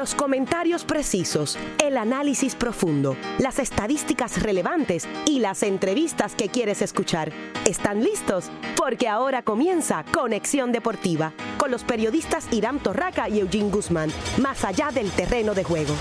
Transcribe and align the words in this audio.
Los 0.00 0.14
comentarios 0.14 0.84
precisos, 0.84 1.58
el 1.78 1.98
análisis 1.98 2.54
profundo, 2.54 3.18
las 3.38 3.58
estadísticas 3.58 4.42
relevantes 4.42 5.06
y 5.26 5.40
las 5.40 5.62
entrevistas 5.62 6.34
que 6.34 6.48
quieres 6.48 6.80
escuchar. 6.80 7.30
¿Están 7.66 8.02
listos? 8.02 8.50
Porque 8.78 9.08
ahora 9.08 9.42
comienza 9.42 10.06
Conexión 10.10 10.72
Deportiva 10.72 11.34
con 11.58 11.70
los 11.70 11.84
periodistas 11.84 12.46
Irán 12.50 12.82
Torraca 12.82 13.28
y 13.28 13.40
Eugene 13.40 13.68
Guzmán, 13.68 14.10
más 14.38 14.64
allá 14.64 14.90
del 14.90 15.10
terreno 15.10 15.52
de 15.52 15.64
juego. 15.64 15.94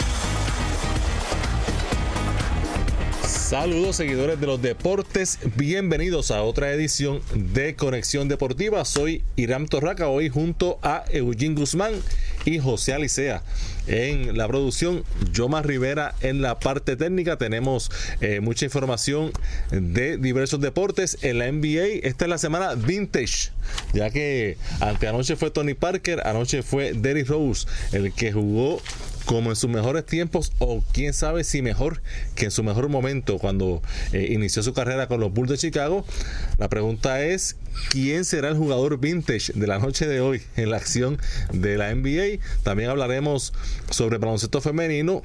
Saludos 3.49 3.95
seguidores 3.95 4.39
de 4.39 4.45
los 4.45 4.61
deportes, 4.61 5.39
bienvenidos 5.57 6.29
a 6.29 6.43
otra 6.43 6.71
edición 6.71 7.19
de 7.33 7.75
Conexión 7.75 8.27
Deportiva. 8.29 8.85
Soy 8.85 9.23
Irán 9.35 9.65
Torraca, 9.65 10.07
hoy 10.07 10.29
junto 10.29 10.77
a 10.83 11.03
Eugene 11.11 11.55
Guzmán 11.55 11.93
y 12.45 12.59
José 12.59 12.93
Alicea 12.93 13.43
en 13.87 14.37
la 14.37 14.47
producción, 14.47 15.03
Yoma 15.33 15.61
Rivera 15.61 16.13
en 16.21 16.41
la 16.41 16.59
parte 16.59 16.95
técnica. 16.95 17.37
Tenemos 17.37 17.91
eh, 18.21 18.39
mucha 18.39 18.65
información 18.65 19.31
de 19.71 20.17
diversos 20.17 20.61
deportes 20.61 21.17
en 21.21 21.39
la 21.39 21.51
NBA. 21.51 22.07
Esta 22.07 22.25
es 22.25 22.29
la 22.29 22.37
semana 22.37 22.75
vintage, 22.75 23.51
ya 23.93 24.09
que 24.11 24.57
ante 24.79 25.07
anoche 25.07 25.35
fue 25.35 25.49
Tony 25.49 25.73
Parker, 25.73 26.25
anoche 26.25 26.61
fue 26.61 26.93
Derrick 26.93 27.27
Rose, 27.27 27.67
el 27.91 28.13
que 28.13 28.31
jugó 28.31 28.81
como 29.29 29.51
en 29.51 29.55
sus 29.55 29.69
mejores 29.69 30.07
tiempos 30.07 30.53
o 30.57 30.83
quién 30.91 31.13
sabe 31.13 31.43
si 31.43 31.61
mejor 31.61 32.01
que 32.33 32.45
en 32.45 32.51
su 32.51 32.63
mejor 32.63 32.89
momento 32.89 33.37
cuando 33.37 33.79
eh, 34.11 34.29
inició 34.31 34.63
su 34.63 34.73
carrera 34.73 35.07
con 35.07 35.19
los 35.19 35.31
Bulls 35.31 35.51
de 35.51 35.57
Chicago. 35.59 36.03
La 36.57 36.67
pregunta 36.67 37.23
es, 37.23 37.55
¿quién 37.91 38.25
será 38.25 38.49
el 38.49 38.57
jugador 38.57 38.99
vintage 38.99 39.53
de 39.53 39.67
la 39.67 39.77
noche 39.77 40.07
de 40.07 40.19
hoy 40.19 40.41
en 40.55 40.71
la 40.71 40.77
acción 40.77 41.19
de 41.53 41.77
la 41.77 41.93
NBA? 41.93 42.43
También 42.63 42.89
hablaremos 42.89 43.53
sobre 43.91 44.17
baloncesto 44.17 44.61
femenino 44.61 45.21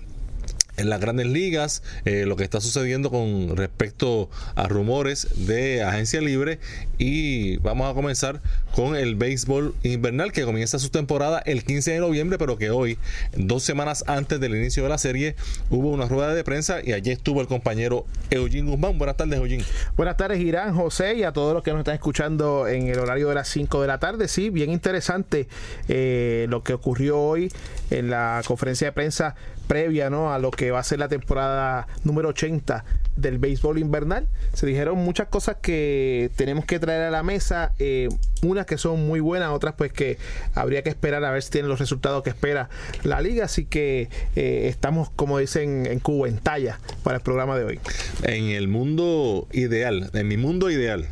en 0.76 0.90
las 0.90 1.00
grandes 1.00 1.26
ligas, 1.26 1.82
eh, 2.04 2.24
lo 2.26 2.36
que 2.36 2.44
está 2.44 2.60
sucediendo 2.60 3.10
con 3.10 3.56
respecto 3.56 4.30
a 4.54 4.68
rumores 4.68 5.46
de 5.46 5.82
agencia 5.82 6.20
libre 6.20 6.58
y 6.98 7.56
vamos 7.58 7.90
a 7.90 7.94
comenzar 7.94 8.40
con 8.74 8.96
el 8.96 9.14
béisbol 9.14 9.74
invernal 9.82 10.32
que 10.32 10.44
comienza 10.44 10.78
su 10.78 10.90
temporada 10.90 11.40
el 11.46 11.64
15 11.64 11.92
de 11.92 11.98
noviembre, 12.00 12.38
pero 12.38 12.58
que 12.58 12.70
hoy, 12.70 12.98
dos 13.36 13.62
semanas 13.62 14.04
antes 14.06 14.40
del 14.40 14.56
inicio 14.56 14.82
de 14.82 14.88
la 14.88 14.98
serie, 14.98 15.36
hubo 15.70 15.90
una 15.90 16.06
rueda 16.06 16.34
de 16.34 16.42
prensa 16.44 16.78
y 16.82 16.92
allí 16.92 17.10
estuvo 17.10 17.40
el 17.40 17.46
compañero 17.46 18.04
Eugene 18.30 18.70
Guzmán. 18.70 18.98
Buenas 18.98 19.16
tardes, 19.16 19.38
Eugene. 19.38 19.64
Buenas 19.96 20.16
tardes, 20.16 20.40
Irán, 20.40 20.74
José 20.74 21.14
y 21.14 21.22
a 21.22 21.32
todos 21.32 21.54
los 21.54 21.62
que 21.62 21.70
nos 21.70 21.80
están 21.80 21.94
escuchando 21.94 22.66
en 22.66 22.88
el 22.88 22.98
horario 22.98 23.28
de 23.28 23.36
las 23.36 23.48
5 23.48 23.80
de 23.80 23.86
la 23.86 23.98
tarde. 23.98 24.28
Sí, 24.28 24.50
bien 24.50 24.70
interesante 24.70 25.46
eh, 25.88 26.46
lo 26.48 26.62
que 26.62 26.74
ocurrió 26.74 27.20
hoy 27.20 27.52
en 27.90 28.10
la 28.10 28.42
conferencia 28.46 28.88
de 28.88 28.92
prensa 28.92 29.36
previa 29.66 30.10
¿no? 30.10 30.32
a 30.32 30.38
lo 30.38 30.50
que 30.50 30.70
va 30.70 30.78
a 30.78 30.84
ser 30.84 30.98
la 30.98 31.08
temporada 31.08 31.86
número 32.04 32.30
80 32.30 32.84
del 33.16 33.38
béisbol 33.38 33.78
invernal. 33.78 34.26
Se 34.52 34.66
dijeron 34.66 34.98
muchas 34.98 35.28
cosas 35.28 35.56
que 35.60 36.30
tenemos 36.36 36.64
que 36.64 36.78
traer 36.78 37.02
a 37.02 37.10
la 37.10 37.22
mesa, 37.22 37.72
eh, 37.78 38.08
unas 38.42 38.66
que 38.66 38.78
son 38.78 39.06
muy 39.06 39.20
buenas, 39.20 39.50
otras 39.50 39.74
pues 39.76 39.92
que 39.92 40.18
habría 40.54 40.82
que 40.82 40.90
esperar 40.90 41.24
a 41.24 41.30
ver 41.30 41.42
si 41.42 41.50
tienen 41.50 41.68
los 41.68 41.78
resultados 41.78 42.22
que 42.22 42.30
espera 42.30 42.68
la 43.02 43.20
liga. 43.20 43.44
Así 43.44 43.64
que 43.64 44.08
eh, 44.36 44.66
estamos, 44.68 45.10
como 45.10 45.38
dicen 45.38 45.86
en 45.86 46.00
Cuba, 46.00 46.28
en 46.28 46.38
talla 46.38 46.78
para 47.02 47.16
el 47.16 47.22
programa 47.22 47.56
de 47.56 47.64
hoy. 47.64 47.80
En 48.22 48.46
el 48.46 48.68
mundo 48.68 49.48
ideal, 49.52 50.10
en 50.12 50.28
mi 50.28 50.36
mundo 50.36 50.70
ideal, 50.70 51.06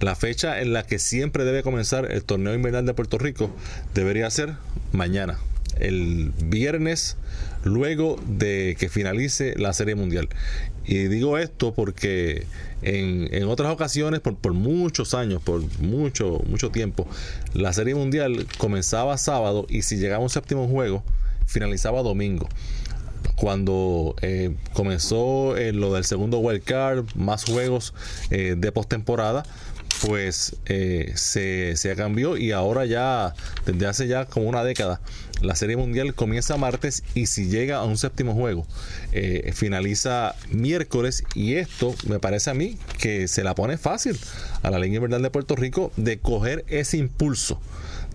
la 0.00 0.14
fecha 0.14 0.60
en 0.60 0.72
la 0.72 0.84
que 0.84 0.98
siempre 0.98 1.44
debe 1.44 1.62
comenzar 1.62 2.10
el 2.10 2.24
torneo 2.24 2.54
invernal 2.54 2.86
de 2.86 2.94
Puerto 2.94 3.18
Rico 3.18 3.50
debería 3.94 4.30
ser 4.30 4.54
mañana, 4.92 5.38
el 5.80 6.32
viernes 6.44 7.16
luego 7.64 8.16
de 8.26 8.76
que 8.78 8.88
finalice 8.88 9.54
la 9.56 9.72
Serie 9.72 9.94
Mundial. 9.94 10.28
Y 10.84 11.04
digo 11.08 11.38
esto 11.38 11.72
porque 11.74 12.46
en, 12.82 13.44
otras 13.44 13.70
ocasiones, 13.72 14.20
por, 14.20 14.36
por, 14.36 14.54
muchos 14.54 15.14
años, 15.14 15.42
por 15.42 15.62
mucho, 15.80 16.40
mucho 16.46 16.70
tiempo, 16.70 17.06
la 17.54 17.72
Serie 17.72 17.94
Mundial 17.94 18.46
comenzaba 18.58 19.18
sábado 19.18 19.66
y 19.68 19.82
si 19.82 19.96
llegaba 19.96 20.22
un 20.22 20.30
séptimo 20.30 20.68
juego, 20.68 21.04
finalizaba 21.46 22.02
domingo 22.02 22.48
cuando 23.40 24.14
eh, 24.20 24.54
comenzó 24.74 25.56
eh, 25.56 25.72
lo 25.72 25.94
del 25.94 26.04
segundo 26.04 26.38
wild 26.38 26.62
card, 26.62 27.06
más 27.14 27.44
juegos 27.44 27.94
eh, 28.30 28.54
de 28.56 28.70
postemporada, 28.70 29.44
pues 30.06 30.56
se, 31.14 31.76
se 31.76 31.96
cambió 31.96 32.36
y 32.36 32.52
ahora 32.52 32.84
ya, 32.86 33.34
desde 33.66 33.86
hace 33.86 34.08
ya 34.08 34.24
como 34.26 34.48
una 34.48 34.64
década, 34.64 35.00
la 35.40 35.54
Serie 35.54 35.76
Mundial 35.76 36.14
comienza 36.14 36.56
martes 36.56 37.02
y 37.14 37.26
si 37.26 37.48
llega 37.48 37.78
a 37.78 37.84
un 37.84 37.98
séptimo 37.98 38.34
juego, 38.34 38.66
eh, 39.12 39.52
finaliza 39.54 40.34
miércoles 40.50 41.24
y 41.34 41.54
esto 41.54 41.94
me 42.06 42.18
parece 42.18 42.50
a 42.50 42.54
mí 42.54 42.78
que 42.98 43.28
se 43.28 43.44
la 43.44 43.54
pone 43.54 43.78
fácil 43.78 44.18
a 44.62 44.70
la 44.70 44.78
Liga 44.78 44.96
Invernal 44.96 45.22
de 45.22 45.30
Puerto 45.30 45.56
Rico 45.56 45.92
de 45.96 46.18
coger 46.18 46.64
ese 46.68 46.96
impulso 46.96 47.60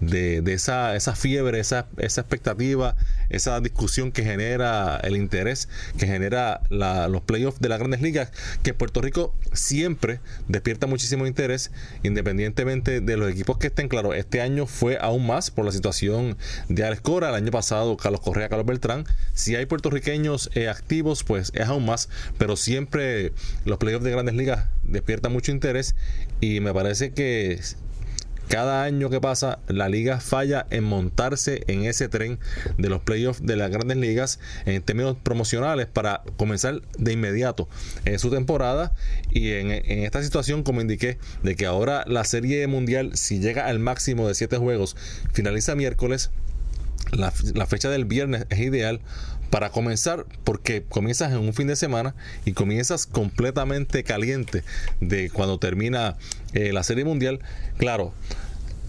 de, 0.06 0.54
esa, 0.54 0.96
esa 0.96 1.16
fiebre, 1.16 1.60
esa, 1.60 1.88
esa 1.98 2.22
expectativa, 2.22 2.96
esa 3.30 3.60
discusión 3.60 4.12
que 4.12 4.24
genera 4.24 4.98
el 5.04 5.16
interés, 5.16 5.70
que 5.98 6.08
genera 6.08 6.62
los 6.70 7.22
playoffs 7.22 7.60
de 7.60 7.70
las 7.70 7.80
grandes 7.80 8.02
ligas, 8.02 8.32
que 8.64 8.74
Puerto 8.74 9.02
Rico 9.02 9.34
siempre 9.54 10.20
despierta 10.48 10.88
muchísimo 10.88 11.26
interés, 11.26 11.72
independientemente 12.04 13.02
de 13.02 13.18
los 13.18 13.30
equipos 13.32 13.58
que 13.58 13.68
estén. 13.68 13.88
Claro, 13.88 14.14
este 14.14 14.42
año 14.42 14.66
fue 14.66 14.98
aún 15.00 15.26
más 15.26 15.52
por 15.52 15.66
la 15.66 15.72
situación 15.72 16.38
de 16.70 16.84
Alex 16.84 17.02
Cora, 17.02 17.30
el 17.30 17.36
año 17.36 17.52
pasado 17.52 17.98
Carlos 17.98 18.22
Correa, 18.22 18.50
Carlos 18.50 18.66
Beltrán. 18.66 19.06
Si 19.34 19.56
hay 19.56 19.66
puertorriqueños 19.66 20.50
eh, 20.54 20.70
activos, 20.70 21.24
pues 21.24 21.52
es 21.54 21.68
aún 21.68 21.86
más, 21.86 22.10
pero 22.38 22.56
siempre 22.56 23.34
los 23.66 23.78
playoffs 23.78 24.04
de 24.04 24.12
grandes 24.12 24.36
ligas 24.36 24.66
despiertan 24.84 25.32
mucho 25.32 25.52
interés 25.52 25.96
y 26.42 26.60
me 26.60 26.74
parece 26.74 27.12
que 27.12 27.60
cada 28.48 28.84
año 28.84 29.10
que 29.10 29.20
pasa, 29.20 29.60
la 29.68 29.90
liga 29.90 30.20
falla 30.20 30.68
en 30.70 30.84
montarse 30.84 31.64
en 31.68 31.84
ese 31.86 32.10
tren 32.10 32.40
de 32.78 32.90
los 32.90 33.02
playoffs 33.02 33.46
de 33.46 33.56
las 33.56 33.72
grandes 33.72 33.98
ligas 33.98 34.40
en 34.66 34.82
términos 34.82 35.18
promocionales 35.22 35.88
para 35.88 36.22
comenzar 36.38 36.82
de 36.98 37.14
inmediato 37.14 37.68
en 38.06 38.20
su 38.20 38.30
temporada. 38.30 38.94
Y 39.32 39.52
en, 39.52 39.72
esta 39.72 40.24
situación, 40.24 40.64
como 40.64 40.82
indiqué, 40.82 41.18
de 41.44 41.56
que 41.56 41.66
ahora 41.66 42.04
la 42.08 42.24
serie 42.24 42.66
mundial, 42.68 43.12
si 43.16 43.40
llega 43.40 43.66
al 43.66 43.80
máximo 43.80 44.28
de 44.28 44.36
siete 44.36 44.58
juegos, 44.58 44.96
finaliza 45.34 45.76
miércoles. 45.76 46.32
La, 47.12 47.32
fecha 47.32 47.90
del 47.90 48.06
viernes 48.06 48.46
es 48.50 48.60
ideal 48.60 49.00
para 49.56 49.70
comenzar 49.70 50.26
porque 50.44 50.84
comienzas 50.84 51.32
en 51.32 51.38
un 51.38 51.54
fin 51.54 51.68
de 51.68 51.78
semana 51.78 52.14
y 52.44 52.52
comienzas 52.52 53.06
completamente 53.06 54.04
caliente 54.04 54.66
de 55.00 55.30
cuando 55.30 55.60
termina 55.60 56.18
eh, 56.52 56.74
la 56.74 56.84
serie 56.84 57.06
mundial. 57.06 57.40
Claro, 57.78 58.12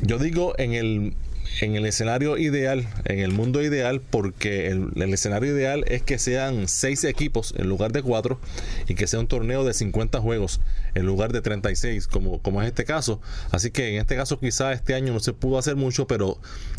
yo 0.01 0.19
digo 0.19 0.59
en 0.59 0.73
el 0.73 1.15
en 1.61 1.77
el 1.77 1.87
escenario 1.87 2.39
ideal, 2.39 2.87
en 3.05 3.21
el 3.21 3.33
mundo 3.33 3.63
ideal, 3.63 4.01
porque 4.01 4.69
el, 4.69 5.13
escenario 5.13 5.55
ideal 5.55 5.85
es 5.89 6.03
que 6.03 6.19
sean 6.19 6.69
seis 6.69 7.05
equipos 7.05 7.55
en 7.57 7.69
lugar 7.69 7.93
de 7.93 8.03
cuatro 8.03 8.39
y 8.89 8.95
que 8.95 9.07
sea 9.07 9.21
un 9.21 9.27
torneo 9.27 9.65
de 9.65 9.73
50 9.73 10.21
juegos 10.21 10.61
en 10.95 11.07
lugar 11.07 11.33
de 11.33 11.41
36, 11.41 12.07
como, 12.07 12.41
como 12.43 12.63
es 12.63 12.69
este 12.69 12.85
caso. 12.85 13.21
Así 13.51 13.71
que 13.71 13.95
en 13.95 14.01
este 14.01 14.17
caso 14.17 14.39
quizá 14.39 14.73
este 14.73 14.95
año 14.95 15.13
no 15.13 15.21
se 15.21 15.33
pudo 15.33 15.59
hacer 15.59 15.77
mucho, 15.77 16.07
pero 16.07 16.39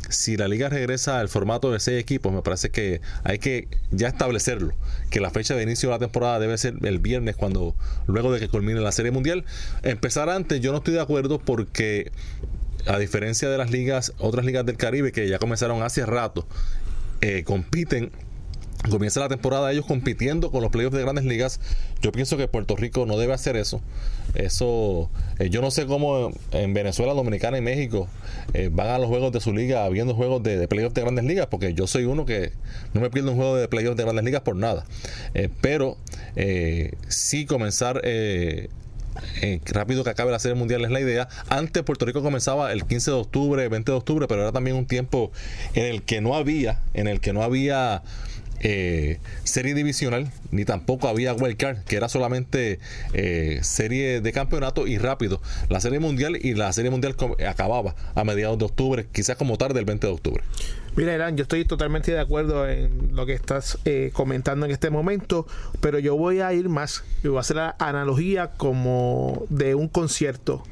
si 0.09 0.37
la 0.37 0.47
liga 0.47 0.69
regresa 0.69 1.19
al 1.19 1.29
formato 1.29 1.71
de 1.71 1.79
seis 1.79 1.99
equipos, 1.99 2.31
me 2.33 2.41
parece 2.41 2.69
que 2.69 3.01
hay 3.23 3.39
que 3.39 3.67
ya 3.91 4.07
establecerlo, 4.07 4.73
que 5.09 5.19
la 5.19 5.31
fecha 5.31 5.55
de 5.55 5.63
inicio 5.63 5.89
de 5.89 5.95
la 5.95 5.99
temporada 5.99 6.39
debe 6.39 6.57
ser 6.57 6.75
el 6.83 6.99
viernes, 6.99 7.35
cuando 7.35 7.75
luego 8.07 8.31
de 8.31 8.39
que 8.39 8.49
culmine 8.49 8.79
la 8.79 8.91
Serie 8.91 9.11
Mundial. 9.11 9.45
Empezar 9.83 10.29
antes, 10.29 10.61
yo 10.61 10.71
no 10.71 10.79
estoy 10.79 10.93
de 10.93 11.01
acuerdo 11.01 11.39
porque 11.39 12.11
a 12.87 12.97
diferencia 12.97 13.49
de 13.49 13.57
las 13.57 13.71
ligas, 13.71 14.13
otras 14.17 14.45
ligas 14.45 14.65
del 14.65 14.77
Caribe 14.77 15.11
que 15.11 15.27
ya 15.27 15.39
comenzaron 15.39 15.83
hace 15.83 16.05
rato, 16.05 16.47
eh, 17.21 17.43
compiten 17.43 18.11
comienza 18.91 19.19
la 19.19 19.27
temporada 19.27 19.71
ellos 19.71 19.87
compitiendo 19.87 20.51
con 20.51 20.61
los 20.61 20.71
playoffs 20.71 20.95
de 20.95 21.01
grandes 21.01 21.25
ligas. 21.25 21.59
Yo 21.99 22.11
pienso 22.11 22.37
que 22.37 22.47
Puerto 22.47 22.75
Rico 22.75 23.07
no 23.07 23.17
debe 23.17 23.33
hacer 23.33 23.57
eso. 23.57 23.81
Eso, 24.35 25.09
eh, 25.39 25.49
yo 25.49 25.61
no 25.61 25.71
sé 25.71 25.87
cómo 25.87 26.31
en 26.51 26.73
Venezuela, 26.75 27.13
Dominicana 27.13 27.57
y 27.57 27.61
México 27.61 28.07
eh, 28.53 28.69
van 28.71 28.89
a 28.89 28.99
los 28.99 29.07
juegos 29.07 29.31
de 29.33 29.41
su 29.41 29.51
liga 29.51 29.89
viendo 29.89 30.13
juegos 30.13 30.43
de, 30.43 30.57
de, 30.57 30.67
playoffs 30.67 30.93
de 30.93 31.01
grandes 31.01 31.25
ligas, 31.25 31.47
porque 31.47 31.73
yo 31.73 31.87
soy 31.87 32.05
uno 32.05 32.25
que 32.25 32.51
no 32.93 33.01
me 33.01 33.09
pierdo 33.09 33.31
un 33.31 33.37
juego 33.37 33.55
de 33.57 33.67
playoffs 33.67 33.97
de 33.97 34.03
grandes 34.03 34.23
ligas 34.23 34.41
por 34.41 34.55
nada. 34.55 34.85
pero 35.59 35.97
sí 37.09 37.45
comenzar 37.45 38.01
eh, 39.41 39.59
rápido 39.65 40.03
que 40.03 40.09
acabe 40.09 40.31
la 40.31 40.39
Serie 40.39 40.55
Mundial 40.55 40.83
es 40.85 40.91
la 40.91 40.99
idea. 40.99 41.27
Antes 41.49 41.83
Puerto 41.83 42.05
Rico 42.05 42.21
comenzaba 42.21 42.71
el 42.71 42.85
15 42.85 43.11
de 43.11 43.17
octubre, 43.17 43.67
20 43.67 43.91
de 43.91 43.97
octubre, 43.97 44.27
pero 44.27 44.41
era 44.41 44.51
también 44.51 44.75
un 44.75 44.85
tiempo 44.85 45.31
en 45.73 45.85
el 45.85 46.03
que 46.03 46.21
no 46.21 46.35
había, 46.35 46.81
en 46.93 47.07
el 47.07 47.19
que 47.19 47.33
no 47.33 47.43
había 47.43 48.03
eh, 48.59 49.19
serie 49.43 49.75
divisional, 49.75 50.31
ni 50.51 50.65
tampoco 50.65 51.07
había 51.07 51.33
wildcard, 51.33 51.83
que 51.83 51.95
era 51.95 52.09
solamente 52.09 52.79
eh, 53.13 53.59
serie 53.61 54.21
de 54.21 54.31
campeonato 54.31 54.87
y 54.87 54.97
rápido. 54.97 55.41
La 55.69 55.79
serie 55.79 55.99
mundial 55.99 56.37
y 56.41 56.55
la 56.55 56.73
serie 56.73 56.89
mundial 56.89 57.15
acababa 57.47 57.95
a 58.15 58.23
mediados 58.23 58.57
de 58.57 58.65
octubre, 58.65 59.07
quizás 59.11 59.35
como 59.37 59.57
tarde 59.57 59.79
el 59.79 59.85
20 59.85 60.07
de 60.07 60.13
octubre. 60.13 60.43
Mira, 60.97 61.13
Irán, 61.13 61.37
yo 61.37 61.43
estoy 61.43 61.63
totalmente 61.63 62.11
de 62.11 62.19
acuerdo 62.19 62.67
en 62.67 63.15
lo 63.15 63.27
que 63.27 63.33
estás 63.33 63.77
eh, 63.85 64.09
comentando 64.13 64.65
en 64.65 64.71
este 64.71 64.89
momento, 64.89 65.45
pero 65.79 65.99
yo 65.99 66.17
voy 66.17 66.39
a 66.39 66.51
ir 66.53 66.69
más, 66.69 67.03
y 67.23 67.27
voy 67.27 67.37
a 67.37 67.41
hacer 67.41 67.57
la 67.57 67.75
analogía 67.77 68.53
como 68.57 69.45
de 69.49 69.75
un 69.75 69.89
concierto 69.89 70.63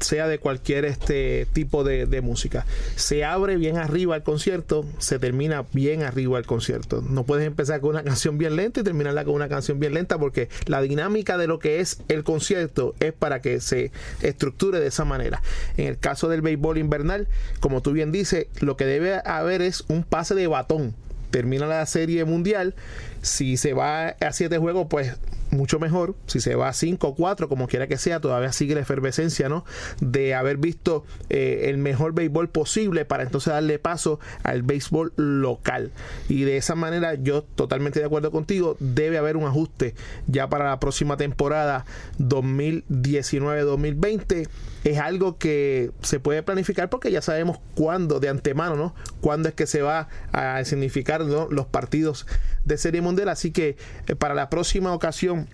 sea 0.00 0.28
de 0.28 0.38
cualquier 0.38 0.84
este 0.84 1.46
tipo 1.52 1.84
de, 1.84 2.06
música. 2.20 2.64
Se 2.96 3.24
abre 3.24 3.56
bien 3.56 3.76
arriba 3.76 4.16
el 4.16 4.22
concierto, 4.22 4.86
se 4.98 5.18
termina 5.18 5.64
bien 5.72 6.02
arriba 6.02 6.38
el 6.38 6.46
concierto. 6.46 7.02
No 7.02 7.24
puedes 7.24 7.46
empezar 7.46 7.80
con 7.80 7.90
una 7.90 8.02
canción 8.02 8.38
bien 8.38 8.56
lenta 8.56 8.80
y 8.80 8.82
terminarla 8.84 9.24
con 9.24 9.34
una 9.34 9.48
canción 9.48 9.78
bien 9.78 9.94
lenta 9.94 10.18
porque 10.18 10.48
la 10.66 10.80
dinámica 10.80 11.36
de 11.36 11.46
lo 11.46 11.58
que 11.58 11.80
es 11.80 12.00
el 12.08 12.24
concierto 12.24 12.94
es 13.00 13.12
para 13.12 13.40
que 13.40 13.60
se 13.60 13.92
estructure 14.22 14.80
de 14.80 14.86
esa 14.86 15.04
manera. 15.04 15.42
En 15.76 15.86
el 15.86 15.98
caso 15.98 16.28
del 16.28 16.42
béisbol 16.42 16.78
invernal, 16.78 17.28
como 17.60 17.82
tú 17.82 17.92
bien 17.92 18.12
dices, 18.12 18.46
lo 18.60 18.76
que 18.76 18.86
debe 18.86 19.20
haber 19.24 19.62
es 19.62 19.84
un 19.88 20.04
pase 20.04 20.34
de 20.34 20.46
batón 20.46 20.94
termina 21.30 21.66
la 21.66 21.84
serie 21.84 22.24
mundial. 22.24 22.74
Si 23.20 23.56
se 23.58 23.74
va 23.74 24.08
a 24.08 24.32
siete 24.32 24.56
juegos, 24.56 24.86
pues 24.88 25.12
mucho 25.50 25.78
mejor. 25.78 26.14
Si 26.26 26.40
se 26.40 26.54
va 26.54 26.68
a 26.68 26.72
5 26.72 27.08
o 27.08 27.14
4, 27.14 27.48
como 27.48 27.68
quiera 27.68 27.86
que 27.86 27.98
sea, 27.98 28.20
todavía 28.20 28.52
sigue 28.52 28.74
la 28.74 28.80
efervescencia, 28.80 29.48
¿no? 29.48 29.64
De 30.00 30.34
haber 30.34 30.56
visto 30.56 31.04
eh, 31.28 31.66
el 31.66 31.78
mejor 31.78 32.14
béisbol 32.14 32.48
posible 32.48 33.04
para 33.04 33.22
entonces 33.22 33.52
darle 33.52 33.78
paso 33.78 34.18
al 34.42 34.62
béisbol 34.62 35.12
local. 35.16 35.92
Y 36.28 36.42
de 36.42 36.56
esa 36.56 36.74
manera, 36.74 37.14
yo 37.14 37.42
totalmente 37.42 38.00
de 38.00 38.06
acuerdo 38.06 38.30
contigo, 38.30 38.76
debe 38.80 39.18
haber 39.18 39.36
un 39.36 39.44
ajuste 39.44 39.94
ya 40.26 40.48
para 40.48 40.68
la 40.68 40.80
próxima 40.80 41.16
temporada 41.16 41.84
2019-2020. 42.18 44.48
Es 44.86 44.98
algo 44.98 45.36
que 45.36 45.90
se 46.00 46.20
puede 46.20 46.44
planificar 46.44 46.88
porque 46.88 47.10
ya 47.10 47.20
sabemos 47.20 47.58
cuándo, 47.74 48.20
de 48.20 48.28
antemano, 48.28 48.76
¿no? 48.76 48.94
Cuándo 49.20 49.48
es 49.48 49.54
que 49.56 49.66
se 49.66 49.82
va 49.82 50.08
a 50.30 50.64
significar 50.64 51.22
los 51.22 51.66
partidos 51.66 52.24
de 52.64 52.78
Serie 52.78 53.00
Mundial. 53.00 53.28
Así 53.28 53.50
que 53.50 53.76
eh, 54.06 54.14
para 54.14 54.34
la 54.34 54.48
próxima 54.48 54.94
ocasión 54.94 55.48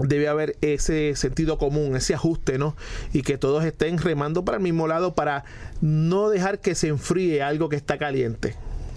debe 0.00 0.28
haber 0.28 0.56
ese 0.62 1.16
sentido 1.16 1.58
común, 1.58 1.96
ese 1.96 2.14
ajuste, 2.14 2.56
¿no? 2.56 2.76
Y 3.12 3.20
que 3.20 3.36
todos 3.36 3.62
estén 3.62 3.98
remando 3.98 4.42
para 4.42 4.56
el 4.56 4.62
mismo 4.62 4.88
lado 4.88 5.14
para 5.14 5.44
no 5.82 6.30
dejar 6.30 6.58
que 6.60 6.74
se 6.74 6.88
enfríe 6.88 7.42
algo 7.42 7.68
que 7.68 7.76
está 7.76 7.98
caliente. 7.98 8.54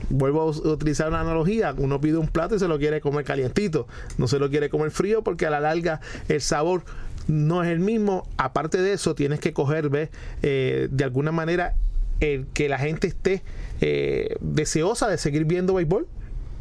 Vuelvo 0.09 0.41
a 0.41 0.45
utilizar 0.45 1.09
una 1.09 1.19
analogía, 1.19 1.75
uno 1.77 1.99
pide 1.99 2.17
un 2.17 2.29
plato 2.29 2.55
y 2.55 2.59
se 2.59 2.69
lo 2.69 2.79
quiere 2.79 3.01
comer 3.01 3.25
calientito, 3.25 3.87
no 4.17 4.29
se 4.29 4.39
lo 4.39 4.49
quiere 4.49 4.69
comer 4.69 4.91
frío 4.91 5.21
porque 5.21 5.45
a 5.45 5.49
la 5.49 5.59
larga 5.59 5.99
el 6.29 6.39
sabor 6.39 6.83
no 7.29 7.63
es 7.63 7.69
el 7.69 7.79
mismo. 7.79 8.27
Aparte 8.37 8.81
de 8.81 8.93
eso, 8.93 9.15
tienes 9.15 9.39
que 9.39 9.53
coger, 9.53 9.89
¿ves? 9.89 10.09
Eh, 10.41 10.87
de 10.91 11.03
alguna 11.03 11.31
manera, 11.31 11.75
el 12.19 12.47
que 12.47 12.67
la 12.67 12.79
gente 12.79 13.07
esté 13.07 13.43
eh, 13.81 14.35
deseosa 14.41 15.07
de 15.07 15.17
seguir 15.17 15.45
viendo 15.45 15.75
béisbol 15.75 16.07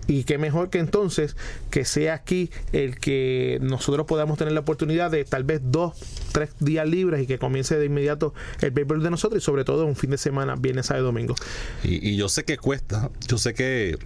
y 0.07 0.25
qué 0.25 0.39
mejor 0.39 0.71
que 0.71 0.79
entonces 0.79 1.37
que 1.71 1.85
sea 1.85 2.15
aquí 2.15 2.51
el 2.73 2.99
que 2.99 3.59
nosotros 3.61 4.07
podamos 4.07 4.39
tener 4.39 4.53
la 4.53 4.61
oportunidad 4.61 5.11
de 5.11 5.25
tal 5.25 5.45
vez 5.45 5.61
dos, 5.65 5.95
tres 6.33 6.51
días 6.61 6.89
libres 6.89 7.23
y 7.23 7.27
que 7.27 7.39
comience 7.39 7.77
de 7.77 7.87
inmediato 7.87 8.33
el 8.61 8.71
béisbol 8.71 9.03
de 9.03 9.11
nosotros 9.11 9.43
y 9.43 9.45
sobre 9.45 9.65
todo 9.65 9.85
un 9.87 9.97
fin 9.97 10.11
de 10.11 10.19
semana, 10.19 10.55
viernes, 10.55 10.87
sábado 10.87 11.07
y 11.07 11.09
domingo. 11.09 11.35
Y, 11.83 12.17
yo 12.17 12.29
sé 12.29 12.45
que 12.45 12.57
cuesta, 12.57 13.11
yo 13.27 13.39
sé 13.39 13.55
que 13.55 13.99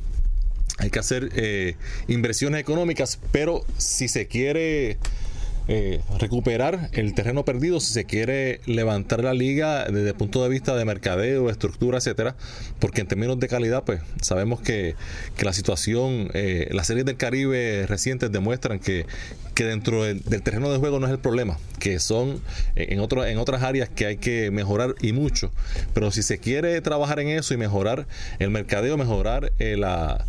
hay 0.79 0.91
que 0.91 0.99
hacer 0.99 1.31
eh, 1.35 1.77
inversiones 2.09 2.61
económicas, 2.61 3.21
pero 3.31 3.65
si 3.77 4.09
se 4.09 4.27
quiere 4.27 4.99
eh, 5.69 6.01
recuperar 6.19 6.91
el 6.93 7.15
terreno 7.15 7.45
perdido 7.45 7.79
si 7.79 7.93
se 7.93 8.05
quiere 8.05 8.61
levantar 8.67 9.23
la 9.23 9.33
liga 9.33 9.85
desde 9.85 10.09
el 10.09 10.15
punto 10.15 10.43
de 10.43 10.49
vista 10.49 10.75
de 10.75 10.85
mercadeo, 10.85 11.51
estructura, 11.51 11.99
etcétera, 11.99 12.35
porque 12.81 13.01
en 13.01 13.07
términos 13.07 13.39
de 13.39 13.47
calidad, 13.47 13.85
pues 13.85 14.01
sabemos 14.21 14.61
que, 14.61 14.97
la 15.41 15.53
situación, 15.53 16.31
eh, 16.35 16.69
las 16.73 16.87
series 16.87 17.05
del 17.05 17.17
Caribe 17.17 17.87
recientes 17.87 18.31
demuestran 18.33 18.79
que, 18.79 19.07
que 19.55 19.65
dentro 19.65 20.05
del, 20.05 20.23
terreno 20.43 20.71
de 20.73 20.79
juego 20.79 20.99
no 20.99 21.07
es 21.07 21.13
el 21.13 21.19
problema, 21.19 21.59
que 21.79 21.99
son 21.99 22.41
eh, 22.75 22.87
en, 22.91 23.01
otro, 23.01 23.25
en 23.25 23.39
otras 23.39 23.63
áreas 23.63 23.89
que 23.89 24.07
hay 24.07 24.17
que 24.17 24.51
mejorar 24.51 24.95
y 25.01 25.13
mucho, 25.13 25.53
pero 25.95 26.11
si 26.11 26.23
se 26.23 26.39
quiere 26.39 26.81
trabajar 26.81 27.21
en 27.21 27.29
eso 27.29 27.55
y 27.55 27.57
mejorar 27.57 28.07
el 28.39 28.51
mercadeo, 28.51 28.97
mejorar 28.97 29.53
la 29.59 30.25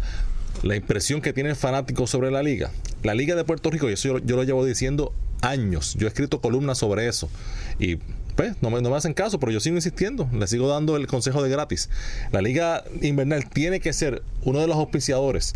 la 0.63 0.75
impresión 0.77 1.21
que 1.21 1.33
tiene 1.33 1.50
el 1.50 1.56
fanático 1.56 2.07
sobre 2.07 2.31
la 2.31 2.41
liga. 2.41 2.71
La 3.04 3.14
liga 3.14 3.36
de 3.36 3.44
Puerto 3.44 3.70
Rico, 3.70 3.90
y 3.90 3.94
eso 3.94 4.20
yo, 4.20 4.36
lo 4.36 4.44
llevo 4.44 4.66
diciendo 4.66 5.14
años, 5.42 5.96
yo 6.00 6.08
he 6.08 6.10
escrito 6.10 6.40
columnas 6.40 6.78
sobre 6.78 7.08
eso 7.08 7.30
y 7.78 7.98
pues 8.38 8.56
no 8.62 8.70
me, 8.70 8.82
no 8.82 8.90
me 8.90 8.96
hacen 8.96 9.14
caso, 9.14 9.40
pero 9.40 9.52
yo 9.52 9.60
sigo 9.60 9.76
insistiendo, 9.76 10.28
le 10.34 10.48
sigo 10.48 10.68
dando 10.68 10.96
el 10.96 11.06
consejo 11.06 11.44
de 11.44 11.50
gratis. 11.50 11.90
La 12.32 12.42
liga 12.42 12.84
invernal 13.02 13.48
tiene 13.50 13.80
que 13.80 13.94
ser 13.94 14.24
uno 14.44 14.60
de 14.60 14.68
los 14.68 14.78
auspiciadores 14.78 15.54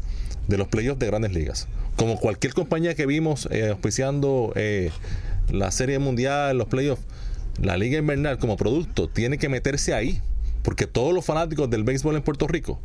de 0.48 0.58
los 0.58 0.68
playoffs 0.68 1.00
de 1.00 1.08
grandes 1.08 1.34
ligas. 1.34 1.68
Como 1.96 2.20
cualquier 2.20 2.54
compañía 2.54 2.94
que 2.96 3.06
vimos 3.06 3.48
eh, 3.50 3.70
auspiciando 3.70 4.54
eh, 4.56 4.92
la 5.50 5.72
serie 5.72 6.00
mundial, 6.00 6.58
los 6.58 6.68
playoffs, 6.68 7.02
la 7.62 7.78
liga 7.78 7.98
invernal 7.98 8.38
como 8.38 8.58
producto 8.58 9.10
tiene 9.10 9.38
que 9.38 9.50
meterse 9.50 9.94
ahí, 9.94 10.22
porque 10.62 10.86
todos 10.86 11.14
los 11.14 11.26
fanáticos 11.26 11.70
del 11.70 11.84
béisbol 11.84 12.18
en 12.18 12.22
Puerto 12.22 12.48
Rico 12.48 12.80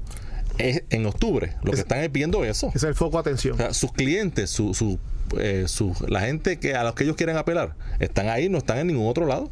es 0.58 0.82
en 0.90 1.06
octubre. 1.06 1.56
Lo 1.62 1.72
que 1.72 1.80
están 1.80 2.10
pidiendo 2.10 2.44
eso. 2.44 2.72
Es 2.74 2.82
el 2.82 2.94
foco 2.94 3.18
de 3.18 3.20
atención. 3.20 3.74
sus 3.74 3.92
clientes, 3.92 4.50
su, 4.50 4.74
su, 4.74 4.98
eh, 5.38 5.64
su, 5.66 5.94
la 6.08 6.20
gente 6.20 6.58
que 6.58 6.74
a 6.74 6.84
los 6.84 6.94
que 6.94 7.04
ellos 7.04 7.16
quieren 7.16 7.36
apelar, 7.36 7.74
están 8.00 8.28
ahí, 8.28 8.48
no 8.48 8.58
están 8.58 8.78
en 8.78 8.88
ningún 8.88 9.08
otro 9.08 9.26
lado. 9.26 9.50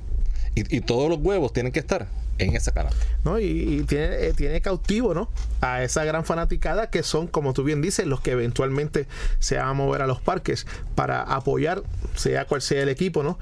Y, 0.54 0.76
y 0.76 0.80
todos 0.80 1.08
los 1.08 1.18
huevos 1.20 1.52
tienen 1.52 1.72
que 1.72 1.78
estar 1.78 2.08
en 2.40 2.56
esa 2.56 2.72
canal. 2.72 2.92
¿no? 3.24 3.38
Y, 3.38 3.84
tiene, 3.86 4.26
eh, 4.26 4.32
tiene 4.34 4.60
cautivo 4.60 5.14
¿no? 5.14 5.30
a 5.60 5.82
esa 5.82 6.04
gran 6.04 6.24
fanaticada 6.24 6.90
que 6.90 7.02
son, 7.02 7.26
como 7.26 7.52
tú 7.52 7.62
bien 7.64 7.82
dices, 7.82 8.06
los 8.06 8.20
que 8.20 8.32
eventualmente 8.32 9.06
se 9.38 9.56
van 9.56 9.68
a 9.68 9.72
mover 9.74 10.02
a 10.02 10.06
los 10.06 10.20
parques 10.20 10.66
para 10.94 11.22
apoyar, 11.22 11.82
sea 12.14 12.46
cual 12.46 12.62
sea 12.62 12.82
el 12.82 12.88
equipo, 12.88 13.22
¿no? 13.22 13.38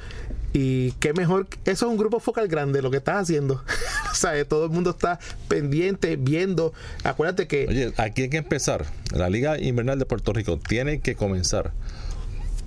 Y 0.53 0.93
qué 0.93 1.13
mejor, 1.13 1.47
eso 1.65 1.87
es 1.87 1.93
un 1.93 1.99
grupo 1.99 2.21
focal 2.21 2.49
grande 2.49 2.81
lo 2.81 2.91
que 2.91 2.97
estás 2.97 3.23
haciendo. 3.23 3.63
o 4.13 4.15
sea, 4.15 4.43
todo 4.45 4.65
el 4.65 4.71
mundo 4.71 4.91
está 4.91 5.19
pendiente, 5.49 6.17
viendo. 6.17 6.73
Acuérdate 7.05 7.47
que. 7.47 7.67
Oye, 7.69 7.93
aquí 7.97 8.23
hay 8.23 8.31
que 8.31 8.39
empezar. 8.39 8.87
La 9.13 9.29
Liga 9.29 9.59
Invernal 9.59 9.99
de 9.99 10.07
Puerto 10.07 10.33
Rico 10.33 10.59
tiene 10.59 11.01
que 11.01 11.15
comenzar 11.15 11.73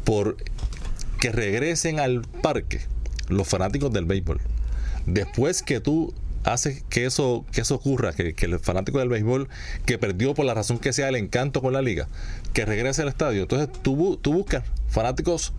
por 0.03 0.37
que 1.19 1.31
regresen 1.31 1.99
al 1.99 2.21
parque 2.41 2.81
los 3.29 3.47
fanáticos 3.47 3.91
del 3.93 4.05
béisbol. 4.05 4.39
Después 5.05 5.63
que 5.63 5.79
tú 5.79 6.13
haces 6.43 6.83
que 6.89 7.05
eso, 7.05 7.45
que 7.51 7.61
eso 7.61 7.75
ocurra, 7.75 8.13
que, 8.13 8.33
que, 8.33 8.45
el 8.47 8.59
fanático 8.59 9.00
del 9.00 9.09
béisbol 9.09 9.47
que 9.85 9.97
perdió 9.97 10.33
por 10.33 10.45
la 10.45 10.53
razón 10.53 10.79
que 10.79 10.93
sea 10.93 11.09
el 11.09 11.15
encanto 11.15 11.61
con 11.61 11.73
la 11.73 11.81
liga, 11.81 12.07
que 12.53 12.65
regrese 12.65 13.03
al 13.03 13.07
estadio. 13.07 13.43
Entonces 13.43 13.69
tú, 13.81 14.17
tú 14.21 14.33
buscas 14.33 14.63
fanáticos 14.89 15.53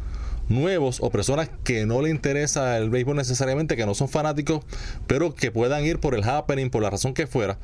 nuevos 0.48 0.98
o 1.00 1.10
personas 1.10 1.50
que 1.64 1.86
no 1.86 2.02
le 2.02 2.10
interesa 2.10 2.76
el 2.78 2.90
béisbol 2.90 3.16
necesariamente, 3.16 3.76
que 3.76 3.86
no 3.86 3.94
son 3.94 4.08
fanáticos, 4.08 4.64
pero 5.06 5.34
que 5.34 5.50
puedan 5.50 5.84
ir 5.84 5.98
por 5.98 6.14
el 6.14 6.24
happening, 6.24 6.70
por 6.70 6.82
la 6.82 6.90
razón 6.90 7.14
que 7.14 7.26
fuera. 7.26 7.58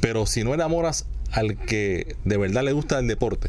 Pero 0.00 0.26
si 0.26 0.44
no 0.44 0.54
enamoras 0.54 1.06
al 1.32 1.56
que 1.56 2.16
de 2.24 2.36
verdad 2.36 2.62
le 2.62 2.72
gusta 2.72 2.98
el 2.98 3.06
deporte, 3.06 3.48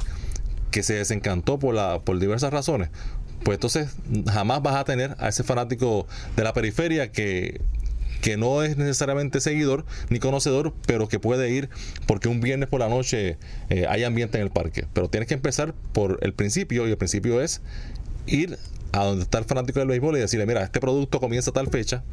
que 0.71 0.83
se 0.83 0.93
desencantó 0.93 1.59
por, 1.59 1.75
la, 1.75 1.99
por 1.99 2.19
diversas 2.19 2.51
razones, 2.51 2.89
pues 3.43 3.55
entonces 3.55 3.89
jamás 4.31 4.61
vas 4.61 4.75
a 4.75 4.83
tener 4.83 5.15
a 5.19 5.29
ese 5.29 5.43
fanático 5.43 6.07
de 6.35 6.43
la 6.43 6.53
periferia 6.53 7.11
que 7.11 7.61
que 8.21 8.37
no 8.37 8.63
es 8.63 8.77
necesariamente 8.77 9.41
seguidor 9.41 9.85
ni 10.09 10.19
conocedor, 10.19 10.73
pero 10.85 11.07
que 11.07 11.19
puede 11.19 11.49
ir 11.49 11.69
porque 12.05 12.29
un 12.29 12.39
viernes 12.39 12.69
por 12.69 12.79
la 12.79 12.87
noche 12.87 13.37
eh, 13.69 13.85
hay 13.89 14.03
ambiente 14.03 14.37
en 14.37 14.43
el 14.43 14.51
parque. 14.51 14.85
Pero 14.93 15.09
tienes 15.09 15.27
que 15.27 15.33
empezar 15.33 15.73
por 15.91 16.19
el 16.21 16.33
principio 16.33 16.87
y 16.87 16.91
el 16.91 16.97
principio 16.97 17.41
es 17.41 17.61
ir 18.27 18.57
a 18.91 19.05
donde 19.05 19.23
está 19.23 19.37
el 19.37 19.45
fanático 19.45 19.79
del 19.79 19.87
béisbol 19.87 20.17
y 20.17 20.19
decirle, 20.19 20.45
mira, 20.45 20.63
este 20.63 20.79
producto 20.79 21.19
comienza 21.19 21.51
a 21.51 21.53
tal 21.53 21.67
fecha, 21.67 22.03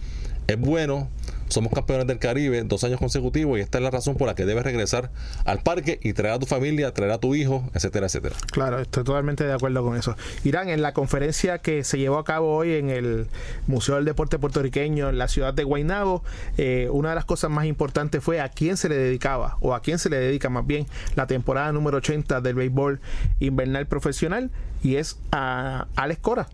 es 0.47 0.59
bueno, 0.59 1.09
somos 1.49 1.73
campeones 1.73 2.07
del 2.07 2.19
Caribe 2.19 2.63
dos 2.65 2.85
años 2.85 2.99
consecutivos 2.99 3.59
y 3.59 3.63
esta 3.63 3.79
es 3.79 3.85
la 3.85 3.91
razón 3.91 4.17
por 4.17 4.27
la 4.27 4.35
que 4.35 4.45
debes 4.45 4.65
regresar 4.65 5.11
al 5.45 5.61
parque 5.61 5.99
y 6.03 6.13
traer 6.13 6.35
a 6.35 6.39
tu 6.39 6.47
familia, 6.47 6.93
traer 6.93 7.13
a 7.13 7.19
tu 7.19 7.35
hijo, 7.35 7.69
etcétera, 7.75 8.07
etcétera. 8.07 8.37
Claro, 8.53 8.79
estoy 8.81 9.05
totalmente 9.05 9.45
de 9.45 9.53
acuerdo 9.53 9.83
con 9.83 9.97
eso. 9.97 10.17
Irán, 10.45 10.69
en 10.69 10.83
la 10.83 10.93
conferencia 10.93 11.59
que 11.59 11.85
se 11.85 11.99
llevó 11.99 12.19
a 12.19 12.25
cabo 12.25 12.55
hoy 12.57 12.75
en 12.75 12.91
el 12.91 13.27
Museo 13.67 13.97
del 13.97 14.05
Deporte 14.05 14.39
Puertorriqueño 14.39 15.09
en 15.09 15.19
la 15.19 15.29
ciudad 15.29 15.55
de 15.55 15.65
Guaynabo, 15.65 16.23
eh, 16.57 16.89
una 16.91 17.11
de 17.11 17.15
las 17.15 17.25
cosas 17.25 17.51
más 17.51 17.67
importantes 17.67 18.23
fue 18.23 18.41
a 18.41 18.49
quién 18.49 18.77
se 18.77 18.89
le 18.89 18.97
dedicaba, 18.97 19.57
o 19.61 19.75
a 19.75 19.81
quién 19.81 19.99
se 19.99 20.11
le 20.11 20.19
dedica 20.19 20.49
más 20.49 20.67
bien, 20.67 20.87
la 21.15 21.27
temporada 21.27 21.73
número 21.73 21.99
80 21.99 22.41
del 22.41 22.55
béisbol 22.55 23.01
invernal 23.41 23.87
profesional, 23.87 24.51
y 24.83 24.97
es 24.97 25.19
a 25.33 25.87
Alex 25.97 26.21
Cora 26.21 26.49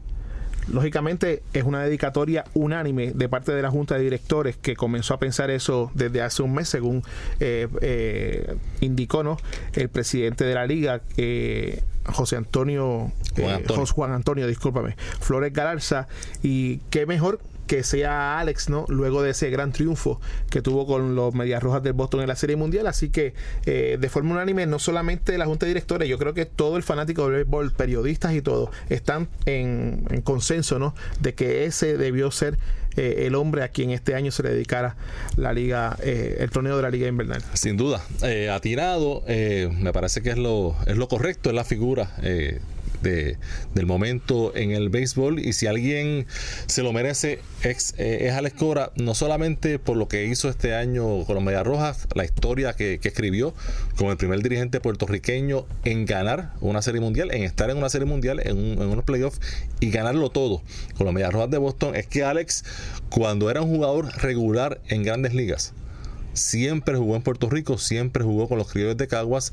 lógicamente 0.68 1.42
es 1.52 1.64
una 1.64 1.83
dedicatoria 1.83 2.44
unánime 2.54 3.12
de 3.12 3.28
parte 3.28 3.52
de 3.52 3.62
la 3.62 3.71
Junta 3.71 3.97
de 3.97 4.02
Directores 4.02 4.56
que 4.56 4.76
comenzó 4.76 5.14
a 5.14 5.18
pensar 5.18 5.50
eso 5.50 5.90
desde 5.94 6.23
hace 6.23 6.42
un 6.42 6.54
mes, 6.54 6.68
según 6.68 7.02
eh, 7.40 7.68
eh, 7.80 8.56
indicó 8.80 9.23
¿no? 9.23 9.37
el 9.75 9.88
presidente 9.88 10.44
de 10.44 10.54
la 10.54 10.66
liga, 10.66 11.00
eh, 11.16 11.83
José 12.06 12.37
Antonio, 12.37 13.12
Juan 13.37 13.54
Antonio. 13.54 13.87
Juan 13.87 14.12
Antonio, 14.12 14.47
discúlpame, 14.47 14.97
Flores 15.21 15.52
Galarza, 15.52 16.06
y 16.42 16.78
qué 16.90 17.06
mejor 17.06 17.40
que 17.66 17.83
sea 17.83 18.38
Alex, 18.38 18.68
¿no? 18.68 18.85
Luego 18.88 19.23
de 19.23 19.30
ese 19.30 19.50
gran 19.50 19.73
triunfo 19.73 20.21
que 20.50 20.62
tuvo 20.62 20.87
con 20.87 21.14
los 21.14 21.35
Medias 21.35 21.62
Rojas 21.62 21.83
del 21.83 21.92
Boston 21.92 22.21
en 22.21 22.28
la 22.28 22.37
Serie 22.37 22.56
Mundial. 22.56 22.87
Así 22.87 23.11
que, 23.11 23.35
eh, 23.66 23.97
de 24.00 24.09
forma 24.09 24.33
unánime, 24.33 24.66
no 24.66 24.78
solamente 24.78 25.37
la 25.38 25.47
Junta 25.47 25.66
de 25.66 25.71
Directores, 25.71 26.09
yo 26.09 26.18
creo 26.18 26.35
que 26.35 26.47
todo 26.47 26.76
el 26.76 26.83
fanático 26.83 27.25
del 27.25 27.44
béisbol, 27.44 27.73
periodistas 27.73 28.35
y 28.35 28.42
todo, 28.42 28.71
están 28.88 29.28
en, 29.47 30.04
consenso, 30.25 30.78
¿no? 30.78 30.94
De 31.21 31.35
que 31.35 31.64
ese 31.64 31.97
debió 31.97 32.30
ser 32.30 32.59
eh, 32.97 33.25
el 33.26 33.35
hombre 33.35 33.62
a 33.62 33.68
quien 33.68 33.90
este 33.90 34.14
año 34.14 34.30
se 34.30 34.42
le 34.42 34.50
dedicara 34.50 34.97
la 35.37 35.52
liga, 35.52 35.97
eh, 36.02 36.37
el 36.38 36.50
torneo 36.50 36.76
de 36.76 36.83
la 36.83 36.90
liga 36.90 37.09
invernal. 37.09 37.42
Sin 37.54 37.76
duda, 37.76 38.04
ha 38.52 38.61
tirado, 38.61 39.23
me 39.26 39.92
parece 39.92 40.23
que 40.23 40.30
es 40.30 40.38
lo, 40.38 40.76
es 40.87 40.97
lo 40.97 41.09
correcto, 41.09 41.50
es 41.50 41.56
la 41.56 41.64
figura 41.64 42.11
del 43.02 43.86
momento 43.86 44.54
en 44.56 44.70
el 44.70 44.88
béisbol. 44.88 45.38
Y 45.38 45.52
si 45.52 45.66
alguien 45.66 46.26
se 46.66 46.82
lo 46.82 46.92
merece 46.92 47.40
es, 47.62 47.94
eh, 47.98 48.26
es 48.28 48.32
Alex 48.32 48.56
Cora, 48.56 48.92
no 48.96 49.14
solamente 49.14 49.78
por 49.78 49.96
lo 49.96 50.08
que 50.08 50.26
hizo 50.26 50.48
este 50.48 50.74
año 50.74 51.24
con 51.24 51.34
los 51.34 51.44
Medias 51.44 51.64
Rojas, 51.64 52.06
la 52.14 52.24
historia 52.24 52.74
que, 52.74 53.00
escribió 53.04 53.54
como 53.96 54.10
el 54.10 54.16
primer 54.16 54.42
dirigente 54.42 54.80
puertorriqueño 54.80 55.66
en 55.84 56.06
ganar 56.06 56.52
una 56.60 56.82
serie 56.82 57.00
mundial, 57.00 57.30
en 57.32 57.42
estar 57.42 57.70
en 57.70 57.76
una 57.76 57.90
serie 57.90 58.06
mundial, 58.06 58.40
en, 58.40 58.80
en 58.80 58.82
unos 58.82 59.04
playoffs 59.04 59.40
y 59.78 59.90
ganarlo 59.90 60.30
todo 60.30 60.62
con 60.96 61.04
los 61.04 61.14
Medias 61.14 61.32
Rojas 61.32 61.50
de 61.50 61.58
Boston, 61.58 61.94
es 61.94 62.06
que 62.06 62.24
Alex 62.24 62.64
cuando 63.10 63.50
era 63.50 63.62
un 63.62 63.68
jugador 63.68 64.06
regular 64.22 64.80
en 64.88 65.02
grandes 65.02 65.34
ligas, 65.34 65.72
siempre 66.32 66.96
jugó 66.96 67.16
en 67.16 67.22
Puerto 67.22 67.48
Rico, 67.48 67.78
siempre 67.78 68.24
jugó 68.24 68.48
con 68.48 68.58
los 68.58 68.70
criollos 68.70 68.96
de 68.96 69.06
Caguas, 69.06 69.52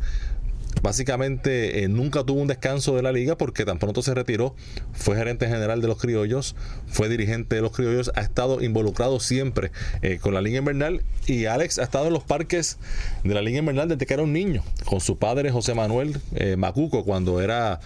básicamente 0.81 1.83
eh, 1.83 1.87
nunca 1.87 2.23
tuvo 2.23 2.41
un 2.41 2.47
descanso 2.47 2.95
de 2.95 3.01
la 3.01 3.11
liga 3.11 3.37
porque 3.37 3.65
tan 3.65 3.79
pronto 3.79 4.01
se 4.01 4.13
retiró, 4.13 4.55
fue 4.93 5.15
gerente 5.15 5.47
general 5.47 5.81
de 5.81 5.87
los 5.87 5.99
criollos, 5.99 6.55
fue 6.87 7.09
dirigente 7.09 7.55
de 7.55 7.61
los 7.61 7.71
criollos, 7.71 8.11
ha 8.15 8.21
estado 8.21 8.61
involucrado 8.61 9.19
siempre 9.19 9.71
eh, 10.01 10.19
con 10.19 10.33
la 10.33 10.41
liga 10.41 10.59
invernal 10.59 11.03
y 11.27 11.45
Alex 11.45 11.79
ha 11.79 11.83
estado 11.83 12.07
en 12.07 12.13
los 12.13 12.23
parques 12.23 12.77
de 13.23 13.33
la 13.33 13.41
liga 13.41 13.59
invernal 13.59 13.89
desde 13.89 14.05
que 14.05 14.13
era 14.13 14.23
un 14.23 14.33
niño, 14.33 14.63
con 14.85 15.01
su 15.01 15.17
padre 15.17 15.51
José 15.51 15.73
Manuel 15.73 16.19
eh, 16.35 16.55
Macuco 16.55 17.03
cuando 17.03 17.41
era, 17.41 17.79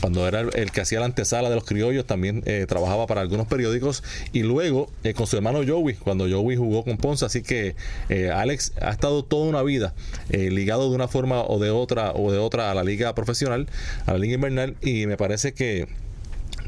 cuando 0.00 0.26
era 0.26 0.40
el, 0.40 0.70
que 0.70 0.80
hacía 0.80 1.00
la 1.00 1.06
antesala 1.06 1.48
de 1.48 1.54
los 1.54 1.64
criollos, 1.64 2.06
también 2.06 2.42
trabajaba 2.68 3.06
para 3.06 3.20
algunos 3.20 3.46
periódicos 3.46 4.02
y 4.32 4.42
luego 4.42 4.90
con 5.14 5.26
su 5.26 5.36
hermano 5.36 5.60
Joey, 5.66 5.94
cuando 5.94 6.28
Joey 6.28 6.56
jugó 6.56 6.84
con 6.84 6.96
Ponce, 6.96 7.24
así 7.24 7.42
que 7.42 7.74
Alex 8.32 8.72
ha 8.80 8.90
estado 8.90 9.24
toda 9.24 9.46
una 9.46 9.62
vida 9.62 9.94
ligado 10.30 10.88
de 10.88 10.94
una 10.94 11.08
forma 11.08 11.42
de 11.58 11.70
otra 11.70 12.12
o 12.12 12.32
de 12.32 12.38
otra 12.38 12.70
a 12.70 12.74
la 12.74 12.84
liga 12.84 13.14
profesional, 13.14 13.68
a 14.06 14.12
la 14.12 14.18
liga 14.18 14.34
invernal 14.34 14.76
y 14.82 15.06
me 15.06 15.16
parece 15.16 15.52
que 15.52 15.86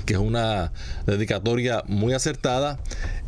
que 0.08 0.14
es 0.14 0.20
una 0.20 0.72
dedicatoria 1.04 1.84
muy 1.86 2.14
acertada 2.14 2.78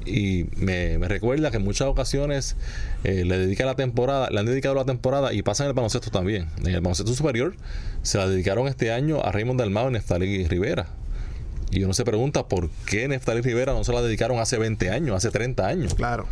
y 0.06 0.46
me, 0.56 0.96
recuerda 0.96 1.50
que 1.50 1.58
en 1.58 1.62
muchas 1.62 1.88
ocasiones 1.88 2.56
eh, 3.04 3.26
le 3.26 3.36
dedica 3.36 3.66
la 3.66 3.74
temporada, 3.74 4.30
le 4.30 4.40
han 4.40 4.46
dedicado 4.46 4.74
la 4.74 4.86
temporada 4.86 5.34
y 5.34 5.42
pasa 5.42 5.64
en 5.64 5.68
el 5.68 5.74
baloncesto 5.74 6.10
también. 6.10 6.48
En 6.60 6.68
el 6.68 6.80
baloncesto 6.80 7.12
superior 7.12 7.54
se 8.02 8.16
la 8.16 8.26
dedicaron 8.26 8.66
este 8.66 8.92
año 8.92 9.20
a 9.22 9.30
Raymond 9.30 9.60
Dalmao 9.60 9.90
y 9.90 9.92
Neftali 9.92 10.48
Rivera. 10.48 10.86
Y 11.70 11.84
uno 11.84 11.92
se 11.92 12.04
pregunta 12.04 12.48
por 12.48 12.70
qué 12.86 13.08
Neftali 13.08 13.42
Rivera 13.42 13.74
no 13.74 13.84
se 13.84 13.92
la 13.92 14.00
dedicaron 14.00 14.38
hace 14.38 14.56
20 14.56 14.88
años, 14.88 15.14
hace 15.14 15.30
30 15.30 15.66
años. 15.66 15.94
Claro. 15.94 16.26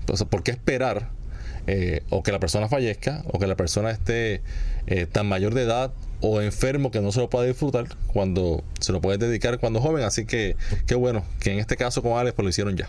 Entonces, 0.00 0.26
¿por 0.26 0.42
qué 0.42 0.50
esperar 0.50 1.10
eh, 1.66 2.02
o 2.10 2.22
que 2.22 2.32
la 2.32 2.40
persona 2.40 2.68
fallezca 2.68 3.22
o 3.26 3.38
que 3.38 3.46
la 3.46 3.56
persona 3.56 3.90
esté 3.90 4.40
eh, 4.86 5.06
tan 5.06 5.26
mayor 5.26 5.54
de 5.54 5.62
edad 5.62 5.92
o 6.22 6.40
enfermo 6.40 6.92
que 6.92 7.00
no 7.00 7.10
se 7.10 7.18
lo 7.18 7.28
pueda 7.28 7.46
disfrutar 7.46 7.86
cuando 8.06 8.62
se 8.78 8.92
lo 8.92 9.00
puede 9.00 9.18
dedicar 9.18 9.58
cuando 9.58 9.80
joven. 9.80 10.04
Así 10.04 10.24
que 10.24 10.56
qué 10.86 10.94
bueno 10.94 11.24
que 11.40 11.52
en 11.52 11.58
este 11.58 11.76
caso 11.76 12.00
con 12.00 12.16
Alex 12.16 12.34
pues 12.34 12.44
lo 12.44 12.48
hicieron 12.48 12.76
ya. 12.76 12.88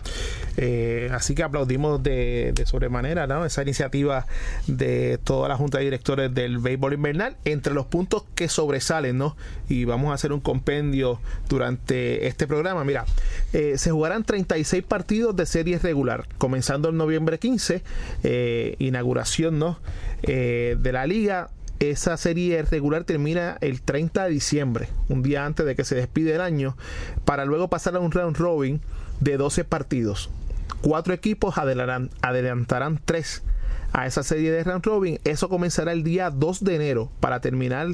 Eh, 0.57 1.09
así 1.11 1.33
que 1.33 1.41
aplaudimos 1.41 2.01
de, 2.03 2.53
sobremanera 2.65 3.25
¿no? 3.25 3.43
esa 3.43 3.63
iniciativa 3.63 4.27
de 4.67 5.19
toda 5.23 5.49
la 5.49 5.57
Junta 5.57 5.79
de 5.79 5.85
Directores 5.85 6.33
del 6.33 6.59
Béisbol 6.59 6.93
Invernal. 6.93 7.35
Entre 7.43 7.73
los 7.73 7.87
puntos 7.87 8.23
que 8.35 8.47
sobresalen, 8.47 9.17
¿no? 9.17 9.35
y 9.67 9.85
vamos 9.85 10.11
a 10.11 10.13
hacer 10.13 10.31
un 10.31 10.39
compendio 10.39 11.19
durante 11.49 12.27
este 12.27 12.45
programa. 12.45 12.83
Mira, 12.83 13.05
eh, 13.51 13.79
se 13.79 13.89
jugarán 13.89 14.23
36 14.25 14.83
partidos 14.83 15.35
de 15.35 15.47
serie 15.47 15.79
regular, 15.79 16.27
comenzando 16.37 16.89
en 16.89 16.97
noviembre 16.97 17.39
15, 17.39 17.81
eh, 18.23 18.75
inauguración 18.77 19.57
¿no? 19.57 19.79
de 20.21 20.89
la 20.93 21.05
liga 21.05 21.49
esa 21.91 22.17
serie 22.17 22.61
regular 22.63 23.03
termina 23.03 23.57
el 23.61 23.81
30 23.81 24.25
de 24.25 24.29
diciembre, 24.29 24.89
un 25.09 25.23
día 25.23 25.45
antes 25.45 25.65
de 25.65 25.75
que 25.75 25.83
se 25.83 25.95
despide 25.95 26.35
el 26.35 26.41
año, 26.41 26.77
para 27.25 27.45
luego 27.45 27.69
pasar 27.69 27.95
a 27.95 27.99
un 27.99 28.11
round 28.11 28.37
robin 28.37 28.81
de 29.19 29.37
12 29.37 29.63
partidos. 29.63 30.29
Cuatro 30.81 31.13
equipos 31.13 31.55
adelantarán 31.57 32.99
tres 33.03 33.43
a 33.93 34.07
esa 34.07 34.23
serie 34.23 34.51
de 34.51 34.63
round 34.63 34.85
robin. 34.85 35.19
Eso 35.23 35.49
comenzará 35.49 35.91
el 35.91 36.03
día 36.03 36.29
2 36.29 36.63
de 36.63 36.75
enero 36.75 37.11
para 37.19 37.39
terminar 37.39 37.87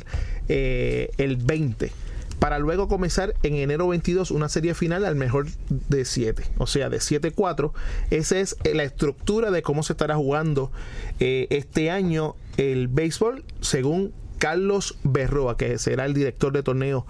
eh, 0.47 1.11
el 1.17 1.37
20 1.37 1.91
para 2.39 2.57
luego 2.57 2.87
comenzar 2.87 3.35
en 3.43 3.55
enero 3.55 3.89
22 3.89 4.31
una 4.31 4.49
serie 4.49 4.73
final 4.73 5.05
al 5.05 5.15
mejor 5.15 5.47
de 5.89 6.05
7, 6.05 6.43
o 6.57 6.67
sea, 6.67 6.89
de 6.89 6.99
7-4. 6.99 7.73
Esa 8.11 8.39
es 8.39 8.55
la 8.73 8.83
estructura 8.83 9.51
de 9.51 9.61
cómo 9.61 9.83
se 9.83 9.93
estará 9.93 10.15
jugando 10.15 10.71
eh, 11.19 11.47
este 11.49 11.91
año 11.91 12.35
el 12.59 12.89
béisbol, 12.89 13.45
según 13.61 14.13
Carlos 14.37 14.97
Berroa, 15.03 15.57
que 15.57 15.77
será 15.77 16.05
el 16.05 16.13
director 16.13 16.51
de 16.53 16.61
torneo 16.61 17.05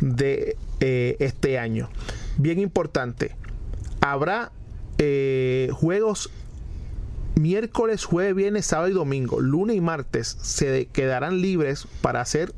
de 0.00 0.56
eh, 0.80 1.16
este 1.18 1.58
año. 1.58 1.88
Bien 2.38 2.58
importante, 2.60 3.36
habrá 4.00 4.52
eh, 4.98 5.68
juegos 5.72 6.30
miércoles, 7.34 8.04
jueves, 8.04 8.36
viernes, 8.36 8.66
sábado 8.66 8.88
y 8.88 8.92
domingo, 8.92 9.40
lunes 9.40 9.76
y 9.76 9.80
martes 9.80 10.36
se 10.40 10.86
quedarán 10.86 11.40
libres 11.40 11.88
para 12.00 12.20
hacer 12.20 12.54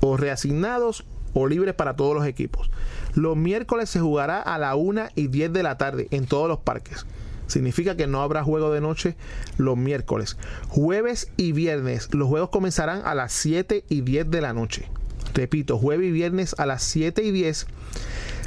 o 0.00 0.18
reasignados 0.18 1.06
o 1.32 1.46
libres 1.46 1.74
para 1.74 1.96
todos 1.96 2.14
los 2.14 2.26
equipos. 2.26 2.70
Los 3.14 3.36
miércoles 3.36 3.88
se 3.88 4.00
jugará 4.00 4.42
a 4.42 4.58
la 4.58 4.74
1 4.74 5.08
y 5.14 5.28
10 5.28 5.52
de 5.54 5.62
la 5.62 5.78
tarde 5.78 6.08
en 6.10 6.26
todos 6.26 6.48
los 6.48 6.58
parques. 6.58 7.06
Significa 7.46 7.96
que 7.96 8.06
no 8.06 8.22
habrá 8.22 8.42
juego 8.42 8.72
de 8.72 8.80
noche 8.80 9.16
los 9.56 9.76
miércoles. 9.76 10.36
Jueves 10.68 11.30
y 11.36 11.52
viernes 11.52 12.12
los 12.12 12.28
juegos 12.28 12.50
comenzarán 12.50 13.02
a 13.04 13.14
las 13.14 13.32
7 13.32 13.84
y 13.88 14.00
10 14.00 14.30
de 14.30 14.40
la 14.40 14.52
noche. 14.52 14.88
Repito, 15.34 15.78
jueves 15.78 16.08
y 16.08 16.12
viernes 16.12 16.54
a 16.58 16.66
las 16.66 16.82
7 16.82 17.22
y 17.22 17.30
10. 17.30 17.66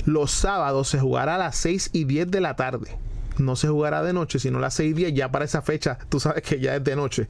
Los 0.05 0.31
sábados 0.31 0.89
se 0.89 0.99
jugará 0.99 1.35
a 1.35 1.37
las 1.37 1.55
6 1.57 1.91
y 1.93 2.05
10 2.05 2.31
de 2.31 2.41
la 2.41 2.55
tarde. 2.55 2.97
No 3.37 3.55
se 3.55 3.67
jugará 3.67 4.03
de 4.03 4.11
noche, 4.11 4.39
sino 4.39 4.57
a 4.57 4.61
las 4.61 4.73
6 4.73 4.91
y 4.91 4.93
10. 4.93 5.13
Ya 5.13 5.31
para 5.31 5.45
esa 5.45 5.61
fecha, 5.61 5.99
tú 6.09 6.19
sabes 6.19 6.43
que 6.43 6.59
ya 6.59 6.75
es 6.75 6.83
de 6.83 6.95
noche. 6.95 7.27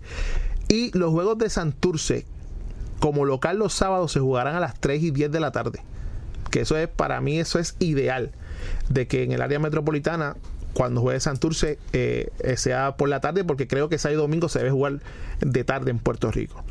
Y 0.67 0.97
los 0.97 1.11
juegos 1.11 1.37
de 1.37 1.49
Santurce, 1.49 2.25
como 2.99 3.25
local 3.25 3.57
los 3.57 3.73
sábados 3.73 4.11
se 4.11 4.19
jugarán 4.19 4.55
a 4.55 4.59
las 4.59 4.79
3 4.79 5.03
y 5.03 5.11
10 5.11 5.31
de 5.31 5.39
la 5.39 5.51
tarde. 5.51 5.81
Que 6.51 6.61
eso 6.61 6.77
es, 6.77 6.87
para 6.87 7.21
mí, 7.21 7.39
eso 7.39 7.59
es 7.59 7.75
ideal. 7.79 8.31
De 8.89 9.07
que 9.07 9.23
en 9.23 9.31
el 9.31 9.41
área 9.41 9.59
metropolitana, 9.59 10.35
cuando 10.79 11.01
juegue 11.01 11.19
Santurce, 11.19 11.77
eh, 11.91 12.29
eh, 12.39 12.55
sea 12.55 12.95
por 12.95 13.09
la 13.09 13.19
tarde, 13.19 13.43
porque 13.43 13.67
creo 13.67 13.89
que 13.89 13.97
sábado 13.97 14.19
y 14.19 14.21
domingo 14.21 14.47
se 14.47 14.59
debe 14.59 14.71
jugar 14.71 15.01
de 15.41 15.63
tarde 15.65 15.91
en 15.91 15.99
Puerto 15.99 16.31
Rico. 16.31 16.63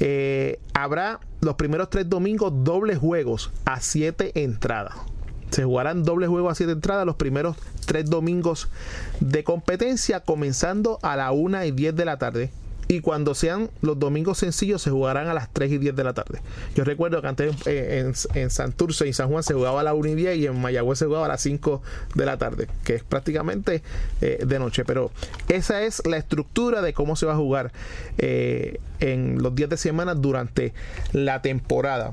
Eh, 0.00 0.58
habrá 0.74 1.20
los 1.42 1.54
primeros 1.54 1.88
tres 1.88 2.08
domingos 2.08 2.52
dobles 2.64 2.98
juegos 2.98 3.52
a 3.64 3.78
7 3.78 4.32
entradas. 4.42 4.94
Se 5.50 5.62
jugarán 5.62 6.02
dobles 6.02 6.28
juegos 6.28 6.50
a 6.50 6.54
7 6.56 6.72
entradas 6.72 7.06
los 7.06 7.14
primeros 7.14 7.56
tres 7.86 8.10
domingos 8.10 8.68
de 9.20 9.44
competencia, 9.44 10.18
comenzando 10.18 10.98
a 11.02 11.14
la 11.14 11.30
1 11.30 11.66
y 11.66 11.70
10 11.70 11.94
de 11.94 12.04
la 12.04 12.18
tarde 12.18 12.50
y 12.88 13.00
cuando 13.00 13.34
sean 13.34 13.70
los 13.82 13.98
domingos 13.98 14.38
sencillos 14.38 14.82
se 14.82 14.90
jugarán 14.90 15.26
a 15.28 15.34
las 15.34 15.52
3 15.52 15.72
y 15.72 15.78
10 15.78 15.96
de 15.96 16.04
la 16.04 16.14
tarde. 16.14 16.40
Yo 16.74 16.84
recuerdo 16.84 17.20
que 17.20 17.28
antes 17.28 17.66
en, 17.66 18.14
en, 18.34 18.50
Santurce 18.50 19.08
y 19.08 19.12
San 19.12 19.28
Juan 19.28 19.42
se 19.42 19.54
jugaba 19.54 19.80
a 19.80 19.82
las 19.82 19.94
1 19.94 20.08
y 20.08 20.14
10 20.14 20.36
y 20.36 20.46
en 20.46 20.60
Mayagüez 20.60 20.98
se 20.98 21.06
jugaba 21.06 21.26
a 21.26 21.28
las 21.28 21.40
5 21.40 21.82
de 22.14 22.26
la 22.26 22.38
tarde, 22.38 22.68
que 22.84 22.94
es 22.96 23.02
prácticamente 23.02 23.82
eh, 24.20 24.44
de 24.46 24.58
noche. 24.58 24.84
Pero 24.84 25.10
esa 25.48 25.82
es 25.82 26.06
la 26.06 26.16
estructura 26.16 26.80
de 26.82 26.92
cómo 26.92 27.16
se 27.16 27.26
va 27.26 27.32
a 27.32 27.36
jugar 27.36 27.72
eh, 28.18 28.80
en 29.00 29.42
los 29.42 29.54
días 29.54 29.70
de 29.70 29.76
semana 29.76 30.14
durante 30.14 30.72
la 31.12 31.42
temporada. 31.42 32.12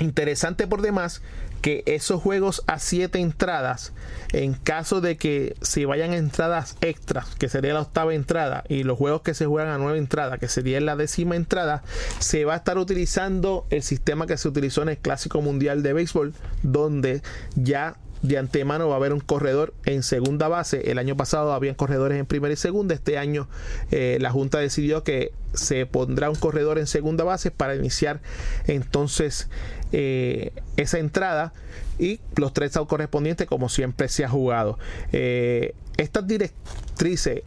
Interesante 0.00 0.66
por 0.66 0.80
demás 0.80 1.22
que 1.62 1.84
esos 1.86 2.20
juegos 2.20 2.62
a 2.66 2.78
siete 2.78 3.20
entradas, 3.20 3.92
en 4.32 4.52
caso 4.52 5.00
de 5.00 5.16
que 5.16 5.54
si 5.62 5.84
vayan 5.84 6.12
entradas 6.12 6.76
extras, 6.80 7.34
que 7.36 7.48
sería 7.48 7.72
la 7.72 7.82
octava 7.82 8.14
entrada, 8.14 8.64
y 8.68 8.82
los 8.82 8.98
juegos 8.98 9.22
que 9.22 9.32
se 9.32 9.46
juegan 9.46 9.72
a 9.72 9.78
nueve 9.78 9.98
entradas, 9.98 10.38
que 10.38 10.48
sería 10.48 10.80
la 10.80 10.96
décima 10.96 11.36
entrada, 11.36 11.82
se 12.18 12.44
va 12.44 12.54
a 12.54 12.56
estar 12.56 12.78
utilizando 12.78 13.64
el 13.70 13.82
sistema 13.82 14.26
que 14.26 14.36
se 14.36 14.48
utilizó 14.48 14.82
en 14.82 14.90
el 14.90 14.98
Clásico 14.98 15.40
Mundial 15.40 15.82
de 15.82 15.92
Béisbol, 15.92 16.34
donde 16.62 17.22
ya 17.54 17.96
de 18.22 18.38
antemano 18.38 18.88
va 18.88 18.94
a 18.94 18.96
haber 18.98 19.12
un 19.12 19.20
corredor 19.20 19.74
en 19.84 20.02
segunda 20.02 20.48
base. 20.48 20.90
El 20.90 20.98
año 20.98 21.16
pasado 21.16 21.52
habían 21.52 21.74
corredores 21.74 22.18
en 22.18 22.26
primera 22.26 22.54
y 22.54 22.56
segunda. 22.56 22.94
Este 22.94 23.18
año 23.18 23.48
eh, 23.90 24.18
la 24.20 24.30
Junta 24.30 24.58
decidió 24.58 25.02
que 25.02 25.32
se 25.54 25.86
pondrá 25.86 26.30
un 26.30 26.36
corredor 26.36 26.78
en 26.78 26.86
segunda 26.86 27.24
base 27.24 27.50
para 27.50 27.74
iniciar 27.74 28.20
entonces 28.66 29.48
eh, 29.92 30.52
esa 30.76 30.98
entrada 30.98 31.52
y 31.98 32.20
los 32.36 32.52
tres 32.52 32.72
correspondientes 32.88 33.46
como 33.46 33.68
siempre 33.68 34.08
se 34.08 34.24
ha 34.24 34.28
jugado. 34.28 34.78
Eh, 35.12 35.74
estas 35.96 36.26
directrices 36.26 37.42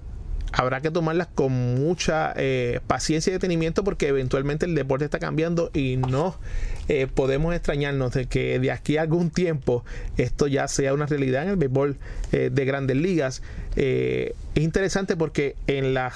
habrá 0.51 0.79
que 0.79 0.91
tomarlas 0.91 1.27
con 1.27 1.51
mucha 1.51 2.33
eh, 2.37 2.79
paciencia 2.87 3.31
y 3.31 3.33
detenimiento 3.33 3.83
porque 3.83 4.07
eventualmente 4.07 4.65
el 4.65 4.75
deporte 4.75 5.05
está 5.05 5.19
cambiando 5.19 5.71
y 5.73 5.97
no 5.97 6.37
podemos 7.15 7.55
extrañarnos 7.55 8.13
de 8.13 8.27
que 8.27 8.59
de 8.59 8.71
aquí 8.71 8.97
a 8.97 9.01
algún 9.01 9.31
tiempo 9.31 9.83
esto 10.17 10.45
ya 10.45 10.67
sea 10.67 10.93
una 10.93 11.07
realidad 11.07 11.41
en 11.41 11.49
el 11.49 11.55
béisbol 11.55 11.97
de 12.31 12.65
grandes 12.65 12.95
ligas. 12.95 13.41
es 13.75 14.33
interesante 14.53 15.17
porque 15.17 15.55
en 15.65 15.95
las 15.95 16.13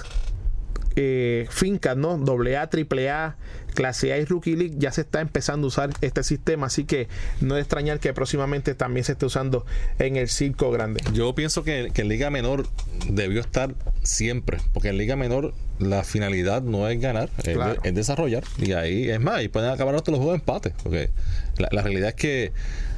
fincas, 1.49 1.95
¿no? 1.97 2.11
AA, 2.13 2.69
AAA, 2.71 3.35
clase 3.73 4.13
A 4.13 4.17
y 4.17 4.25
Rookie 4.25 4.55
League 4.55 4.75
ya 4.77 4.91
se 4.91 5.01
está 5.01 5.21
empezando 5.21 5.67
a 5.67 5.69
usar 5.69 5.89
este 6.01 6.23
sistema, 6.23 6.67
así 6.67 6.85
que 6.85 7.07
no 7.41 7.55
es 7.55 7.61
extrañar 7.61 7.99
que 7.99 8.13
próximamente 8.13 8.75
también 8.75 9.03
se 9.03 9.13
esté 9.13 9.25
usando 9.25 9.65
en 9.99 10.15
el 10.15 10.29
circo 10.29 10.71
grande. 10.71 11.01
Yo 11.13 11.33
pienso 11.35 11.63
que, 11.63 11.91
en 11.93 12.07
Liga 12.07 12.29
Menor 12.29 12.67
debió 13.09 13.41
estar 13.41 13.73
siempre, 14.03 14.57
porque 14.73 14.89
en 14.89 14.97
Liga 14.97 15.15
Menor 15.15 15.53
la 15.79 16.03
finalidad 16.03 16.61
no 16.61 16.87
es 16.87 16.99
ganar, 16.99 17.29
es, 17.83 17.93
desarrollar, 17.95 18.43
y 18.57 18.73
ahí 18.73 19.09
es 19.09 19.19
más, 19.19 19.43
y 19.43 19.47
pueden 19.47 19.69
acabar 19.69 19.95
hasta 19.95 20.11
los 20.11 20.19
juegos 20.19 20.33
de 20.33 20.39
empate, 20.39 20.73
porque 20.83 21.09
la, 21.57 21.81
realidad 21.81 22.09
es 22.09 22.15
que, 22.15 22.51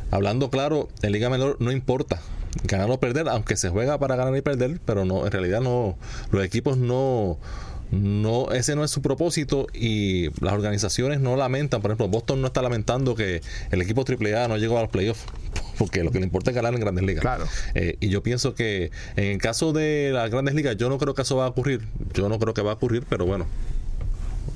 hablando 0.09 0.49
claro, 0.49 0.89
en 1.01 1.11
Liga 1.11 1.29
Menor 1.29 1.57
no 1.59 1.71
importa 1.71 2.21
ganar 2.63 2.89
o 2.89 2.99
perder, 2.99 3.29
aunque 3.29 3.55
se 3.55 3.69
juega 3.69 3.97
para 3.97 4.15
ganar 4.15 4.35
y 4.35 4.41
perder, 4.41 4.79
pero 4.85 5.05
no, 5.05 5.25
en 5.25 5.31
realidad 5.31 5.61
no, 5.61 5.97
los 6.31 6.43
equipos 6.43 6.77
no 6.77 7.37
no 7.91 8.51
ese 8.51 8.75
no 8.75 8.83
es 8.83 8.91
su 8.91 9.01
propósito 9.01 9.67
y 9.73 10.29
las 10.43 10.53
organizaciones 10.53 11.19
no 11.19 11.35
lamentan 11.35 11.81
por 11.81 11.91
ejemplo 11.91 12.07
Boston 12.07 12.41
no 12.41 12.47
está 12.47 12.61
lamentando 12.61 13.15
que 13.15 13.41
el 13.69 13.81
equipo 13.81 14.05
AAA 14.07 14.47
no 14.47 14.57
llegó 14.57 14.77
a 14.77 14.81
los 14.81 14.89
playoffs 14.89 15.25
porque 15.77 16.03
lo 16.03 16.11
que 16.11 16.19
le 16.19 16.25
importa 16.25 16.51
es 16.51 16.55
ganar 16.55 16.73
en 16.73 16.79
grandes 16.79 17.03
ligas 17.03 17.21
claro. 17.21 17.45
Eh, 17.75 17.97
y 17.99 18.09
yo 18.09 18.23
pienso 18.23 18.55
que 18.55 18.91
en 19.17 19.25
el 19.25 19.37
caso 19.39 19.73
de 19.73 20.11
las 20.13 20.31
grandes 20.31 20.55
ligas 20.55 20.77
yo 20.77 20.89
no 20.89 20.97
creo 20.97 21.13
que 21.13 21.23
eso 21.23 21.35
va 21.35 21.45
a 21.45 21.49
ocurrir 21.49 21.81
yo 22.13 22.29
no 22.29 22.39
creo 22.39 22.53
que 22.53 22.61
va 22.61 22.71
a 22.71 22.75
ocurrir 22.75 23.03
pero 23.09 23.25
bueno 23.25 23.45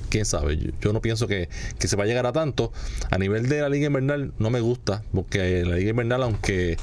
quién 0.08 0.24
sabe. 0.24 0.58
Yo, 0.80 0.92
no 0.92 1.00
pienso 1.00 1.26
que, 1.26 1.48
que, 1.78 1.88
se 1.88 1.96
va 1.96 2.04
a 2.04 2.06
llegar 2.06 2.26
a 2.26 2.32
tanto. 2.32 2.72
A 3.10 3.18
nivel 3.18 3.48
de 3.48 3.60
la 3.60 3.68
Liga 3.68 3.86
Invernal 3.86 4.32
no 4.38 4.50
me 4.50 4.60
gusta, 4.60 5.02
porque 5.12 5.64
la 5.64 5.76
Liga 5.76 5.90
Invernal, 5.90 6.22
aunque 6.22 6.76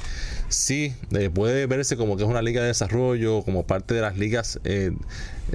sí 0.54 0.94
eh, 1.12 1.30
puede 1.30 1.66
verse 1.66 1.96
como 1.96 2.16
que 2.16 2.22
es 2.22 2.28
una 2.28 2.42
liga 2.42 2.62
de 2.62 2.68
desarrollo, 2.68 3.42
como 3.42 3.66
parte 3.66 3.94
de 3.94 4.00
las 4.00 4.16
ligas 4.16 4.60
eh, 4.64 4.92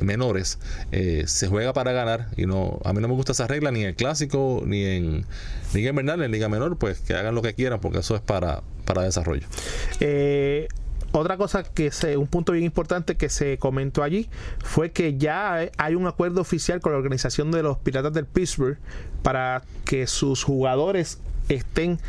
menores, 0.01 0.59
eh, 0.91 1.23
se 1.27 1.47
juega 1.47 1.73
para 1.73 1.91
ganar 1.91 2.27
y 2.37 2.45
no 2.45 2.79
a 2.83 2.93
mí 2.93 3.01
no 3.01 3.07
me 3.07 3.15
gusta 3.15 3.31
esa 3.31 3.47
regla 3.47 3.71
ni 3.71 3.81
en 3.81 3.87
el 3.87 3.95
clásico 3.95 4.63
ni 4.65 4.83
en 4.83 5.25
Liga 5.73 5.89
Invernal, 5.89 6.21
en 6.23 6.31
Liga 6.31 6.49
Menor, 6.49 6.77
pues 6.77 6.99
que 6.99 7.13
hagan 7.13 7.35
lo 7.35 7.41
que 7.41 7.53
quieran 7.53 7.79
porque 7.79 7.99
eso 7.99 8.15
es 8.15 8.21
para, 8.21 8.61
para 8.85 9.03
desarrollo. 9.03 9.47
otra 11.11 11.37
cosa 11.37 11.63
que 11.63 11.91
se, 11.91 12.17
un 12.17 12.27
punto 12.27 12.51
bien 12.51 12.65
importante 12.65 13.15
que 13.17 13.29
se 13.29 13.57
comentó 13.57 14.03
allí 14.03 14.29
fue 14.63 14.91
que 14.91 15.17
ya 15.17 15.69
hay 15.77 15.95
un 15.95 16.07
acuerdo 16.07 16.41
oficial 16.41 16.81
con 16.81 16.91
la 16.91 16.97
organización 16.97 17.51
de 17.51 17.63
los 17.63 17.77
Piratas 17.77 18.13
del 18.13 18.25
Pittsburgh 18.25 18.77
para 19.23 19.63
que 19.85 20.07
sus 20.07 20.43
jugadores 20.43 21.19
estén 21.49 21.99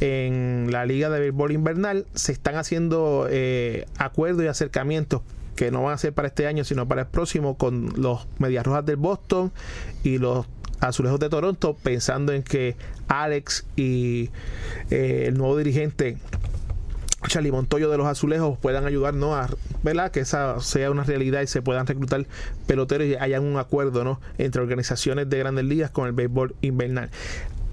en 0.00 0.68
la 0.70 0.84
liga 0.84 1.08
de 1.08 1.20
béisbol 1.20 1.52
invernal, 1.52 2.06
se 2.14 2.32
están 2.32 2.56
haciendo 2.56 3.26
eh, 3.30 3.86
acuerdos 3.96 4.44
y 4.44 4.48
acercamientos 4.48 5.22
que 5.56 5.70
no 5.70 5.82
van 5.82 5.94
a 5.94 5.98
ser 5.98 6.12
para 6.12 6.28
este 6.28 6.46
año, 6.46 6.64
sino 6.64 6.86
para 6.86 7.02
el 7.02 7.06
próximo, 7.08 7.56
con 7.56 7.92
los 7.96 8.26
Medias 8.38 8.64
Rojas 8.64 8.86
del 8.86 8.96
Boston 8.96 9.52
y 10.04 10.18
los 10.18 10.46
Azulejos 10.80 11.18
de 11.18 11.28
Toronto, 11.28 11.76
pensando 11.82 12.32
en 12.32 12.44
que 12.44 12.76
Alex 13.08 13.66
y 13.74 14.30
eh, 14.90 15.24
el 15.26 15.36
nuevo 15.36 15.56
dirigente 15.56 16.16
Charlie 17.26 17.50
Montoyo 17.50 17.90
de 17.90 17.98
los 17.98 18.06
Azulejos 18.06 18.56
puedan 18.58 18.86
ayudarnos 18.86 19.34
a 19.34 19.48
¿verdad? 19.82 20.12
que 20.12 20.20
esa 20.20 20.60
sea 20.60 20.90
una 20.92 21.02
realidad 21.02 21.42
y 21.42 21.48
se 21.48 21.62
puedan 21.62 21.86
reclutar 21.86 22.26
peloteros 22.68 23.08
y 23.08 23.16
haya 23.16 23.40
un 23.40 23.56
acuerdo 23.56 24.04
¿no? 24.04 24.20
entre 24.38 24.62
organizaciones 24.62 25.28
de 25.28 25.38
grandes 25.38 25.64
ligas 25.64 25.90
con 25.90 26.06
el 26.06 26.12
béisbol 26.12 26.54
invernal 26.60 27.10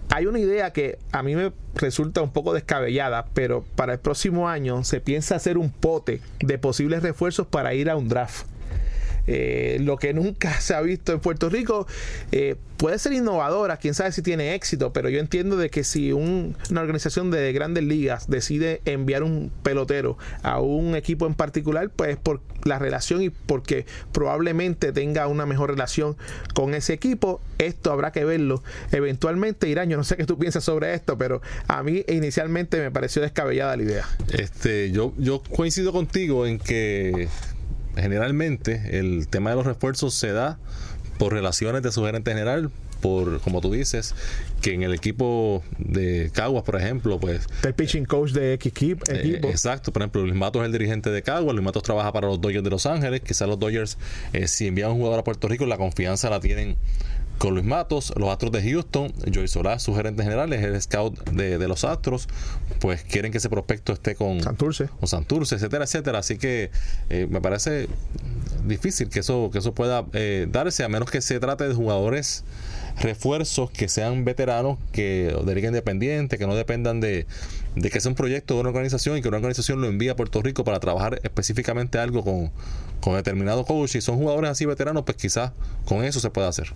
hay 0.10 0.26
una 0.28 0.39
idea 0.39 0.72
que 0.72 0.98
a 1.12 1.24
mí 1.24 1.36
me 1.36 1.52
resulta 1.76 2.22
un 2.22 2.32
poco 2.32 2.54
descabellada, 2.54 3.28
pero 3.34 3.65
para 3.76 3.94
el 3.94 4.00
próximo 4.00 4.48
año 4.48 4.84
se 4.84 5.02
piensa 5.02 5.36
hacer 5.36 5.58
un 5.58 5.72
pote 5.72 6.22
de 6.39 6.58
posibles 6.58 7.04
refuerzos 7.04 7.48
para 7.48 7.74
ir 7.74 7.89
a 7.89 7.96
un 7.96 8.08
draft. 8.08 8.46
Eh, 9.28 9.78
lo 9.82 9.98
que 9.98 10.14
nunca 10.14 10.60
se 10.62 10.74
ha 10.74 10.82
visto 10.82 11.14
en 11.14 11.20
Puerto 11.20 11.50
Rico. 11.50 11.88
Eh, 12.32 12.56
puede 12.78 13.00
ser 13.00 13.14
innovadora, 13.14 13.78
quién 13.78 13.94
sabe 13.94 14.12
si 14.12 14.22
tiene 14.22 14.54
éxito, 14.54 14.92
pero 14.94 15.10
yo 15.10 15.20
entiendo 15.20 15.58
de 15.58 15.70
que 15.70 15.84
si 15.84 16.12
una 16.12 16.82
organización 16.82 17.32
de 17.32 17.52
grandes 17.54 17.84
ligas 17.84 18.30
decide 18.30 18.82
enviar 18.86 19.24
un 19.24 19.52
pelotero 19.64 20.18
a 20.44 20.60
un 20.60 20.96
equipo 20.96 21.26
en 21.26 21.36
particular, 21.36 21.90
pues 21.90 22.18
por 22.18 22.42
la 22.64 22.80
relación 22.80 23.22
y 23.22 23.30
porque 23.30 23.86
probablemente 24.12 24.92
tenga 24.92 25.28
una 25.28 25.46
mejor 25.46 25.70
relación 25.70 26.18
con 26.54 26.74
ese 26.74 26.94
equipo, 26.94 27.42
esto 27.58 27.92
habrá 27.92 28.12
que 28.12 28.26
verlo 28.26 28.62
eventualmente. 28.92 29.70
Irán, 29.70 29.90
yo 29.90 29.98
no 29.98 30.04
sé 30.04 30.18
qué 30.18 30.26
tú 30.26 30.38
piensas 30.38 30.64
sobre 30.64 30.94
esto, 30.94 31.18
pero 31.18 31.42
a 31.68 31.84
mí 31.84 32.04
inicialmente 32.08 32.80
me 32.80 32.92
pareció 32.92 33.22
descabellada 33.22 33.78
la 33.78 33.84
idea. 33.84 34.10
Este, 34.32 34.92
yo, 34.92 35.14
yo 35.18 35.42
coincido 35.44 35.94
contigo 35.94 36.46
en 36.46 36.60
que 36.60 37.30
generalmente 37.95 38.99
el 38.99 39.27
tema 39.27 39.51
de 39.51 39.55
los 39.58 39.65
refuerzos 39.65 40.13
se 40.13 40.31
da 40.31 40.58
por 41.17 41.34
relaciones 41.34 41.81
de 41.81 41.91
su 41.91 42.03
gerente 42.03 42.31
general, 42.31 42.71
por, 43.01 43.39
como 43.41 43.62
tú 43.62 43.71
dices, 43.71 44.15
que 44.62 44.73
en 44.73 44.84
el 44.84 44.93
equipo 44.93 45.63
de 45.77 46.31
Caguas, 46.34 46.63
por 46.63 46.75
ejemplo, 46.75 47.19
pues... 47.19 47.47
El 47.63 47.73
pitching 47.73 48.05
coach 48.05 48.31
de 48.31 48.53
X 48.53 48.73
eh, 48.81 48.97
equipo. 49.08 49.47
exacto, 49.47 49.93
por 49.93 50.01
ejemplo, 50.01 50.21
Luis 50.23 50.36
Matos 50.36 50.62
es 50.62 50.65
el 50.67 50.71
dirigente 50.71 51.10
de 51.10 51.21
Caguas, 51.21 51.53
Luis 51.53 51.63
Matos 51.63 51.84
trabaja 51.84 52.12
para 52.12 52.27
los 52.27 52.41
Dodgers 52.41 52.63
de 52.63 52.69
Los 52.69 52.86
Ángeles, 52.86 53.21
quizás 53.21 53.47
los 53.47 53.60
Dodgers, 53.60 53.97
eh, 54.34 54.47
si 54.47 54.67
envían 54.67 54.91
un 54.91 54.97
jugador 54.97 55.19
a 55.19 55.23
Puerto 55.23 55.47
Rico, 55.47 55.65
la 55.65 55.77
confianza 55.77 56.29
la 56.29 56.39
tienen 56.39 56.75
con 57.38 57.54
Luis 57.54 57.65
Matos, 57.65 58.13
los 58.17 58.30
Astros 58.30 58.52
de 58.52 58.62
Houston, 58.69 59.13
Joey 59.34 59.48
Solá, 59.48 59.80
su 59.80 59.93
gerente 59.95 60.24
general, 60.24 60.52
es 60.54 60.63
el 60.63 60.82
scout 60.82 61.30
de, 61.30 61.67
los 61.67 61.84
Astros, 61.84 62.28
pues 62.80 63.04
quieren 63.04 63.32
que 63.32 63.39
ese 63.39 63.50
prospecto 63.50 63.93
esté 63.93 64.15
con 64.15 64.41
Santurce, 64.41 64.88
con 65.00 65.08
Santurce 65.08 65.56
etcétera, 65.56 65.86
etcétera. 65.86 66.19
Así 66.19 66.38
que 66.38 66.71
eh, 67.10 67.28
me 67.30 67.41
parece 67.41 67.88
difícil 68.65 69.10
que 69.10 69.19
eso, 69.19 69.50
que 69.52 69.60
eso 69.60 69.74
pueda 69.74 70.06
eh, 70.13 70.48
darse, 70.50 70.84
a 70.84 70.89
menos 70.89 71.12
que 71.12 71.21
se 71.21 71.39
trate 71.39 71.67
de 71.67 71.74
jugadores 71.74 72.43
refuerzos 73.02 73.69
que 73.71 73.89
sean 73.89 74.24
veteranos, 74.24 74.78
que 74.91 75.36
de 75.45 75.56
liga 75.56 75.67
independiente, 75.67 76.38
que 76.38 76.48
no 76.48 76.56
dependan 76.56 77.02
de, 77.02 77.28
de 77.76 77.90
que 77.90 78.00
sea 78.00 78.10
un 78.10 78.16
proyecto 78.16 78.56
de 78.56 78.62
una 78.62 78.70
organización 78.70 79.18
y 79.18 79.22
que 79.22 79.28
una 79.28 79.38
organización 79.38 79.82
lo 79.82 79.88
envíe 79.88 80.10
a 80.10 80.16
Puerto 80.16 80.42
Rico 80.42 80.64
para 80.64 80.80
trabajar 80.80 81.20
específicamente 81.24 81.98
algo 81.98 82.24
con, 82.24 82.52
con 83.02 83.16
determinado 83.16 83.66
coach. 83.66 83.96
Y 83.96 84.02
son 84.02 84.18
jugadores 84.18 84.52
así 84.52 84.66
veteranos, 84.66 85.04
pues 85.04 85.18
quizás 85.18 85.52
con 85.86 86.04
eso 86.04 86.20
se 86.20 86.30
pueda 86.30 86.48
hacer. 86.48 86.74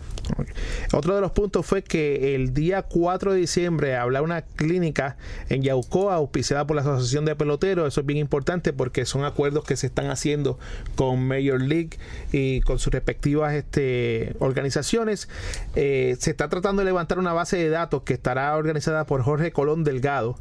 Otro 0.94 1.16
de 1.16 1.22
los 1.22 1.32
puntos 1.32 1.66
fue 1.66 1.84
que 1.84 2.36
el 2.36 2.54
día 2.54 2.84
4 2.84 3.34
de 3.34 3.40
diciembre 3.40 3.96
habrá 3.96 4.22
una 4.22 4.42
clínica 4.42 5.18
en 5.50 5.64
Yaucoa, 5.64 6.16
auspiciada 6.16 6.68
por 6.68 6.76
la 6.76 6.82
Asociación 6.82 7.26
de 7.26 7.36
Peloteros. 7.36 7.88
Eso 7.88 8.02
es 8.02 8.06
bien 8.06 8.20
importante 8.20 8.74
porque 8.74 9.06
son 9.06 9.24
acuerdos 9.24 9.64
que 9.64 9.78
se 9.78 9.88
están 9.88 10.10
haciendo 10.10 10.60
con 10.96 11.26
Major 11.28 11.62
League 11.62 11.92
y 12.32 12.62
con 12.62 12.78
sus 12.78 12.92
respectivas 12.94 13.54
este, 13.54 14.36
organizaciones. 14.40 15.30
Eh, 15.76 16.18
se 16.20 16.32
está 16.32 16.50
tratando 16.50 16.82
de 16.82 16.86
levantar 16.86 17.20
una 17.20 17.34
base 17.34 17.58
de 17.58 17.70
datos 17.70 18.04
que 18.04 18.14
estará 18.14 18.56
organizada 18.56 19.06
por 19.06 19.22
Jorge 19.24 19.52
Colón 19.52 19.84
Delgado 19.84 20.36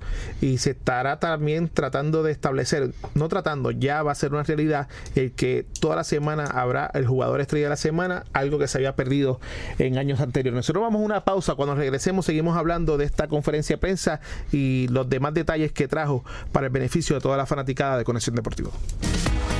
se 0.57 0.71
estará 0.71 1.21
también 1.21 1.69
tratando 1.69 2.23
de 2.23 2.33
establecer, 2.33 2.95
no 3.15 3.29
tratando, 3.29 3.71
ya 3.71 4.03
va 4.03 4.13
a 4.13 4.15
ser 4.15 4.33
una 4.33 4.45
realidad 4.45 4.89
el 5.15 5.33
que 5.33 5.67
toda 5.81 5.97
la 5.97 6.05
semana 6.05 6.45
habrá 6.45 6.91
el 6.95 7.07
jugador 7.07 7.43
estrella 7.43 7.67
de 7.67 7.71
la 7.71 7.77
semana, 7.77 8.25
algo 8.33 8.59
que 8.59 8.69
se 8.69 8.79
había 8.79 8.97
perdido 8.97 9.41
en 9.79 9.99
años 9.99 10.21
anteriores. 10.21 10.57
Nosotros 10.57 10.83
vamos 10.83 11.03
a 11.03 11.05
una 11.05 11.25
pausa, 11.25 11.55
cuando 11.55 11.75
regresemos 11.75 12.25
seguimos 12.25 12.57
hablando 12.57 12.97
de 12.97 13.05
esta 13.05 13.29
conferencia 13.29 13.77
de 13.77 13.81
prensa 13.81 14.21
y 14.51 14.89
los 14.89 15.09
demás 15.11 15.35
detalles 15.35 15.73
que 15.73 15.89
trajo 15.89 16.25
para 16.53 16.69
el 16.69 16.73
beneficio 16.73 17.17
de 17.17 17.21
toda 17.21 17.37
la 17.37 17.45
fanaticada 17.45 17.99
de 17.99 18.05
Conexión 18.05 18.35
Deportiva. 18.35 18.71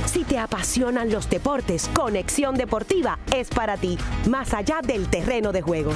Si 0.05 0.23
te 0.23 0.39
apasionan 0.39 1.11
los 1.11 1.29
deportes, 1.29 1.87
Conexión 1.93 2.55
Deportiva 2.55 3.19
es 3.35 3.49
para 3.49 3.77
ti, 3.77 3.97
más 4.27 4.55
allá 4.55 4.79
del 4.81 5.07
terreno 5.07 5.51
de 5.51 5.61
juego. 5.61 5.93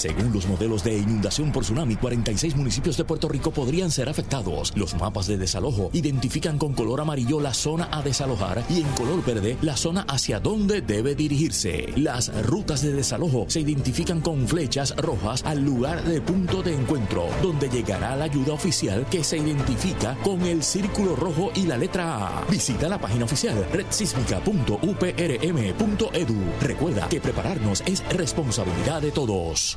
Según 0.00 0.32
los 0.32 0.48
modelos 0.48 0.82
de 0.82 0.96
inundación 0.96 1.52
por 1.52 1.62
tsunami, 1.62 1.94
46 1.94 2.56
municipios 2.56 2.96
de 2.96 3.04
Puerto 3.04 3.28
Rico 3.28 3.50
podrían 3.50 3.90
ser 3.90 4.08
afectados. 4.08 4.72
Los 4.74 4.94
mapas 4.94 5.26
de 5.26 5.36
desalojo 5.36 5.90
identifican 5.92 6.56
con 6.56 6.72
color 6.72 7.02
amarillo 7.02 7.38
la 7.38 7.52
zona 7.52 7.86
a 7.92 8.00
desalojar 8.00 8.64
y 8.70 8.80
en 8.80 8.88
color 8.92 9.22
verde 9.22 9.58
la 9.60 9.76
zona 9.76 10.06
hacia 10.08 10.40
donde 10.40 10.80
debe 10.80 11.14
dirigirse. 11.14 11.92
Las 11.96 12.32
rutas 12.46 12.80
de 12.80 12.94
desalojo 12.94 13.44
se 13.48 13.60
identifican 13.60 14.22
con 14.22 14.48
flechas 14.48 14.96
rojas 14.96 15.44
al 15.44 15.62
lugar 15.62 16.02
de 16.04 16.22
punto 16.22 16.62
de 16.62 16.74
encuentro, 16.74 17.26
donde 17.42 17.68
llegará 17.68 18.16
la 18.16 18.24
ayuda 18.24 18.54
oficial 18.54 19.04
que 19.10 19.22
se 19.22 19.36
identifica 19.36 20.16
con 20.22 20.40
el 20.46 20.62
círculo 20.62 21.14
rojo 21.14 21.52
y 21.54 21.66
la 21.66 21.76
letra 21.76 22.38
A. 22.38 22.46
Visita 22.46 22.88
la 22.88 22.98
página 22.98 23.26
oficial 23.26 23.66
redsísmica.uprm.edu. 23.70 26.36
Recuerda 26.62 27.06
que 27.10 27.20
prepararnos 27.20 27.82
es 27.84 28.02
responsabilidad 28.16 29.02
de 29.02 29.10
todos. 29.10 29.76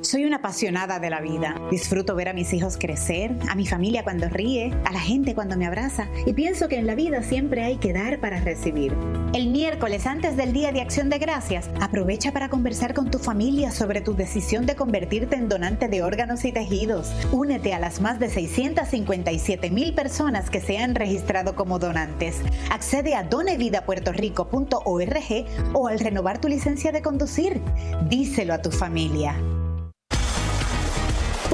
Soy 0.00 0.24
una 0.24 0.36
apasionada 0.36 0.98
de 0.98 1.10
la 1.10 1.20
vida. 1.20 1.60
Disfruto 1.70 2.14
ver 2.14 2.30
a 2.30 2.32
mis 2.32 2.54
hijos 2.54 2.78
crecer, 2.78 3.36
a 3.50 3.54
mi 3.54 3.66
familia 3.66 4.02
cuando 4.02 4.30
ríe, 4.30 4.72
a 4.86 4.92
la 4.92 5.00
gente 5.00 5.34
cuando 5.34 5.58
me 5.58 5.66
abraza 5.66 6.08
y 6.24 6.32
pienso 6.32 6.68
que 6.68 6.78
en 6.78 6.86
la 6.86 6.94
vida 6.94 7.22
siempre 7.22 7.62
hay 7.62 7.76
que 7.76 7.92
dar 7.92 8.18
para 8.18 8.40
recibir. 8.40 8.96
El 9.34 9.48
miércoles 9.48 10.06
antes 10.06 10.38
del 10.38 10.54
Día 10.54 10.72
de 10.72 10.80
Acción 10.80 11.10
de 11.10 11.18
Gracias, 11.18 11.68
aprovecha 11.82 12.32
para 12.32 12.48
conversar 12.48 12.94
con 12.94 13.10
tu 13.10 13.18
familia 13.18 13.72
sobre 13.72 14.00
tu 14.00 14.14
decisión 14.14 14.64
de 14.64 14.74
convertirte 14.74 15.36
en 15.36 15.50
donante 15.50 15.88
de 15.88 16.02
órganos 16.02 16.46
y 16.46 16.52
tejidos. 16.52 17.12
Únete 17.30 17.74
a 17.74 17.78
las 17.78 18.00
más 18.00 18.18
de 18.18 18.30
657 18.30 19.70
mil 19.70 19.94
personas 19.94 20.48
que 20.48 20.62
se 20.62 20.78
han 20.78 20.94
registrado 20.94 21.54
como 21.54 21.78
donantes. 21.78 22.40
Accede 22.70 23.14
a 23.14 23.24
donevidapuertorico.org 23.24 25.46
o 25.74 25.88
al 25.88 25.98
renovar 25.98 26.40
tu 26.40 26.48
licencia 26.48 26.90
de 26.90 27.02
conducir. 27.02 27.60
Díselo 28.08 28.54
a 28.54 28.62
tu 28.62 28.70
familia. 28.70 29.36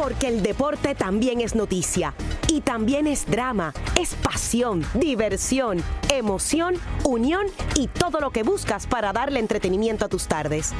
Porque 0.00 0.28
el 0.28 0.42
deporte 0.42 0.94
también 0.94 1.42
es 1.42 1.54
noticia. 1.54 2.14
Y 2.48 2.62
también 2.62 3.06
es 3.06 3.26
drama, 3.26 3.74
es 4.00 4.14
pasión, 4.14 4.82
diversión, 4.94 5.82
emoción, 6.08 6.76
unión 7.04 7.44
y 7.74 7.86
todo 7.86 8.18
lo 8.18 8.30
que 8.30 8.42
buscas 8.42 8.86
para 8.86 9.12
darle 9.12 9.40
entretenimiento 9.40 10.06
a 10.06 10.08
tus 10.08 10.26
tardes. 10.26 10.72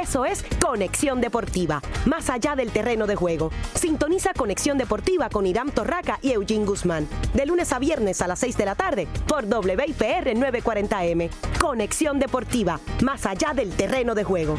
Eso 0.00 0.24
es 0.24 0.46
Conexión 0.64 1.20
Deportiva, 1.20 1.82
más 2.06 2.30
allá 2.30 2.56
del 2.56 2.70
terreno 2.70 3.06
de 3.06 3.16
juego. 3.16 3.50
Sintoniza 3.74 4.32
Conexión 4.32 4.78
Deportiva 4.78 5.28
con 5.28 5.46
Irán 5.46 5.70
Torraca 5.70 6.18
y 6.22 6.32
Eugene 6.32 6.64
Guzmán, 6.64 7.06
de 7.34 7.44
lunes 7.44 7.70
a 7.74 7.78
viernes 7.78 8.22
a 8.22 8.28
las 8.28 8.38
6 8.38 8.56
de 8.56 8.64
la 8.64 8.74
tarde 8.74 9.08
por 9.26 9.44
WIPR 9.44 10.34
940M. 10.34 11.28
Conexión 11.60 12.18
Deportiva, 12.18 12.80
más 13.02 13.26
allá 13.26 13.52
del 13.52 13.70
terreno 13.76 14.14
de 14.14 14.24
juego. 14.24 14.56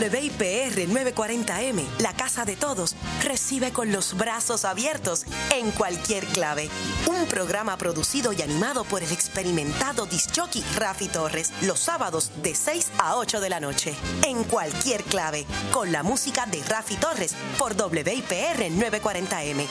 WIPR 0.00 0.88
940M, 0.88 1.84
la 1.98 2.14
casa 2.14 2.46
de 2.46 2.56
todos, 2.56 2.96
recibe 3.22 3.70
con 3.70 3.92
los 3.92 4.16
brazos 4.16 4.64
abiertos 4.64 5.26
en 5.54 5.70
cualquier 5.72 6.24
clave. 6.26 6.70
Un 7.06 7.26
programa 7.26 7.76
producido 7.76 8.32
y 8.32 8.40
animado 8.40 8.84
por 8.84 9.02
el 9.02 9.12
experimentado 9.12 10.06
disjockey 10.06 10.64
Rafi 10.76 11.08
Torres, 11.08 11.52
los 11.62 11.80
sábados 11.80 12.30
de 12.42 12.54
6 12.54 12.92
a 12.98 13.16
8 13.16 13.40
de 13.40 13.50
la 13.50 13.60
noche. 13.60 13.94
En 14.26 14.44
cualquier 14.44 15.02
clave, 15.04 15.44
con 15.70 15.92
la 15.92 16.02
música 16.02 16.46
de 16.46 16.62
Rafi 16.62 16.96
Torres 16.96 17.34
por 17.58 17.74
WIPR 17.74 18.70
940M. 18.70 19.66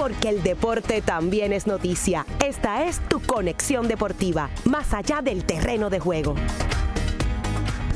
Porque 0.00 0.30
el 0.30 0.42
deporte 0.42 1.02
también 1.02 1.52
es 1.52 1.66
noticia. 1.66 2.24
Esta 2.42 2.88
es 2.88 3.06
tu 3.10 3.20
conexión 3.20 3.86
deportiva, 3.86 4.48
más 4.64 4.94
allá 4.94 5.20
del 5.20 5.44
terreno 5.44 5.90
de 5.90 6.00
juego. 6.00 6.36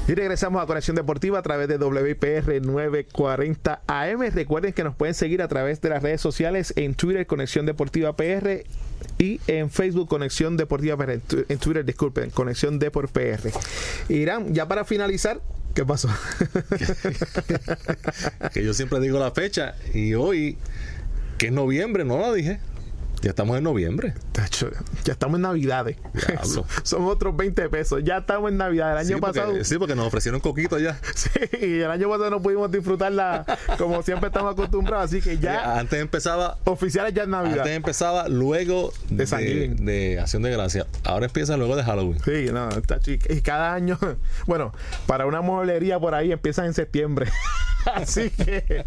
Y 0.07 0.13
regresamos 0.13 0.63
a 0.63 0.67
Conexión 0.67 0.97
Deportiva 0.97 1.39
a 1.39 1.43
través 1.43 1.67
de 1.67 1.79
WIPR 1.79 2.61
940 2.61 3.81
AM. 3.87 4.21
Recuerden 4.35 4.75
que 4.75 4.85
nos 4.85 4.95
pueden 4.95 5.15
seguir 5.15 5.41
a 5.41 5.49
través 5.49 5.81
de 5.81 5.89
las 5.89 6.03
redes 6.03 6.21
sociales 6.21 6.75
en 6.77 6.95
Twitter 6.95 7.27
Conexión 7.27 7.65
Deportiva 7.65 8.15
PR 8.15 8.65
y 9.19 9.41
en 9.47 9.71
Facebook 9.71 10.07
Conexión 10.07 10.59
Deportiva 10.59 10.99
PR. 10.99 11.23
En 11.49 11.59
Twitter, 11.59 11.87
disculpen, 11.87 12.29
Conexión 12.29 12.79
Deport 12.79 13.13
PR. 13.13 13.51
Irán, 14.11 14.53
ya 14.53 14.69
para 14.69 14.85
finalizar, 14.85 15.41
¿qué 15.75 15.87
pasó? 15.87 16.11
que 18.53 18.63
yo 18.63 18.75
siempre 18.75 19.01
digo 19.01 19.19
la 19.19 19.31
fecha 19.31 19.75
y 19.95 20.13
hoy 20.13 20.59
que 21.39 21.47
es 21.47 21.53
noviembre, 21.53 22.05
no 22.05 22.19
lo 22.19 22.33
dije. 22.33 22.61
Ya 23.25 23.31
estamos 23.31 23.57
en 23.57 23.65
noviembre. 23.65 24.13
Ya 25.05 25.15
estamos 25.15 25.37
en 25.37 25.43
Navidades. 25.43 25.97
Son 26.83 27.05
otros 27.05 27.35
20 27.35 27.71
pesos. 27.71 28.03
Ya 28.05 28.19
estamos 28.19 28.51
en 28.51 28.59
Navidad. 28.59 28.93
El 28.93 28.99
año 28.99 29.19
pasado. 29.19 29.65
sí, 29.65 29.79
porque 29.79 29.95
nos 29.95 30.07
ofrecieron 30.07 30.41
coquito 30.41 30.79
ya. 30.79 31.01
Sí, 31.15 31.31
y 31.59 31.81
el 31.81 31.91
año 31.91 32.11
pasado 32.11 32.29
no 32.29 32.43
pudimos 32.43 32.71
disfrutarla 32.71 33.47
como 33.79 34.03
siempre 34.03 34.27
estamos 34.27 34.53
acostumbrados. 34.53 35.07
Así 35.07 35.23
que 35.23 35.39
ya. 35.39 35.79
antes 35.79 36.03
empezaba. 36.03 36.59
Oficiales 36.65 37.15
ya 37.15 37.23
en 37.23 37.31
Navidad. 37.31 37.61
Antes 37.61 37.77
empezaba 37.77 38.29
luego 38.29 38.93
de, 39.09 39.25
de, 39.25 40.21
Acción 40.21 40.43
de 40.43 40.51
Gracia. 40.51 40.87
Ahora 41.03 41.25
empieza 41.25 41.57
luego 41.57 41.77
de 41.77 41.83
Halloween. 41.83 42.19
Sí, 42.23 42.51
no, 42.53 42.69
está 42.69 43.01
chica. 43.01 43.33
Y 43.33 43.41
cada 43.41 43.73
año. 43.73 43.99
Bueno, 44.47 44.73
para 45.07 45.25
una 45.27 45.41
mueblería 45.41 45.99
por 45.99 46.15
ahí 46.15 46.31
empiezan 46.31 46.67
en 46.67 46.75
septiembre. 46.75 47.31
Así 47.93 48.31
que 48.31 48.85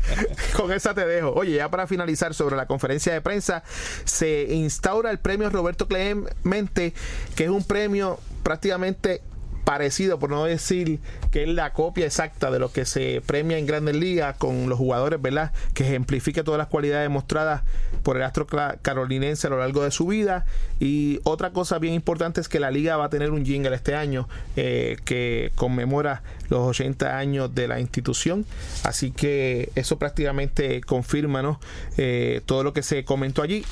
con 0.56 0.72
esa 0.72 0.94
te 0.94 1.06
dejo. 1.06 1.32
Oye, 1.32 1.56
ya 1.56 1.70
para 1.70 1.88
finalizar 1.88 2.34
sobre 2.34 2.56
la 2.56 2.66
conferencia 2.66 3.14
de 3.14 3.22
prensa, 3.22 3.64
se 4.06 4.54
instaura 4.54 5.12
el 5.12 5.20
premio 5.20 5.50
Roberto 5.50 5.88
Clemente, 5.88 6.94
que 7.36 7.46
es 7.46 7.50
un 7.50 7.64
premio 7.64 8.20
prácticamente 8.44 9.22
parecido, 9.68 10.18
por 10.18 10.30
no 10.30 10.46
decir 10.46 11.02
que 11.30 11.44
es 11.44 11.50
la 11.50 11.74
copia 11.74 12.06
exacta 12.06 12.52
de 12.52 12.58
lo 12.58 12.72
que 12.72 12.86
se 12.86 13.22
premia 13.26 13.58
en 13.58 13.66
Grandes 13.66 13.98
Ligas 13.98 14.38
con 14.38 14.70
los 14.70 14.78
jugadores, 14.78 15.22
¿verdad? 15.22 15.52
Que 15.74 15.84
ejemplifique 15.84 16.42
todas 16.42 16.58
las 16.58 16.68
cualidades 16.68 17.04
demostradas 17.04 17.64
por 18.02 18.16
el 18.16 18.24
astro 18.24 18.48
carolinense 18.48 19.48
a 19.48 19.50
lo 19.50 19.60
largo 19.60 19.84
de 19.84 19.92
su 19.92 20.08
vida. 20.08 20.46
Y 20.80 21.20
otra 21.26 21.52
cosa 21.52 21.80
bien 21.80 21.94
importante 21.96 22.40
es 22.40 22.48
que 22.48 22.62
la 22.62 22.72
liga 22.72 22.96
va 22.96 23.08
a 23.08 23.10
tener 23.10 23.32
un 23.32 23.46
jingle 23.46 23.76
este 23.76 23.94
año 23.94 24.30
eh, 24.56 24.96
que 25.04 25.52
conmemora 25.56 26.24
los 26.48 26.62
80 26.62 27.18
años 27.18 27.54
de 27.54 27.68
la 27.68 27.82
institución. 27.82 28.46
Así 28.86 29.12
que 29.12 29.70
eso 29.76 30.00
prácticamente 30.00 30.80
confirma 30.80 31.42
¿no? 31.42 31.60
Eh, 31.98 32.40
todo 32.46 32.64
lo 32.64 32.72
que 32.72 32.84
se 32.84 33.04
comentó 33.04 33.42
allí 33.42 33.66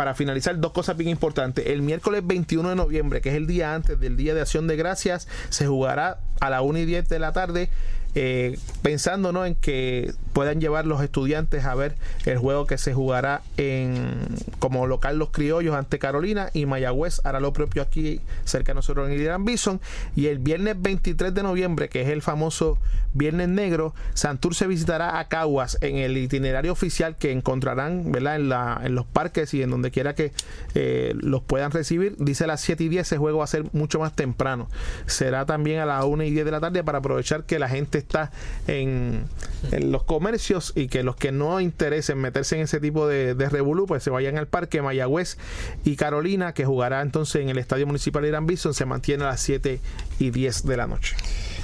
para 0.00 0.14
finalizar, 0.14 0.58
dos 0.58 0.72
cosas 0.72 0.96
bien 0.96 1.10
importantes. 1.10 1.66
El 1.66 1.82
miércoles 1.82 2.22
21 2.26 2.70
de 2.70 2.74
noviembre, 2.74 3.20
que 3.20 3.28
es 3.28 3.34
el 3.34 3.46
día 3.46 3.74
antes 3.74 4.00
del 4.00 4.16
Día 4.16 4.32
de 4.32 4.40
Acción 4.40 4.66
de 4.66 4.74
Gracias, 4.74 5.28
se 5.50 5.66
jugará 5.66 6.20
a 6.40 6.48
la 6.48 6.62
1 6.62 6.78
y 6.78 6.86
10 6.86 7.06
de 7.10 7.18
la 7.18 7.34
tarde 7.34 7.68
eh, 8.14 8.58
pensando 8.80 9.30
¿no? 9.30 9.44
en 9.44 9.56
que 9.56 10.14
puedan 10.32 10.60
llevar 10.60 10.86
los 10.86 11.02
estudiantes 11.02 11.64
a 11.64 11.74
ver 11.74 11.96
el 12.24 12.38
juego 12.38 12.66
que 12.66 12.78
se 12.78 12.94
jugará 12.94 13.42
en 13.56 14.28
como 14.58 14.86
local 14.86 15.18
los 15.18 15.30
criollos 15.30 15.74
ante 15.74 15.98
Carolina 15.98 16.50
y 16.52 16.66
Mayagüez 16.66 17.20
hará 17.24 17.40
lo 17.40 17.52
propio 17.52 17.82
aquí 17.82 18.20
cerca 18.44 18.72
de 18.72 18.76
nosotros 18.76 19.08
en 19.10 19.20
Irán 19.20 19.44
Bison. 19.44 19.80
Y 20.16 20.26
el 20.26 20.38
viernes 20.38 20.80
23 20.80 21.34
de 21.34 21.42
noviembre 21.42 21.88
que 21.88 22.02
es 22.02 22.08
el 22.08 22.22
famoso 22.22 22.78
Viernes 23.12 23.48
Negro 23.48 23.92
Santurce 24.14 24.66
visitará 24.66 25.18
a 25.18 25.28
Caguas 25.28 25.78
en 25.80 25.96
el 25.96 26.16
itinerario 26.16 26.72
oficial 26.72 27.16
que 27.16 27.32
encontrarán 27.32 28.12
¿verdad? 28.12 28.36
En, 28.36 28.48
la, 28.48 28.80
en 28.84 28.94
los 28.94 29.06
parques 29.06 29.52
y 29.54 29.62
en 29.62 29.70
donde 29.70 29.90
quiera 29.90 30.14
que 30.14 30.32
eh, 30.74 31.14
los 31.16 31.42
puedan 31.42 31.70
recibir. 31.70 32.16
Dice 32.18 32.44
a 32.44 32.46
las 32.46 32.60
7 32.60 32.84
y 32.84 32.88
10 32.88 33.00
ese 33.06 33.18
juego 33.18 33.38
va 33.38 33.44
a 33.44 33.48
ser 33.48 33.64
mucho 33.72 33.98
más 33.98 34.14
temprano. 34.14 34.68
Será 35.06 35.46
también 35.46 35.80
a 35.80 35.86
las 35.86 36.04
1 36.04 36.22
y 36.24 36.30
10 36.30 36.44
de 36.44 36.50
la 36.50 36.60
tarde 36.60 36.84
para 36.84 36.98
aprovechar 36.98 37.44
que 37.44 37.58
la 37.58 37.68
gente 37.68 37.98
está 37.98 38.30
en, 38.66 39.24
los 39.72 40.04
comercios 40.20 40.74
y 40.76 40.88
que 40.88 41.02
los 41.02 41.16
que 41.16 41.32
no 41.32 41.60
interesen 41.60 42.18
meterse 42.18 42.54
en 42.56 42.62
ese 42.62 42.78
tipo 42.78 43.08
de, 43.08 43.34
de 43.34 43.48
revolú, 43.48 43.86
pues 43.86 44.02
se 44.02 44.10
vayan 44.10 44.36
al 44.36 44.46
parque 44.46 44.82
Mayagüez 44.82 45.38
y 45.82 45.96
Carolina, 45.96 46.52
que 46.52 46.66
jugará 46.66 47.00
entonces 47.00 47.40
en 47.40 47.48
el 47.48 47.56
Estadio 47.56 47.86
Municipal 47.86 48.26
Irán 48.26 48.46
Bison, 48.46 48.74
se 48.74 48.84
mantiene 48.84 49.24
a 49.24 49.28
las 49.28 49.40
7 49.40 49.80
y 50.18 50.30
10 50.30 50.66
de 50.66 50.76
la 50.76 50.86
noche. 50.86 51.16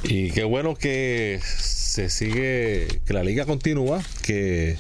Y 0.05 0.31
qué 0.31 0.45
bueno 0.45 0.75
que 0.75 1.38
se 1.45 2.09
sigue, 2.09 2.88
que 3.05 3.12
la 3.12 3.23
liga 3.23 3.45
continúa, 3.45 4.01
que 4.23 4.79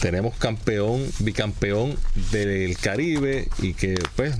tenemos 0.00 0.36
campeón, 0.36 1.04
bicampeón 1.18 1.96
del 2.30 2.78
Caribe 2.78 3.48
y 3.58 3.74
que 3.74 3.96
pues 4.14 4.36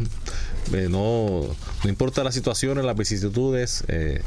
eh, 0.73 0.87
no, 0.89 1.43
no 1.83 1.91
importa 1.91 2.23
la 2.23 2.31
situación, 2.31 2.85
las 2.87 2.97
vicisitudes, 2.97 3.83
eh, 3.89 4.23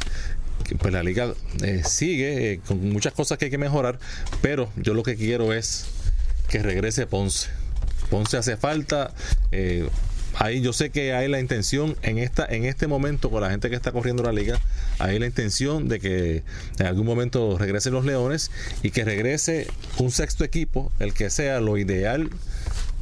pues 0.80 0.94
la 0.94 1.04
liga 1.04 1.34
eh, 1.62 1.82
sigue 1.86 2.54
eh, 2.54 2.60
con 2.66 2.90
muchas 2.92 3.14
cosas 3.14 3.38
que 3.38 3.46
hay 3.46 3.52
que 3.52 3.58
mejorar, 3.58 4.00
pero 4.42 4.70
yo 4.76 4.94
lo 4.94 5.04
que 5.04 5.16
quiero 5.16 5.54
es 5.54 5.86
que 6.50 6.60
regrese 6.60 7.08
Ponce. 7.08 7.50
Ponce 8.10 8.38
hace 8.38 8.58
falta. 8.58 9.14
Eh, 9.52 9.88
ahí 10.36 10.62
yo 10.62 10.74
sé 10.74 10.90
que 10.90 11.14
hay 11.14 11.28
la 11.28 11.40
intención 11.40 11.96
en 12.02 12.18
esta 12.18 12.46
en 12.46 12.66
este 12.66 12.88
momento 12.88 13.30
con 13.30 13.42
la 13.42 13.50
gente 13.50 13.70
que 13.70 13.76
está 13.76 13.92
corriendo 13.92 14.24
la 14.24 14.32
liga 14.32 14.60
hay 14.98 15.20
la 15.20 15.28
intención 15.28 15.88
de 15.88 16.00
que 16.00 16.44
en 16.80 16.86
algún 16.88 17.06
momento 17.06 17.58
regresen 17.58 17.94
los 17.94 18.04
Leones 18.04 18.50
y 18.82 18.90
que 18.90 19.06
regrese 19.06 19.68
un 20.00 20.10
sexto 20.10 20.44
equipo 20.44 20.92
el 21.00 21.14
que 21.14 21.30
sea 21.30 21.60
lo 21.60 21.78
ideal 21.78 22.32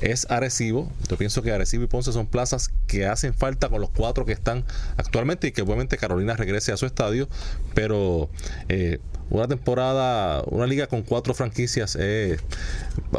es 0.02 0.30
Arecibo. 0.30 0.92
Yo 1.10 1.18
pienso 1.18 1.42
que 1.42 1.52
Arecibo 1.52 1.84
y 1.84 1.88
Ponce 1.88 2.12
son 2.12 2.28
plazas 2.28 2.72
que 2.88 3.06
hacen 3.06 3.34
falta 3.34 3.70
con 3.70 3.82
los 3.82 3.90
cuatro 3.92 4.26
que 4.26 4.34
están 4.34 4.66
actualmente 4.98 5.48
y 5.48 5.52
que 5.52 5.62
obviamente 5.62 5.98
Carolina 5.98 6.36
regrese 6.36 6.72
a 6.72 6.78
su 6.78 6.86
estadio, 6.86 7.30
pero 7.74 8.30
eh, 8.68 9.00
una 9.32 9.48
temporada, 9.48 10.44
una 10.48 10.68
liga 10.68 10.88
con 10.88 11.02
cuatro 11.02 11.34
franquicias, 11.34 11.98
eh, 12.00 12.38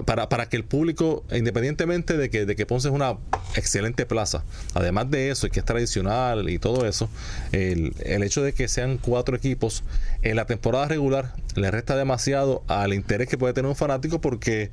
para, 0.04 0.28
para 0.28 0.48
que 0.48 0.56
el 0.56 0.64
público, 0.64 1.24
independientemente 1.32 2.16
de 2.16 2.30
que, 2.30 2.46
de 2.46 2.54
que 2.54 2.66
Ponce 2.66 2.88
es 2.88 2.94
una 2.94 3.16
excelente 3.56 4.06
plaza, 4.06 4.44
además 4.74 5.10
de 5.10 5.30
eso, 5.30 5.46
y 5.46 5.50
que 5.50 5.60
es 5.60 5.66
tradicional 5.66 6.50
y 6.50 6.58
todo 6.58 6.86
eso, 6.86 7.08
el, 7.52 7.94
el 8.04 8.22
hecho 8.22 8.42
de 8.42 8.52
que 8.52 8.68
sean 8.68 8.98
cuatro 8.98 9.34
equipos 9.36 9.82
en 10.22 10.36
la 10.36 10.44
temporada 10.44 10.86
regular 10.86 11.34
le 11.56 11.70
resta 11.70 11.96
demasiado 11.96 12.62
al 12.68 12.94
interés 12.94 13.28
que 13.28 13.38
puede 13.38 13.54
tener 13.54 13.68
un 13.68 13.76
fanático 13.76 14.20
porque 14.20 14.70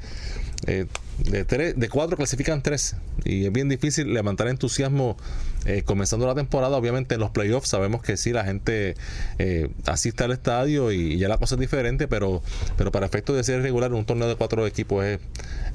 eh, 0.67 0.86
de, 1.19 1.45
tres, 1.45 1.78
de 1.78 1.89
cuatro 1.89 2.17
clasifican 2.17 2.62
tres 2.62 2.95
y 3.23 3.45
es 3.45 3.52
bien 3.52 3.69
difícil 3.69 4.13
levantar 4.13 4.47
entusiasmo 4.47 5.17
eh, 5.65 5.84
comenzando 5.84 6.26
la 6.28 6.36
temporada. 6.36 6.78
Obviamente 6.78 7.15
en 7.15 7.22
los 7.22 7.32
playoffs 7.32 7.69
sabemos 7.69 8.02
que 8.02 8.17
sí, 8.17 8.32
la 8.32 8.43
gente 8.43 8.95
eh, 9.38 9.69
asiste 9.86 10.24
al 10.24 10.32
estadio 10.32 10.91
y, 10.91 11.17
ya 11.17 11.28
la 11.28 11.38
cosa 11.38 11.56
es 11.56 11.62
diferente, 11.62 12.08
pero, 12.08 12.41
pero 12.78 12.91
para 12.91 13.06
efectos 13.06 13.36
de 13.36 13.43
ser 13.43 13.62
regular 13.62 13.93
un 13.93 14.06
torneo 14.06 14.28
de 14.28 14.36
cuatro 14.36 14.65
equipos 14.65 15.06
es, 15.06 15.19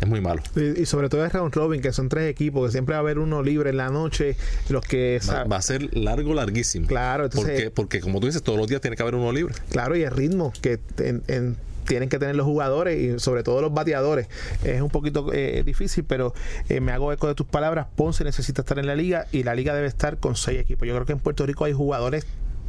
es 0.00 0.08
muy 0.08 0.20
malo. 0.20 0.42
Y, 0.56 0.86
sobre 0.86 1.08
todo 1.08 1.24
es 1.24 1.32
round 1.32 1.54
robin, 1.54 1.82
que 1.82 1.92
son 1.92 2.08
tres 2.08 2.30
equipos, 2.30 2.68
que 2.68 2.72
siempre 2.72 2.94
va 2.94 2.98
a 2.98 3.00
haber 3.00 3.18
uno 3.18 3.42
libre 3.42 3.70
en 3.70 3.76
la 3.76 3.90
noche, 3.90 4.36
los 4.68 4.84
que... 4.84 5.20
Va, 5.28 5.44
va 5.44 5.56
a 5.56 5.62
ser 5.62 5.94
largo, 5.96 6.34
larguísimo. 6.34 6.86
Claro, 6.86 7.24
entonces, 7.24 7.50
porque, 7.50 7.70
porque 7.70 8.00
como 8.00 8.20
tú 8.20 8.26
dices, 8.26 8.42
todos 8.42 8.58
los 8.58 8.68
días 8.68 8.80
tiene 8.80 8.96
que 8.96 9.02
haber 9.02 9.14
uno 9.14 9.32
libre. 9.32 9.54
Claro, 9.70 9.96
y 9.96 10.02
el 10.02 10.10
ritmo, 10.10 10.52
que 10.60 10.78
en, 10.98 11.22
en 11.28 11.56
tienen 11.84 12.08
que 12.08 12.18
tener 12.18 12.36
los 12.36 12.46
jugadores 12.46 13.00
y 13.00 13.18
sobre 13.18 13.42
todo 13.42 13.62
los 13.62 13.72
bateadores. 13.72 14.28
Es 14.64 14.80
un 14.80 14.90
poquito 14.90 15.32
eh, 15.32 15.62
difícil, 15.64 16.04
pero 16.04 16.34
eh, 16.68 16.80
me 16.80 16.92
hago 16.92 17.12
eco 17.12 17.28
de 17.28 17.34
tus 17.34 17.46
palabras. 17.46 17.86
Ponce 17.94 18.24
necesita 18.24 18.62
estar 18.62 18.78
en 18.78 18.86
la 18.86 18.96
liga 18.96 19.26
y 19.32 19.42
la 19.42 19.54
liga 19.54 19.74
debe 19.74 19.86
estar 19.86 20.18
con 20.18 20.36
seis 20.36 20.60
equipos. 20.60 20.88
Yo 20.88 20.94
creo 20.94 21.06
que 21.06 21.12
en 21.12 21.20
Puerto 21.20 21.46
Rico 21.46 21.64
hay 21.64 21.72
jugadores 21.72 22.26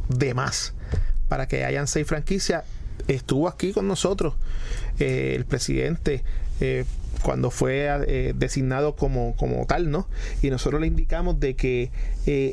de 0.08 0.34
más 0.34 0.74
para 1.28 1.48
que 1.48 1.64
hayan 1.64 1.86
seis 1.86 2.06
franquicias. 2.06 2.64
Estuvo 3.08 3.48
aquí 3.48 3.72
con 3.72 3.88
nosotros 3.88 4.34
eh, 4.98 5.34
el 5.36 5.44
presidente 5.44 6.24
cuando 7.22 7.50
fue 7.50 8.32
designado 8.34 8.96
como, 8.96 9.36
como 9.36 9.66
tal, 9.66 9.90
¿no? 9.90 10.08
Y 10.40 10.48
nosotros 10.48 10.80
le 10.80 10.86
indicamos 10.86 11.38
de 11.38 11.54
que 11.54 11.90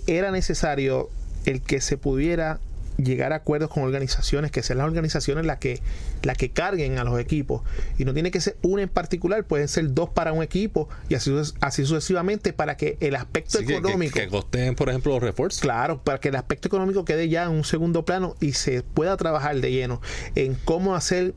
era 0.07 0.29
necesario 0.29 1.09
el 1.45 1.61
que 1.61 1.79
se 1.79 1.97
pudiera 1.97 2.59
llegar 2.97 3.33
a 3.33 3.37
acuerdos 3.37 3.69
con 3.69 3.83
organizaciones, 3.83 4.51
que 4.51 4.63
sean 4.63 4.79
las 4.79 4.87
organizaciones 4.87 5.45
las 5.45 5.57
que, 5.57 5.81
la 6.21 6.35
que 6.35 6.51
carguen 6.51 6.99
a 6.99 7.03
los 7.03 7.19
equipos. 7.19 7.61
Y 7.97 8.05
no 8.05 8.13
tiene 8.13 8.31
que 8.31 8.41
ser 8.41 8.57
una 8.61 8.83
en 8.83 8.89
particular, 8.89 9.43
pueden 9.45 9.67
ser 9.67 9.93
dos 9.93 10.09
para 10.09 10.33
un 10.33 10.43
equipo 10.43 10.89
y 11.09 11.15
así, 11.15 11.33
así 11.61 11.85
sucesivamente 11.85 12.53
para 12.53 12.77
que 12.77 12.97
el 12.99 13.15
aspecto 13.15 13.59
económico... 13.59 14.13
Que, 14.13 14.29
que, 14.29 14.73
por 14.73 14.89
ejemplo, 14.89 15.13
los 15.13 15.23
refuerzos. 15.23 15.61
Claro, 15.61 16.01
para 16.03 16.19
que 16.19 16.29
el 16.29 16.35
aspecto 16.35 16.67
económico 16.67 17.05
quede 17.05 17.29
ya 17.29 17.43
en 17.43 17.51
un 17.51 17.63
segundo 17.63 18.05
plano 18.05 18.35
y 18.39 18.53
se 18.53 18.83
pueda 18.83 19.17
trabajar 19.17 19.59
de 19.59 19.71
lleno 19.71 20.01
en 20.35 20.55
cómo 20.55 20.95
hacer 20.95 21.33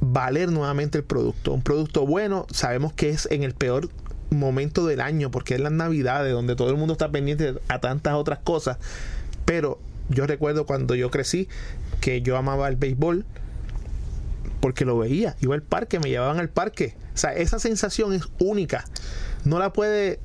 valer 0.00 0.50
nuevamente 0.50 0.98
el 0.98 1.04
producto. 1.04 1.52
Un 1.52 1.62
producto 1.62 2.06
bueno, 2.06 2.46
sabemos 2.50 2.92
que 2.92 3.10
es 3.10 3.28
en 3.30 3.42
el 3.42 3.54
peor 3.54 3.88
momento 4.30 4.86
del 4.86 5.00
año, 5.00 5.30
porque 5.30 5.54
es 5.54 5.60
las 5.60 5.72
navidades, 5.72 6.32
donde 6.32 6.56
todo 6.56 6.70
el 6.70 6.76
mundo 6.76 6.92
está 6.92 7.10
pendiente 7.10 7.54
a 7.68 7.80
tantas 7.80 8.14
otras 8.14 8.40
cosas, 8.40 8.78
pero 9.44 9.78
yo 10.08 10.26
recuerdo 10.26 10.66
cuando 10.66 10.94
yo 10.94 11.10
crecí 11.10 11.48
que 12.00 12.22
yo 12.22 12.36
amaba 12.36 12.68
el 12.68 12.76
béisbol 12.76 13.24
porque 14.60 14.84
lo 14.84 14.98
veía. 14.98 15.36
Iba 15.40 15.54
al 15.54 15.62
parque, 15.62 15.98
me 16.00 16.08
llevaban 16.08 16.38
al 16.38 16.48
parque. 16.48 16.94
O 17.14 17.18
sea, 17.18 17.34
esa 17.34 17.58
sensación 17.58 18.12
es 18.12 18.24
única. 18.38 18.84
No 19.44 19.58
la 19.58 19.72
puede 19.72 20.18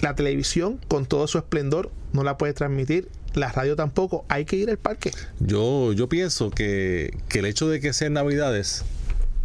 la 0.00 0.14
televisión 0.14 0.78
con 0.88 1.06
todo 1.06 1.26
su 1.26 1.38
esplendor, 1.38 1.90
no 2.12 2.22
la 2.22 2.36
puede 2.38 2.52
transmitir. 2.52 3.08
La 3.34 3.52
radio 3.52 3.76
tampoco. 3.76 4.24
Hay 4.28 4.46
que 4.46 4.56
ir 4.56 4.70
al 4.70 4.78
parque. 4.78 5.10
Yo, 5.40 5.92
yo 5.92 6.08
pienso 6.08 6.50
que, 6.50 7.16
que 7.28 7.40
el 7.40 7.46
hecho 7.46 7.68
de 7.68 7.80
que 7.80 7.92
sean 7.92 8.14
navidades 8.14 8.84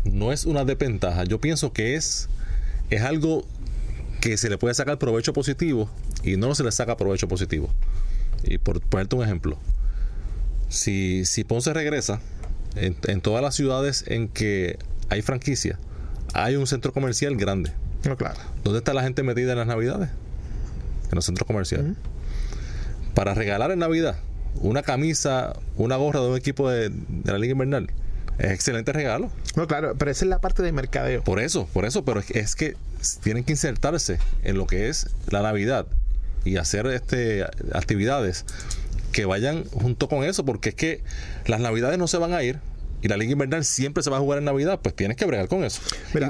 no 0.05 0.31
es 0.31 0.45
una 0.45 0.63
desventaja. 0.63 1.25
Yo 1.25 1.41
pienso 1.41 1.73
que 1.73 1.95
es, 1.95 2.29
es 2.89 3.01
algo 3.01 3.45
que 4.21 4.37
se 4.37 4.49
le 4.49 4.57
puede 4.57 4.73
sacar 4.75 4.97
provecho 4.97 5.33
positivo 5.33 5.89
y 6.23 6.37
no 6.37 6.55
se 6.55 6.63
le 6.63 6.71
saca 6.71 6.95
provecho 6.95 7.27
positivo. 7.27 7.69
Y 8.43 8.57
por 8.57 8.81
ponerte 8.81 9.15
un 9.15 9.23
ejemplo, 9.23 9.57
si, 10.69 11.25
si 11.25 11.43
Ponce 11.43 11.73
regresa, 11.73 12.19
en, 12.75 13.21
todas 13.21 13.41
las 13.41 13.55
ciudades 13.55 14.05
en 14.07 14.27
que 14.27 14.77
hay 15.09 15.21
franquicia, 15.21 15.77
hay 16.33 16.55
un 16.55 16.67
centro 16.67 16.93
comercial 16.93 17.35
grande. 17.35 17.71
No, 18.03 18.17
claro. 18.17 18.39
¿Dónde 18.63 18.79
está 18.79 18.93
la 18.93 19.03
gente 19.03 19.23
metida 19.23 19.51
en 19.51 19.59
las 19.59 19.67
navidades? 19.67 20.09
En 21.09 21.15
los 21.15 21.25
centros 21.25 21.45
comerciales. 21.45 21.93
Para 23.13 23.33
regalar 23.33 23.71
en 23.71 23.79
Navidad 23.79 24.17
una 24.55 24.81
camisa, 24.81 25.53
una 25.77 25.95
gorra 25.95 26.21
de 26.21 26.29
un 26.29 26.37
equipo 26.37 26.69
de, 26.69 26.89
de 26.89 27.31
la 27.31 27.37
Liga 27.37 27.53
Invernal, 27.53 27.89
es 28.37 28.51
excelente 28.51 28.91
regalo. 28.93 29.29
No, 29.55 29.67
claro, 29.67 29.95
pero 29.97 30.11
esa 30.11 30.25
es 30.25 30.29
la 30.29 30.39
parte 30.39 30.63
de 30.63 30.71
mercadeo. 30.71 31.23
Por 31.23 31.39
eso, 31.39 31.67
por 31.73 31.85
eso, 31.85 32.03
pero 32.05 32.21
es 32.29 32.55
que 32.55 32.75
tienen 33.23 33.43
que 33.43 33.51
insertarse 33.51 34.19
en 34.43 34.57
lo 34.57 34.67
que 34.67 34.89
es 34.89 35.09
la 35.29 35.41
Navidad 35.41 35.87
y 36.45 36.57
hacer 36.57 36.87
este 36.87 37.45
actividades 37.73 38.45
que 39.11 39.25
vayan 39.25 39.65
junto 39.65 40.07
con 40.07 40.23
eso, 40.23 40.45
porque 40.45 40.69
es 40.69 40.75
que 40.75 41.03
las 41.45 41.59
navidades 41.59 41.97
no 41.97 42.07
se 42.07 42.17
van 42.17 42.33
a 42.33 42.43
ir 42.43 42.59
y 43.01 43.07
la 43.07 43.17
liga 43.17 43.31
invernal 43.31 43.65
siempre 43.65 44.03
se 44.03 44.09
va 44.09 44.17
a 44.17 44.19
jugar 44.19 44.39
en 44.39 44.45
Navidad, 44.45 44.79
pues 44.81 44.95
tienes 44.95 45.17
que 45.17 45.25
bregar 45.25 45.47
con 45.47 45.63
eso. 45.63 45.81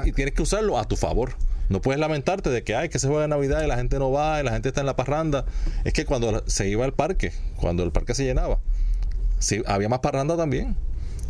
Y, 0.04 0.12
tienes 0.12 0.34
que 0.34 0.42
usarlo 0.42 0.78
a 0.78 0.86
tu 0.86 0.96
favor. 0.96 1.34
No 1.68 1.80
puedes 1.80 2.00
lamentarte 2.00 2.50
de 2.50 2.64
que 2.64 2.74
hay 2.74 2.88
que 2.88 2.98
se 2.98 3.08
juega 3.08 3.24
en 3.24 3.30
Navidad 3.30 3.62
y 3.62 3.66
la 3.66 3.76
gente 3.76 3.98
no 3.98 4.10
va 4.10 4.40
y 4.40 4.44
la 4.44 4.52
gente 4.52 4.68
está 4.68 4.80
en 4.80 4.86
la 4.86 4.96
parranda. 4.96 5.44
Es 5.84 5.92
que 5.92 6.04
cuando 6.04 6.42
se 6.46 6.68
iba 6.68 6.84
al 6.84 6.94
parque, 6.94 7.32
cuando 7.56 7.82
el 7.82 7.92
parque 7.92 8.14
se 8.14 8.24
llenaba, 8.24 8.58
sí, 9.38 9.62
había 9.66 9.88
más 9.88 10.00
parranda 10.00 10.36
también. 10.36 10.76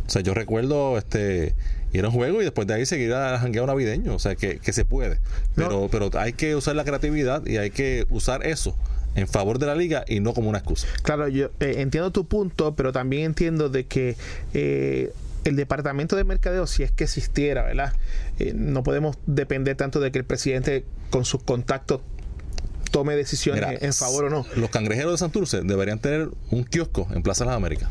O 0.07 0.09
sea, 0.09 0.21
yo 0.21 0.33
recuerdo 0.33 0.97
este 0.97 1.55
ir 1.93 2.03
a 2.03 2.09
un 2.09 2.13
juego 2.13 2.41
y 2.41 2.43
después 2.43 2.67
de 2.67 2.73
ahí 2.73 2.85
seguir 2.85 3.13
a 3.13 3.39
jangueo 3.39 3.65
navideño. 3.65 4.15
O 4.15 4.19
sea, 4.19 4.35
que, 4.35 4.59
se 4.61 4.85
puede. 4.85 5.19
Pero, 5.55 5.87
pero 5.91 6.09
hay 6.19 6.33
que 6.33 6.55
usar 6.55 6.75
la 6.75 6.83
creatividad 6.83 7.45
y 7.45 7.57
hay 7.57 7.69
que 7.69 8.05
usar 8.09 8.45
eso 8.45 8.75
en 9.15 9.27
favor 9.27 9.59
de 9.59 9.67
la 9.67 9.75
liga 9.75 10.03
y 10.07 10.19
no 10.19 10.33
como 10.33 10.49
una 10.49 10.59
excusa. 10.59 10.87
Claro, 11.03 11.27
yo 11.27 11.47
eh, 11.59 11.75
entiendo 11.77 12.11
tu 12.11 12.25
punto, 12.25 12.75
pero 12.75 12.91
también 12.91 13.23
entiendo 13.23 13.69
de 13.69 13.85
que 13.85 14.15
eh, 14.53 15.13
el 15.43 15.55
departamento 15.55 16.15
de 16.15 16.23
mercadeo, 16.23 16.67
si 16.67 16.83
es 16.83 16.91
que 16.91 17.03
existiera, 17.03 17.63
¿verdad? 17.63 17.93
Eh, 18.39 18.53
no 18.55 18.83
podemos 18.83 19.17
depender 19.25 19.75
tanto 19.75 19.99
de 19.99 20.11
que 20.11 20.19
el 20.19 20.25
presidente 20.25 20.85
con 21.09 21.25
sus 21.25 21.43
contactos 21.43 22.01
tome 22.91 23.15
decisiones 23.15 23.81
en 23.81 23.93
favor 23.93 24.25
o 24.25 24.29
no. 24.29 24.45
Los 24.55 24.69
cangrejeros 24.69 25.13
de 25.13 25.17
Santurce 25.17 25.61
deberían 25.63 25.99
tener 25.99 26.29
un 26.51 26.63
kiosco 26.63 27.07
en 27.11 27.23
Plaza 27.23 27.43
de 27.43 27.49
las 27.49 27.57
Américas. 27.57 27.89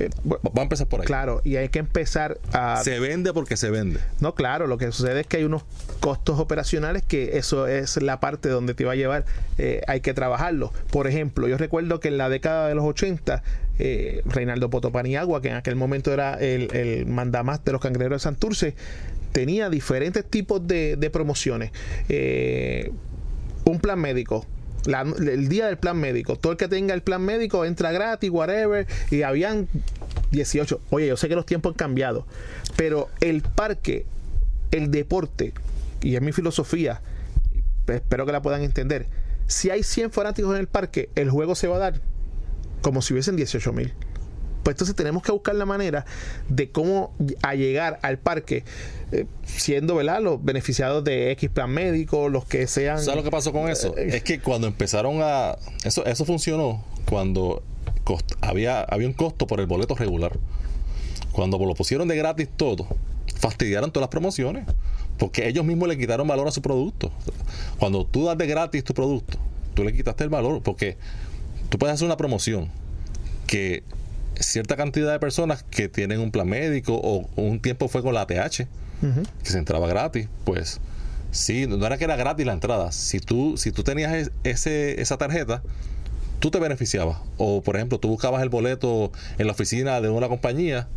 Eh, 0.00 0.10
Vamos 0.24 0.56
a 0.56 0.62
empezar 0.62 0.88
por 0.88 1.00
ahí. 1.00 1.06
Claro, 1.06 1.42
y 1.44 1.56
hay 1.56 1.68
que 1.68 1.78
empezar 1.78 2.38
a... 2.52 2.82
Se 2.82 2.98
vende 2.98 3.32
porque 3.32 3.56
se 3.56 3.70
vende. 3.70 4.00
No, 4.20 4.34
claro, 4.34 4.66
lo 4.66 4.78
que 4.78 4.90
sucede 4.90 5.20
es 5.20 5.26
que 5.26 5.36
hay 5.36 5.44
unos 5.44 5.64
costos 6.00 6.40
operacionales 6.40 7.02
que 7.02 7.36
eso 7.38 7.66
es 7.66 8.00
la 8.00 8.18
parte 8.18 8.48
donde 8.48 8.74
te 8.74 8.84
va 8.84 8.92
a 8.92 8.96
llevar, 8.96 9.24
eh, 9.58 9.82
hay 9.86 10.00
que 10.00 10.14
trabajarlo. 10.14 10.72
Por 10.90 11.06
ejemplo, 11.06 11.48
yo 11.48 11.58
recuerdo 11.58 12.00
que 12.00 12.08
en 12.08 12.18
la 12.18 12.28
década 12.28 12.68
de 12.68 12.74
los 12.74 12.84
80, 12.84 13.42
eh, 13.78 14.22
Reinaldo 14.24 14.70
Potopaniagua, 14.70 15.42
que 15.42 15.48
en 15.48 15.56
aquel 15.56 15.76
momento 15.76 16.12
era 16.12 16.34
el, 16.34 16.74
el 16.74 17.06
mandamás 17.06 17.64
de 17.64 17.72
los 17.72 17.80
cangrejeros 17.80 18.20
de 18.20 18.24
Santurce, 18.24 18.74
tenía 19.32 19.70
diferentes 19.70 20.24
tipos 20.24 20.66
de, 20.66 20.96
de 20.96 21.10
promociones. 21.10 21.72
Eh, 22.08 22.90
un 23.64 23.78
plan 23.80 24.00
médico. 24.00 24.46
El 24.86 25.48
día 25.48 25.66
del 25.66 25.78
plan 25.78 25.98
médico. 25.98 26.36
Todo 26.36 26.52
el 26.52 26.58
que 26.58 26.68
tenga 26.68 26.94
el 26.94 27.02
plan 27.02 27.22
médico 27.22 27.64
entra 27.64 27.92
gratis, 27.92 28.30
whatever. 28.30 28.86
Y 29.10 29.22
habían 29.22 29.68
18. 30.30 30.80
Oye, 30.90 31.06
yo 31.06 31.16
sé 31.16 31.28
que 31.28 31.34
los 31.34 31.46
tiempos 31.46 31.72
han 31.72 31.76
cambiado. 31.76 32.26
Pero 32.76 33.08
el 33.20 33.42
parque, 33.42 34.06
el 34.70 34.90
deporte, 34.90 35.52
y 36.02 36.16
es 36.16 36.22
mi 36.22 36.32
filosofía, 36.32 37.02
espero 37.86 38.26
que 38.26 38.32
la 38.32 38.42
puedan 38.42 38.62
entender. 38.62 39.06
Si 39.46 39.70
hay 39.70 39.82
100 39.82 40.12
fanáticos 40.12 40.54
en 40.54 40.60
el 40.60 40.68
parque, 40.68 41.10
el 41.14 41.30
juego 41.30 41.54
se 41.54 41.66
va 41.68 41.76
a 41.76 41.80
dar 41.80 42.00
como 42.82 43.02
si 43.02 43.12
hubiesen 43.12 43.36
18 43.36 43.72
mil. 43.72 43.92
Pues 44.62 44.74
entonces 44.74 44.94
tenemos 44.94 45.22
que 45.22 45.32
buscar 45.32 45.54
la 45.54 45.64
manera 45.64 46.04
de 46.48 46.70
cómo 46.70 47.12
a 47.42 47.54
llegar 47.54 47.98
al 48.02 48.18
parque 48.18 48.64
eh, 49.12 49.26
siendo 49.44 49.94
¿verdad? 49.96 50.20
los 50.20 50.44
beneficiados 50.44 51.02
de 51.02 51.30
X 51.32 51.50
plan 51.50 51.70
médico, 51.70 52.28
los 52.28 52.44
que 52.44 52.66
sean... 52.66 52.98
¿Sabes 52.98 53.16
lo 53.16 53.24
que 53.24 53.30
pasó 53.30 53.52
con 53.52 53.70
eso? 53.70 53.96
Eh, 53.96 54.16
es 54.16 54.22
que 54.22 54.40
cuando 54.40 54.66
empezaron 54.66 55.20
a... 55.22 55.56
Eso, 55.84 56.04
eso 56.04 56.24
funcionó 56.24 56.84
cuando 57.06 57.62
había, 58.40 58.82
había 58.82 59.06
un 59.06 59.14
costo 59.14 59.46
por 59.46 59.60
el 59.60 59.66
boleto 59.66 59.94
regular. 59.94 60.38
Cuando 61.32 61.58
lo 61.58 61.74
pusieron 61.74 62.08
de 62.08 62.16
gratis 62.16 62.48
todo, 62.56 62.86
fastidiaron 63.36 63.90
todas 63.92 64.04
las 64.04 64.10
promociones. 64.10 64.66
Porque 65.18 65.48
ellos 65.48 65.64
mismos 65.64 65.88
le 65.88 65.98
quitaron 65.98 66.26
valor 66.26 66.48
a 66.48 66.50
su 66.50 66.62
producto. 66.62 67.10
Cuando 67.78 68.06
tú 68.06 68.24
das 68.24 68.38
de 68.38 68.46
gratis 68.46 68.84
tu 68.84 68.94
producto, 68.94 69.38
tú 69.74 69.84
le 69.84 69.92
quitaste 69.92 70.24
el 70.24 70.30
valor 70.30 70.62
porque 70.62 70.96
tú 71.68 71.78
puedes 71.78 71.94
hacer 71.94 72.06
una 72.06 72.16
promoción 72.16 72.70
que 73.46 73.82
cierta 74.40 74.76
cantidad 74.76 75.12
de 75.12 75.18
personas 75.18 75.62
que 75.62 75.88
tienen 75.88 76.20
un 76.20 76.30
plan 76.30 76.48
médico 76.48 76.94
o 76.94 77.28
un 77.36 77.60
tiempo 77.60 77.88
fue 77.88 78.02
con 78.02 78.14
la 78.14 78.22
ATH, 78.22 78.66
que 79.42 79.50
se 79.50 79.58
entraba 79.58 79.88
gratis, 79.88 80.28
pues 80.44 80.80
sí, 81.30 81.66
no 81.66 81.84
era 81.84 81.96
que 81.96 82.04
era 82.04 82.16
gratis 82.16 82.44
la 82.46 82.52
entrada. 82.52 82.92
Si 82.92 83.20
tú, 83.20 83.56
si 83.56 83.72
tú 83.72 83.82
tenías 83.82 84.30
ese, 84.44 85.00
esa 85.00 85.16
tarjeta, 85.16 85.62
tú 86.40 86.50
te 86.50 86.58
beneficiabas. 86.58 87.18
O, 87.36 87.62
por 87.62 87.76
ejemplo, 87.76 87.98
tú 87.98 88.08
buscabas 88.08 88.42
el 88.42 88.48
boleto 88.48 89.12
en 89.38 89.46
la 89.46 89.52
oficina 89.52 90.00
de 90.00 90.08
una 90.08 90.28
compañía, 90.28 90.88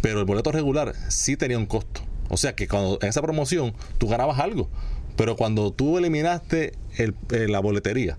pero 0.00 0.20
el 0.20 0.26
boleto 0.26 0.52
regular 0.52 0.94
sí 1.08 1.36
tenía 1.36 1.58
un 1.58 1.66
costo. 1.66 2.02
O 2.28 2.36
sea 2.36 2.54
que 2.54 2.68
cuando 2.68 2.98
en 3.00 3.08
esa 3.08 3.22
promoción 3.22 3.74
tú 3.98 4.08
ganabas 4.08 4.38
algo. 4.38 4.68
Pero 5.16 5.34
cuando 5.34 5.72
tú 5.72 5.98
eliminaste 5.98 6.74
el, 6.96 7.14
eh, 7.32 7.48
la 7.48 7.58
boletería, 7.58 8.16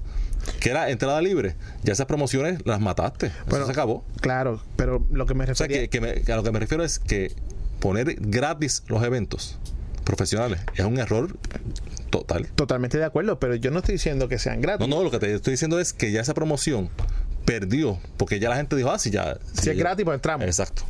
que 0.60 0.70
era 0.70 0.90
entrada 0.90 1.22
libre, 1.22 1.56
ya 1.84 1.94
esas 1.94 2.06
promociones 2.06 2.66
las 2.66 2.80
mataste. 2.80 3.32
Bueno, 3.48 3.66
se 3.66 3.72
acabó. 3.72 4.04
Claro, 4.22 4.62
pero 4.76 5.06
lo 5.12 5.26
que 5.26 5.34
me 5.34 5.46
refiero. 5.46 5.74
O 5.74 5.76
sea, 5.76 5.88
que, 5.90 6.32
a 6.32 6.36
lo 6.36 6.44
que 6.44 6.52
me 6.52 6.60
refiero 6.60 6.84
es 6.84 7.00
que 7.00 7.34
poner 7.80 8.16
gratis 8.20 8.84
los 8.88 9.04
eventos 9.04 9.58
profesionales 10.04 10.60
es 10.76 10.86
un 10.86 11.00
error 11.00 11.38
total. 12.10 12.48
Totalmente 12.56 12.98
de 12.98 13.06
acuerdo, 13.06 13.40
pero 13.40 13.56
yo 13.56 13.72
no 13.72 13.80
estoy 13.80 13.94
diciendo 13.94 14.28
que 14.28 14.40
sean 14.40 14.62
gratis. 14.62 14.88
No, 14.88 14.96
no, 14.96 15.04
lo 15.04 15.12
que 15.12 15.20
te 15.20 15.34
estoy 15.34 15.52
diciendo 15.52 15.80
es 15.80 15.94
que 15.94 16.12
ya 16.12 16.22
esa 16.22 16.34
promoción 16.34 16.90
perdió, 17.46 18.00
porque 18.18 18.40
ya 18.40 18.50
la 18.50 18.58
gente 18.58 18.76
dijo, 18.76 18.92
ah, 18.92 19.00
si 19.00 19.10
ya... 19.10 19.38
Si, 19.54 19.70
es 19.70 19.78
gratis, 19.78 20.06
pues 20.06 20.16
entramos. 20.16 20.46
Exacto. 20.46 20.84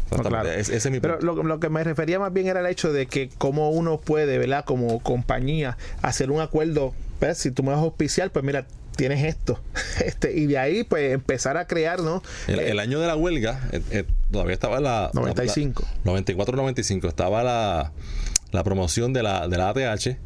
ese 0.45 0.75
es 0.75 0.91
mi 0.91 0.99
Pero 0.99 1.19
lo, 1.21 1.41
lo, 1.43 1.59
que 1.59 1.69
me 1.69 1.83
refería 1.83 2.19
más 2.19 2.33
bien 2.33 2.47
era 2.47 2.59
el 2.59 2.65
hecho 2.65 2.91
de 2.91 3.05
que 3.05 3.29
como 3.37 3.69
uno 3.69 3.97
puede, 3.97 4.37
¿verdad? 4.37 4.65
Como 4.65 4.99
compañía, 4.99 5.77
hacer 6.01 6.31
un 6.31 6.41
acuerdo, 6.41 6.93
¿ves? 7.21 7.37
Si 7.37 7.51
tú 7.51 7.63
me 7.63 7.69
vas 7.69 7.79
a 7.79 7.83
auspiciar, 7.83 8.31
pues 8.31 8.43
mira, 8.43 8.65
tienes 8.99 9.23
esto. 9.23 9.59
este 10.05 10.37
Y 10.37 10.45
de 10.45 10.57
ahí, 10.57 10.83
pues, 10.83 11.13
empezar 11.13 11.57
a 11.57 11.65
crear, 11.65 12.01
¿no? 12.01 12.21
El, 12.47 12.59
el 12.59 12.79
año 12.79 12.99
de 12.99 13.07
la 13.07 13.15
huelga, 13.15 13.59
eh, 13.71 13.81
eh, 13.91 14.03
todavía 14.29 14.53
estaba 14.53 14.79
la... 14.79 15.09
95. 15.13 15.83
94-95, 16.03 17.07
estaba 17.07 17.43
la, 17.43 17.91
la 18.51 18.63
promoción 18.63 19.13
de 19.13 19.23
la, 19.23 19.47
de 19.47 19.57
la 19.57 19.69
ATH 19.69 20.17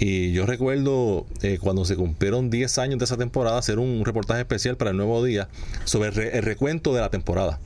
y 0.00 0.32
yo 0.32 0.46
recuerdo 0.46 1.26
eh, 1.42 1.58
cuando 1.60 1.84
se 1.84 1.96
cumplieron 1.96 2.50
10 2.50 2.78
años 2.78 2.98
de 2.98 3.04
esa 3.04 3.16
temporada 3.16 3.58
hacer 3.58 3.80
un 3.80 4.04
reportaje 4.04 4.40
especial 4.40 4.76
para 4.76 4.92
el 4.92 4.96
Nuevo 4.96 5.24
Día 5.24 5.48
sobre 5.84 6.08
el, 6.08 6.42
recuento 6.44 6.94
de 6.94 7.00
la 7.00 7.10
temporada. 7.10 7.58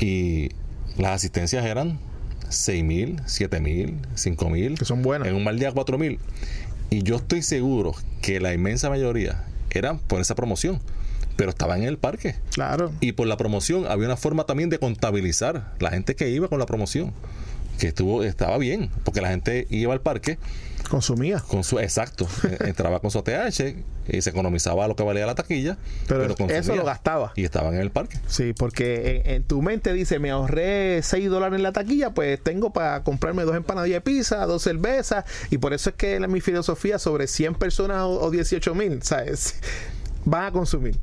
Y 0.00 0.50
las 0.96 1.12
asistencias 1.12 1.64
eran 1.64 1.98
6 2.48 2.84
mil, 2.84 3.20
7 3.26 3.60
mil, 3.60 3.98
5 4.14 4.50
mil. 4.50 4.78
Que 4.78 4.84
son 4.84 5.02
buenas. 5.02 5.26
En 5.26 5.34
un 5.34 5.42
mal 5.42 5.58
día 5.58 5.72
4 5.72 5.98
mil. 5.98 6.20
Y 6.90 7.02
yo 7.02 7.16
estoy 7.16 7.42
seguro 7.42 7.92
que 8.22 8.38
la 8.40 8.54
inmensa 8.54 8.88
mayoría 8.88 9.44
eran 9.70 9.98
por 9.98 10.20
esa 10.20 10.34
promoción 10.34 10.80
pero 11.38 11.50
estaban 11.50 11.82
en 11.82 11.88
el 11.88 11.98
parque. 11.98 12.34
Claro. 12.50 12.90
Y 12.98 13.12
por 13.12 13.28
la 13.28 13.36
promoción 13.36 13.86
había 13.86 14.06
una 14.06 14.16
forma 14.16 14.42
también 14.42 14.70
de 14.70 14.80
contabilizar 14.80 15.72
la 15.78 15.90
gente 15.90 16.16
que 16.16 16.28
iba 16.30 16.48
con 16.48 16.58
la 16.58 16.66
promoción, 16.66 17.12
que 17.78 17.86
estuvo 17.86 18.24
estaba 18.24 18.58
bien, 18.58 18.90
porque 19.04 19.20
la 19.20 19.28
gente 19.28 19.68
iba 19.70 19.92
al 19.92 20.00
parque 20.00 20.36
Consumía. 20.88 21.40
Con 21.40 21.64
su, 21.64 21.78
exacto. 21.78 22.26
Entraba 22.60 23.00
con 23.00 23.10
su 23.10 23.18
ATH 23.18 23.60
y 24.08 24.22
se 24.22 24.30
economizaba 24.30 24.88
lo 24.88 24.96
que 24.96 25.02
valía 25.02 25.26
la 25.26 25.34
taquilla. 25.34 25.76
Pero, 26.06 26.34
eso 26.48 26.76
lo 26.76 26.84
gastaba. 26.84 27.32
Y 27.36 27.44
estaban 27.44 27.74
en 27.74 27.80
el 27.80 27.90
parque. 27.90 28.18
Sí, 28.26 28.54
porque 28.54 29.22
en, 29.26 29.44
tu 29.44 29.62
mente 29.62 29.92
dice, 29.92 30.18
me 30.18 30.30
ahorré 30.30 31.02
6 31.02 31.28
dólares 31.28 31.56
en 31.56 31.62
la 31.62 31.72
taquilla, 31.72 32.10
pues 32.10 32.42
tengo 32.42 32.72
para 32.72 33.02
comprarme 33.04 33.44
dos 33.44 33.56
empanadas 33.56 33.90
de 33.90 34.00
pizza, 34.00 34.44
dos 34.46 34.62
cervezas. 34.62 35.24
Y 35.50 35.58
por 35.58 35.74
eso 35.74 35.90
es 35.90 35.96
que 35.96 36.18
mi 36.28 36.40
filosofía 36.40 36.98
sobre 36.98 37.26
100 37.26 37.54
personas 37.54 38.02
o, 38.02 38.20
o 38.20 38.30
18 38.30 38.74
mil, 38.74 39.02
¿sabes? 39.02 39.56
Van 40.24 40.44
a 40.44 40.52
consumir. 40.52 40.98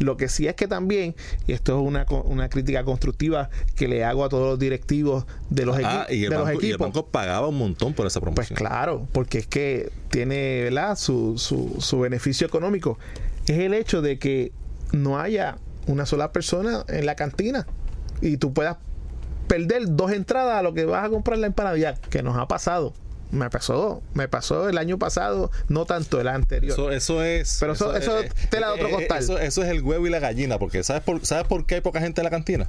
Lo 0.00 0.16
que 0.16 0.28
sí 0.28 0.48
es 0.48 0.54
que 0.54 0.66
también, 0.66 1.14
y 1.46 1.52
esto 1.52 1.78
es 1.78 1.86
una, 1.86 2.06
una 2.24 2.48
crítica 2.48 2.84
constructiva 2.84 3.50
que 3.76 3.86
le 3.86 4.02
hago 4.02 4.24
a 4.24 4.30
todos 4.30 4.48
los 4.48 4.58
directivos 4.58 5.26
de 5.50 5.66
los, 5.66 5.76
ah, 5.84 6.06
y 6.08 6.24
el 6.24 6.30
de 6.30 6.36
banco, 6.36 6.48
los 6.48 6.48
equipos. 6.48 6.64
Y 6.64 6.70
el 6.70 6.78
banco 6.78 7.06
pagaba 7.06 7.48
un 7.48 7.58
montón 7.58 7.92
por 7.92 8.06
esa 8.06 8.18
promoción. 8.18 8.46
Pues 8.48 8.58
claro, 8.58 9.06
porque 9.12 9.38
es 9.38 9.46
que 9.46 9.92
tiene 10.08 10.62
¿verdad? 10.64 10.96
Su, 10.96 11.36
su, 11.36 11.76
su 11.80 12.00
beneficio 12.00 12.46
económico. 12.46 12.98
Es 13.46 13.58
el 13.58 13.74
hecho 13.74 14.00
de 14.00 14.18
que 14.18 14.52
no 14.92 15.18
haya 15.18 15.58
una 15.86 16.06
sola 16.06 16.32
persona 16.32 16.84
en 16.88 17.04
la 17.04 17.14
cantina 17.14 17.66
y 18.22 18.38
tú 18.38 18.54
puedas 18.54 18.78
perder 19.48 19.82
dos 19.96 20.12
entradas 20.12 20.58
a 20.58 20.62
lo 20.62 20.72
que 20.72 20.86
vas 20.86 21.04
a 21.04 21.10
comprar 21.10 21.38
la 21.38 21.46
empanadilla, 21.46 21.94
que 21.94 22.22
nos 22.22 22.38
ha 22.38 22.48
pasado 22.48 22.94
me 23.30 23.48
pasó, 23.50 24.02
me 24.14 24.28
pasó 24.28 24.68
el 24.68 24.78
año 24.78 24.98
pasado, 24.98 25.50
no 25.68 25.86
tanto 25.86 26.20
el 26.20 26.28
anterior. 26.28 26.72
Eso, 26.72 26.90
eso 26.90 27.24
es. 27.24 27.58
Pero 27.60 27.72
eso, 27.72 27.94
eso, 27.96 28.20
eh, 28.20 28.30
tela 28.50 28.68
de 28.68 28.74
otro 28.74 28.88
eh, 28.88 28.92
costal. 28.92 29.18
Eso, 29.22 29.38
eso, 29.38 29.62
es 29.62 29.68
el 29.70 29.82
huevo 29.82 30.06
y 30.06 30.10
la 30.10 30.18
gallina, 30.18 30.58
porque 30.58 30.82
¿sabes 30.82 31.02
por, 31.02 31.24
¿sabes 31.24 31.46
por 31.46 31.66
qué 31.66 31.76
hay 31.76 31.80
poca 31.80 32.00
gente 32.00 32.20
en 32.20 32.24
la 32.24 32.30
cantina? 32.30 32.68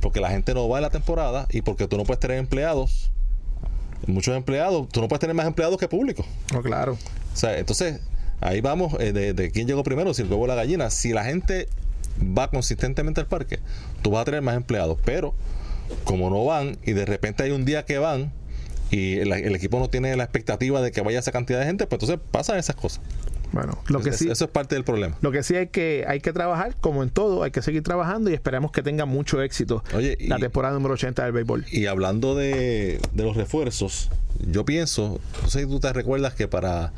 Porque 0.00 0.20
la 0.20 0.30
gente 0.30 0.54
no 0.54 0.68
va 0.68 0.78
en 0.78 0.82
la 0.82 0.90
temporada 0.90 1.46
y 1.50 1.62
porque 1.62 1.88
tú 1.88 1.96
no 1.96 2.04
puedes 2.04 2.20
tener 2.20 2.38
empleados. 2.38 3.10
Muchos 4.06 4.36
empleados, 4.36 4.88
tú 4.88 5.00
no 5.00 5.08
puedes 5.08 5.20
tener 5.20 5.34
más 5.34 5.46
empleados 5.46 5.78
que 5.78 5.88
público. 5.88 6.24
No, 6.52 6.60
claro. 6.62 6.98
O 7.32 7.36
sea, 7.36 7.56
entonces, 7.58 8.00
ahí 8.40 8.60
vamos 8.60 8.94
eh, 8.98 9.12
de, 9.12 9.32
de, 9.32 9.50
quién 9.52 9.68
llegó 9.68 9.84
primero, 9.84 10.12
si 10.12 10.22
el 10.22 10.28
huevo 10.28 10.42
o 10.42 10.46
la 10.46 10.56
gallina. 10.56 10.90
Si 10.90 11.12
la 11.12 11.24
gente 11.24 11.68
va 12.20 12.50
consistentemente 12.50 13.20
al 13.20 13.26
parque, 13.26 13.60
tú 14.02 14.10
vas 14.10 14.22
a 14.22 14.24
tener 14.24 14.42
más 14.42 14.56
empleados. 14.56 14.98
Pero, 15.04 15.34
como 16.04 16.30
no 16.30 16.44
van 16.44 16.78
y 16.84 16.92
de 16.92 17.04
repente 17.04 17.44
hay 17.44 17.52
un 17.52 17.64
día 17.64 17.84
que 17.84 17.98
van, 17.98 18.32
y 18.92 19.18
el, 19.18 19.32
equipo 19.54 19.78
no 19.78 19.88
tiene 19.88 20.14
la 20.16 20.24
expectativa 20.24 20.82
de 20.82 20.92
que 20.92 21.00
vaya 21.00 21.18
esa 21.18 21.32
cantidad 21.32 21.58
de 21.58 21.64
gente, 21.64 21.86
pues 21.86 22.02
entonces 22.02 22.24
pasan 22.30 22.58
esas 22.58 22.76
cosas. 22.76 23.00
Bueno, 23.50 23.78
lo 23.88 24.00
que 24.00 24.12
sí, 24.12 24.30
eso 24.30 24.44
es 24.44 24.50
parte 24.50 24.74
del 24.74 24.84
problema. 24.84 25.16
Lo 25.22 25.32
que 25.32 25.42
sí 25.42 25.56
hay 25.56 25.68
que 25.68 26.04
hay 26.06 26.20
que 26.20 26.32
trabajar, 26.32 26.76
como 26.78 27.02
en 27.02 27.08
todo, 27.08 27.42
hay 27.42 27.50
que 27.50 27.62
seguir 27.62 27.82
trabajando 27.82 28.30
y 28.30 28.34
esperamos 28.34 28.70
que 28.70 28.82
tenga 28.82 29.06
mucho 29.06 29.40
éxito 29.42 29.82
la 30.20 30.38
temporada 30.38 30.74
número 30.74 30.94
80 30.94 31.24
del 31.24 31.32
béisbol. 31.32 31.64
Y 31.70 31.86
hablando 31.86 32.34
de, 32.34 33.00
los 33.14 33.34
refuerzos, 33.34 34.10
yo 34.46 34.66
pienso, 34.66 35.20
no 35.42 35.48
sé 35.48 35.60
si 35.60 35.66
tú 35.66 35.80
te 35.80 35.90
recuerdas 35.92 36.34
que 36.34 36.46
para 36.46 36.92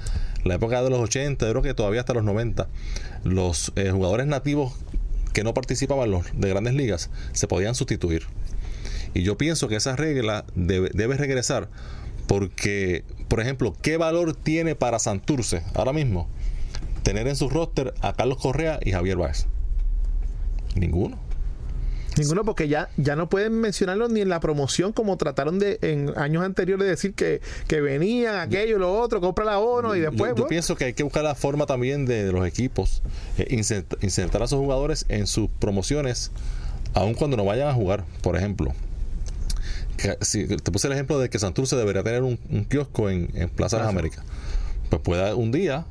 la 0.45 0.55
época 0.55 0.83
de 0.83 0.91
los 0.91 0.99
80, 0.99 1.49
creo 1.49 1.63
que 1.63 1.75
todavía 1.75 2.01
hasta 2.01 2.15
los 2.15 2.25
90, 2.25 2.69
los 3.23 3.73
eh, 3.77 3.91
jugadores 3.93 4.27
nativos 4.27 4.75
que 5.33 5.45
no 5.45 5.55
participaban 5.55 6.11
los, 6.11 6.27
de 6.35 6.49
grandes 6.49 6.75
ligas 6.75 7.11
se 7.33 7.47
podían 7.47 7.77
sustituir. 7.77 8.27
Y 9.15 9.23
yo 9.23 9.39
pienso 9.39 9.69
que 9.69 9.77
esa 9.77 9.97
regla 9.97 10.45
debe, 10.55 11.17
regresar 11.17 11.69
porque, 12.27 13.05
por 13.29 13.41
ejemplo, 13.41 13.75
¿qué 13.81 13.97
valor 13.97 14.35
tiene 14.35 14.75
para 14.75 14.99
Santurce 14.99 15.63
ahora 15.75 15.93
mismo 15.93 16.29
tener 17.03 17.29
en 17.29 17.37
su 17.37 17.49
roster 17.49 17.95
a 18.01 18.15
Carlos 18.15 18.39
Correa 18.39 18.81
y 18.83 18.93
Javier 18.93 19.17
Báez? 19.17 19.47
Ninguno. 20.75 21.19
Ninguno, 22.17 22.45
porque 22.45 22.69
ya, 22.69 22.89
ya 22.97 23.17
no 23.17 23.29
pueden 23.29 23.61
mencionarlo 23.61 24.09
ni 24.09 24.21
en 24.21 24.29
la 24.29 24.39
promoción 24.41 24.93
como 24.93 25.17
trataron 25.17 25.59
de 25.59 25.79
en 25.83 26.17
años 26.17 26.45
anteriores 26.45 26.85
de 26.85 26.91
decir 26.91 27.15
que, 27.15 27.41
que 27.67 27.81
venían 27.81 28.37
aquello, 28.37 28.79
lo 28.79 28.93
otro, 29.01 29.21
compra 29.21 29.45
la 29.45 29.57
bono 29.57 29.97
y 29.97 30.01
después. 30.01 30.33
Yo, 30.37 30.47
pienso 30.47 30.77
que 30.77 30.85
hay 30.87 30.95
que 30.95 31.03
buscar 31.03 31.25
la 31.25 31.35
forma 31.35 31.67
también 31.67 32.07
de, 32.07 32.31
los 32.31 32.47
equipos, 32.47 33.03
eh, 33.39 33.47
insertar 34.01 34.43
a 34.43 34.45
esos 34.45 34.59
jugadores 34.59 35.07
en 35.09 35.27
sus 35.27 35.51
promociones, 35.51 36.31
aun 36.95 37.15
cuando 37.15 37.37
no 37.37 37.45
vayan 37.45 37.69
a 37.69 37.75
jugar. 37.75 38.05
Por 38.23 38.37
ejemplo, 38.37 38.73
si 40.21 40.47
te 40.47 40.71
puse 40.73 40.87
el 40.87 40.93
ejemplo 40.93 41.19
de 41.19 41.31
que 41.31 41.39
Santurce 41.39 41.77
debería 41.77 42.03
tener 42.03 42.23
un, 42.23 42.37
kiosco 42.69 43.11
en, 43.11 43.29
Plaza 43.55 43.77
de 43.77 43.83
las 43.85 43.91
Américas. 43.91 44.25
Pues 44.91 45.03
pueda 45.03 45.35
un 45.35 45.53
día 45.53 45.87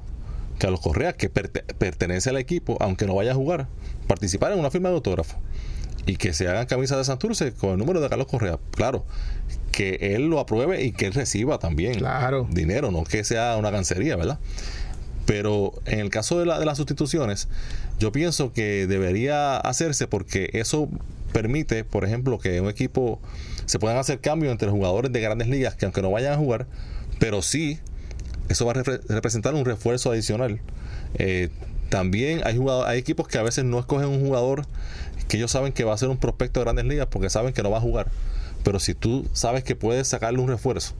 que 0.59 0.67
a 0.67 0.69
los 0.69 0.81
Correas, 0.81 1.15
que 1.15 1.29
pertenece 1.29 2.29
al 2.29 2.37
equipo, 2.37 2.77
aunque 2.79 3.05
no 3.05 3.15
vaya 3.15 3.31
a 3.31 3.35
jugar, 3.35 3.67
participar 4.07 4.51
en 4.51 4.59
una 4.59 4.69
firma 4.69 4.89
de 4.89 4.95
autógrafo 4.95 5.37
y 6.05 6.17
que 6.17 6.33
se 6.33 6.47
hagan 6.47 6.65
camisas 6.65 6.97
de 6.97 7.05
Santurce 7.05 7.53
con 7.53 7.71
el 7.71 7.77
número 7.77 8.01
de 8.01 8.09
Carlos 8.09 8.27
Correa. 8.27 8.59
Claro, 8.71 9.05
que 9.71 9.97
él 10.15 10.27
lo 10.27 10.39
apruebe 10.39 10.83
y 10.83 10.91
que 10.91 11.05
él 11.05 11.13
reciba 11.13 11.59
también 11.59 11.95
claro. 11.95 12.47
dinero, 12.51 12.91
no 12.91 13.03
que 13.03 13.23
sea 13.23 13.55
una 13.57 13.71
cancería, 13.71 14.15
¿verdad? 14.15 14.39
Pero 15.25 15.73
en 15.85 15.99
el 15.99 16.09
caso 16.09 16.39
de, 16.39 16.59
de 16.59 16.65
las 16.65 16.77
sustituciones, 16.77 17.47
yo 17.99 18.11
pienso 18.11 18.51
que 18.51 18.87
debería 18.87 19.57
hacerse 19.57 20.07
porque 20.07 20.49
eso 20.53 20.89
permite, 21.31 21.85
por 21.85 22.03
ejemplo, 22.03 22.37
que 22.39 22.59
un 22.59 22.69
equipo 22.69 23.19
se 23.65 23.79
puedan 23.79 23.97
hacer 23.97 24.19
cambios 24.19 24.51
entre 24.51 24.69
jugadores 24.69 25.11
de 25.11 25.21
grandes 25.21 25.47
ligas 25.47 25.75
que 25.75 25.85
aunque 25.85 26.01
no 26.01 26.11
vayan 26.11 26.33
a 26.33 26.37
jugar, 26.37 26.67
pero 27.19 27.41
sí, 27.41 27.79
eso 28.49 28.65
va 28.65 28.73
a 28.73 28.75
representar 28.75 29.53
un 29.53 29.65
refuerzo 29.65 30.11
adicional. 30.11 30.59
Eh, 31.15 31.49
también 31.89 32.41
hay, 32.43 32.59
hay 32.85 32.97
equipos 32.97 33.27
que 33.27 33.37
a 33.37 33.43
veces 33.43 33.65
no 33.65 33.79
escogen 33.79 34.07
un 34.07 34.19
jugador 34.19 34.65
que 35.27 35.37
ellos 35.37 35.51
saben 35.51 35.73
que 35.73 35.83
va 35.83 35.93
a 35.93 35.97
ser 35.97 36.09
un 36.09 36.17
prospecto 36.17 36.59
de 36.59 36.65
grandes 36.65 36.85
ligas 36.85 37.07
porque 37.09 37.29
saben 37.29 37.53
que 37.53 37.63
no 37.63 37.71
va 37.71 37.77
a 37.77 37.81
jugar. 37.81 38.11
Pero 38.63 38.79
si 38.79 38.93
tú 38.93 39.27
sabes 39.33 39.63
que 39.63 39.75
puedes 39.75 40.07
sacarle 40.07 40.39
un 40.39 40.47
refuerzo, 40.47 40.93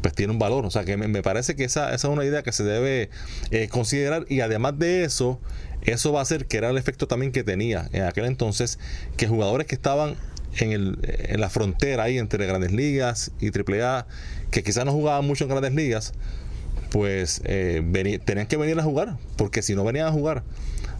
pues 0.00 0.14
tiene 0.14 0.32
un 0.32 0.38
valor. 0.38 0.64
O 0.64 0.70
sea 0.70 0.84
que 0.84 0.96
me, 0.96 1.22
parece 1.22 1.54
que 1.54 1.64
esa, 1.64 1.94
esa, 1.94 2.08
es 2.08 2.12
una 2.12 2.24
idea 2.24 2.42
que 2.42 2.52
se 2.52 2.64
debe 2.64 3.10
eh, 3.50 3.68
considerar. 3.68 4.26
Y 4.28 4.40
además 4.40 4.78
de 4.78 5.04
eso, 5.04 5.38
eso 5.82 6.12
va 6.12 6.20
a 6.20 6.24
ser 6.24 6.46
que 6.46 6.56
era 6.56 6.70
el 6.70 6.78
efecto 6.78 7.06
también 7.06 7.32
que 7.32 7.44
tenía 7.44 7.88
en 7.92 8.04
aquel 8.04 8.24
entonces, 8.24 8.78
que 9.16 9.28
jugadores 9.28 9.66
que 9.66 9.74
estaban 9.74 10.16
en, 10.58 10.72
el, 10.72 10.98
en 11.02 11.40
la 11.40 11.50
frontera 11.50 12.04
ahí 12.04 12.18
entre 12.18 12.46
grandes 12.46 12.72
ligas 12.72 13.32
y 13.40 13.48
AAA, 13.48 14.06
que 14.50 14.62
quizás 14.62 14.84
no 14.84 14.92
jugaban 14.92 15.26
mucho 15.26 15.44
en 15.44 15.50
grandes 15.50 15.74
ligas, 15.74 16.12
pues 16.90 17.40
eh, 17.44 17.82
tenían 18.24 18.46
que 18.46 18.56
venir 18.56 18.78
a 18.78 18.82
jugar, 18.82 19.16
porque 19.36 19.62
si 19.62 19.74
no 19.74 19.84
venían 19.84 20.06
a 20.06 20.12
jugar, 20.12 20.42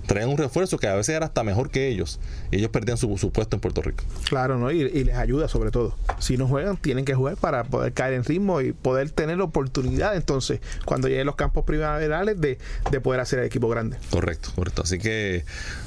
traían 0.06 0.28
un 0.30 0.38
refuerzo 0.38 0.78
que 0.78 0.88
a 0.88 0.94
veces 0.94 1.14
era 1.14 1.26
hasta 1.26 1.44
mejor 1.44 1.70
que 1.70 1.88
ellos 1.88 2.18
y 2.50 2.56
ellos 2.56 2.70
perdían 2.70 2.96
su, 2.96 3.08
puesto 3.32 3.56
en 3.56 3.60
Puerto 3.60 3.82
Rico. 3.82 4.04
Claro, 4.28 4.58
¿no? 4.58 4.70
Y, 4.70 5.04
les 5.04 5.14
ayuda 5.16 5.48
sobre 5.48 5.70
todo. 5.70 5.96
Si 6.18 6.36
no 6.36 6.48
juegan, 6.48 6.76
tienen 6.76 7.04
que 7.04 7.14
jugar 7.14 7.36
para 7.36 7.64
poder 7.64 7.92
caer 7.92 8.14
en 8.14 8.24
ritmo 8.24 8.60
y 8.60 8.72
poder 8.72 9.10
tener 9.10 9.38
la 9.38 9.44
oportunidad 9.44 10.16
entonces, 10.16 10.60
cuando 10.84 11.08
lleguen 11.08 11.26
los 11.26 11.36
campos 11.36 11.64
primaverales, 11.64 12.40
de, 12.40 12.58
de 12.90 13.00
poder 13.00 13.20
hacer 13.20 13.40
el 13.40 13.46
equipo 13.46 13.68
grande. 13.68 13.98
Correcto, 14.10 14.50
correcto. 14.54 14.82
Así 14.82 14.98
que 14.98 15.44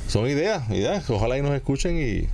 son 0.08 0.28
ideas, 0.28 0.70
ideas. 0.70 1.10
Ojalá 1.10 1.38
y 1.38 1.42
nos 1.42 1.54
escuchen 1.54 1.98
y 1.98 2.28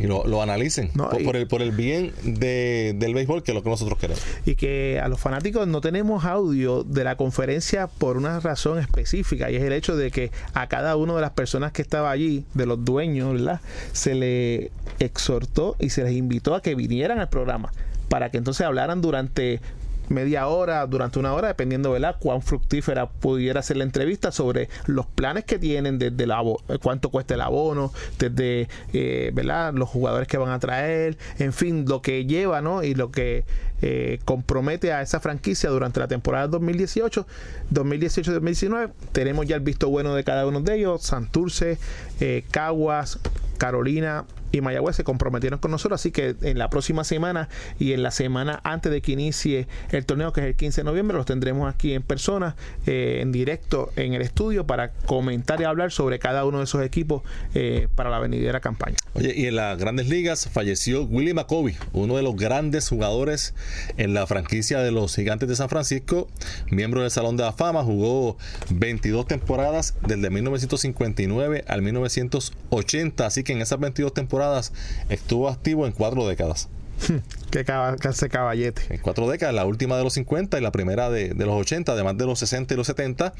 y 0.00 0.06
lo, 0.06 0.42
analicen 0.42 0.90
por, 0.90 1.36
el, 1.36 1.46
por 1.46 1.62
el 1.62 1.72
bien 1.72 2.12
del 2.22 3.14
béisbol, 3.14 3.42
que 3.42 3.52
es 3.52 3.54
lo 3.54 3.62
que 3.62 3.70
nosotros 3.70 3.98
queremos. 3.98 4.22
Y 4.46 4.54
que 4.54 5.00
a 5.02 5.08
los 5.08 5.20
fanáticos 5.20 5.66
no 5.66 5.80
tenemos 5.80 6.24
audio 6.24 6.84
de 6.84 7.04
la 7.04 7.16
conferencia 7.16 7.86
por 7.86 8.16
una 8.16 8.40
razón 8.40 8.78
específica, 8.78 9.50
y 9.50 9.56
es 9.56 9.62
el 9.62 9.72
hecho 9.72 9.96
de 9.96 10.10
que 10.10 10.30
a 10.54 10.68
cada 10.68 10.96
una 10.96 11.14
de 11.14 11.20
las 11.20 11.32
personas 11.32 11.72
que 11.72 11.82
estaba 11.82 12.10
allí, 12.10 12.44
de 12.54 12.66
los 12.66 12.84
dueños, 12.84 13.32
¿verdad? 13.34 13.60
se 13.92 14.14
le 14.14 14.70
exhortó 14.98 15.76
y 15.78 15.90
se 15.90 16.04
les 16.04 16.12
invitó 16.12 16.54
a 16.54 16.62
que 16.62 16.74
vinieran 16.74 17.18
al 17.18 17.28
programa 17.28 17.72
para 18.08 18.30
que 18.30 18.38
entonces 18.38 18.66
hablaran 18.66 19.00
durante 19.00 19.60
media 20.08 20.46
hora, 20.48 20.86
durante 20.86 21.18
una 21.18 21.32
hora, 21.34 21.48
dependiendo 21.48 21.92
de 21.92 21.98
cuán 22.18 22.42
fructífera 22.42 23.08
pudiera 23.08 23.62
ser 23.62 23.76
la 23.76 23.84
entrevista 23.84 24.32
sobre 24.32 24.68
los 24.86 25.06
planes 25.06 25.44
que 25.44 25.58
tienen, 25.58 25.98
desde 25.98 26.26
la, 26.26 26.42
cuánto 26.82 27.10
cuesta 27.10 27.34
el 27.34 27.40
abono, 27.40 27.92
desde 28.18 28.68
eh, 28.92 29.30
¿verdad? 29.34 29.74
los 29.74 29.88
jugadores 29.88 30.28
que 30.28 30.38
van 30.38 30.50
a 30.50 30.58
traer, 30.58 31.18
en 31.38 31.52
fin, 31.52 31.84
lo 31.86 32.02
que 32.02 32.24
lleva 32.24 32.60
¿no? 32.60 32.82
y 32.82 32.94
lo 32.94 33.10
que 33.10 33.44
eh, 33.80 34.18
compromete 34.24 34.92
a 34.92 35.02
esa 35.02 35.20
franquicia 35.20 35.70
durante 35.70 36.00
la 36.00 36.08
temporada 36.08 36.48
2018, 36.48 37.26
2018-2019. 37.72 38.90
Tenemos 39.12 39.46
ya 39.46 39.56
el 39.56 39.62
visto 39.62 39.88
bueno 39.88 40.14
de 40.14 40.24
cada 40.24 40.46
uno 40.46 40.60
de 40.60 40.76
ellos, 40.76 41.02
Santurce, 41.02 41.78
eh, 42.20 42.44
Caguas, 42.50 43.18
Carolina, 43.58 44.24
y 44.52 44.60
Mayagüez 44.60 44.96
se 44.96 45.04
comprometieron 45.04 45.58
con 45.58 45.70
nosotros, 45.70 46.00
así 46.00 46.10
que 46.10 46.36
en 46.42 46.58
la 46.58 46.70
próxima 46.70 47.04
semana 47.04 47.48
y 47.78 47.92
en 47.92 48.02
la 48.02 48.10
semana 48.10 48.60
antes 48.64 48.90
de 48.90 49.00
que 49.00 49.12
inicie 49.12 49.66
el 49.90 50.06
torneo, 50.06 50.32
que 50.32 50.40
es 50.40 50.46
el 50.46 50.56
15 50.56 50.80
de 50.80 50.84
noviembre, 50.84 51.16
los 51.16 51.26
tendremos 51.26 51.72
aquí 51.72 51.92
en 51.92 52.02
persona, 52.02 52.56
eh, 52.86 53.18
en 53.20 53.32
directo 53.32 53.90
en 53.96 54.14
el 54.14 54.22
estudio, 54.22 54.66
para 54.66 54.92
comentar 54.92 55.60
y 55.60 55.64
hablar 55.64 55.92
sobre 55.92 56.18
cada 56.18 56.44
uno 56.44 56.58
de 56.58 56.64
esos 56.64 56.82
equipos 56.82 57.22
eh, 57.54 57.88
para 57.94 58.10
la 58.10 58.18
venidera 58.18 58.60
campaña. 58.60 58.96
Oye, 59.14 59.34
y 59.36 59.46
en 59.46 59.56
las 59.56 59.78
grandes 59.78 60.08
ligas 60.08 60.48
falleció 60.50 61.04
Willie 61.04 61.34
McCovey, 61.34 61.76
uno 61.92 62.16
de 62.16 62.22
los 62.22 62.36
grandes 62.36 62.88
jugadores 62.88 63.54
en 63.96 64.14
la 64.14 64.26
franquicia 64.26 64.80
de 64.80 64.92
los 64.92 65.14
Gigantes 65.14 65.48
de 65.48 65.56
San 65.56 65.68
Francisco, 65.68 66.28
miembro 66.70 67.02
del 67.02 67.10
Salón 67.10 67.36
de 67.36 67.42
la 67.42 67.52
Fama, 67.52 67.82
jugó 67.84 68.38
22 68.70 69.26
temporadas 69.26 69.94
desde 70.06 70.30
1959 70.30 71.64
al 71.66 71.82
1980, 71.82 73.26
así 73.26 73.44
que 73.44 73.47
en 73.52 73.62
esas 73.62 73.78
22 73.80 74.14
temporadas 74.14 74.72
estuvo 75.08 75.48
activo 75.48 75.86
en 75.86 75.92
cuatro 75.92 76.26
décadas. 76.26 76.68
que 77.50 78.08
hace 78.08 78.28
caballete. 78.28 78.82
En 78.90 79.00
cuatro 79.00 79.28
décadas, 79.28 79.54
la 79.54 79.64
última 79.64 79.96
de 79.96 80.04
los 80.04 80.14
50 80.14 80.58
y 80.58 80.60
la 80.60 80.72
primera 80.72 81.10
de, 81.10 81.34
los 81.34 81.60
80, 81.60 81.92
además 81.92 82.18
de 82.18 82.26
los 82.26 82.38
60 82.40 82.74
y 82.74 82.76
los 82.76 82.86
70, 82.86 83.34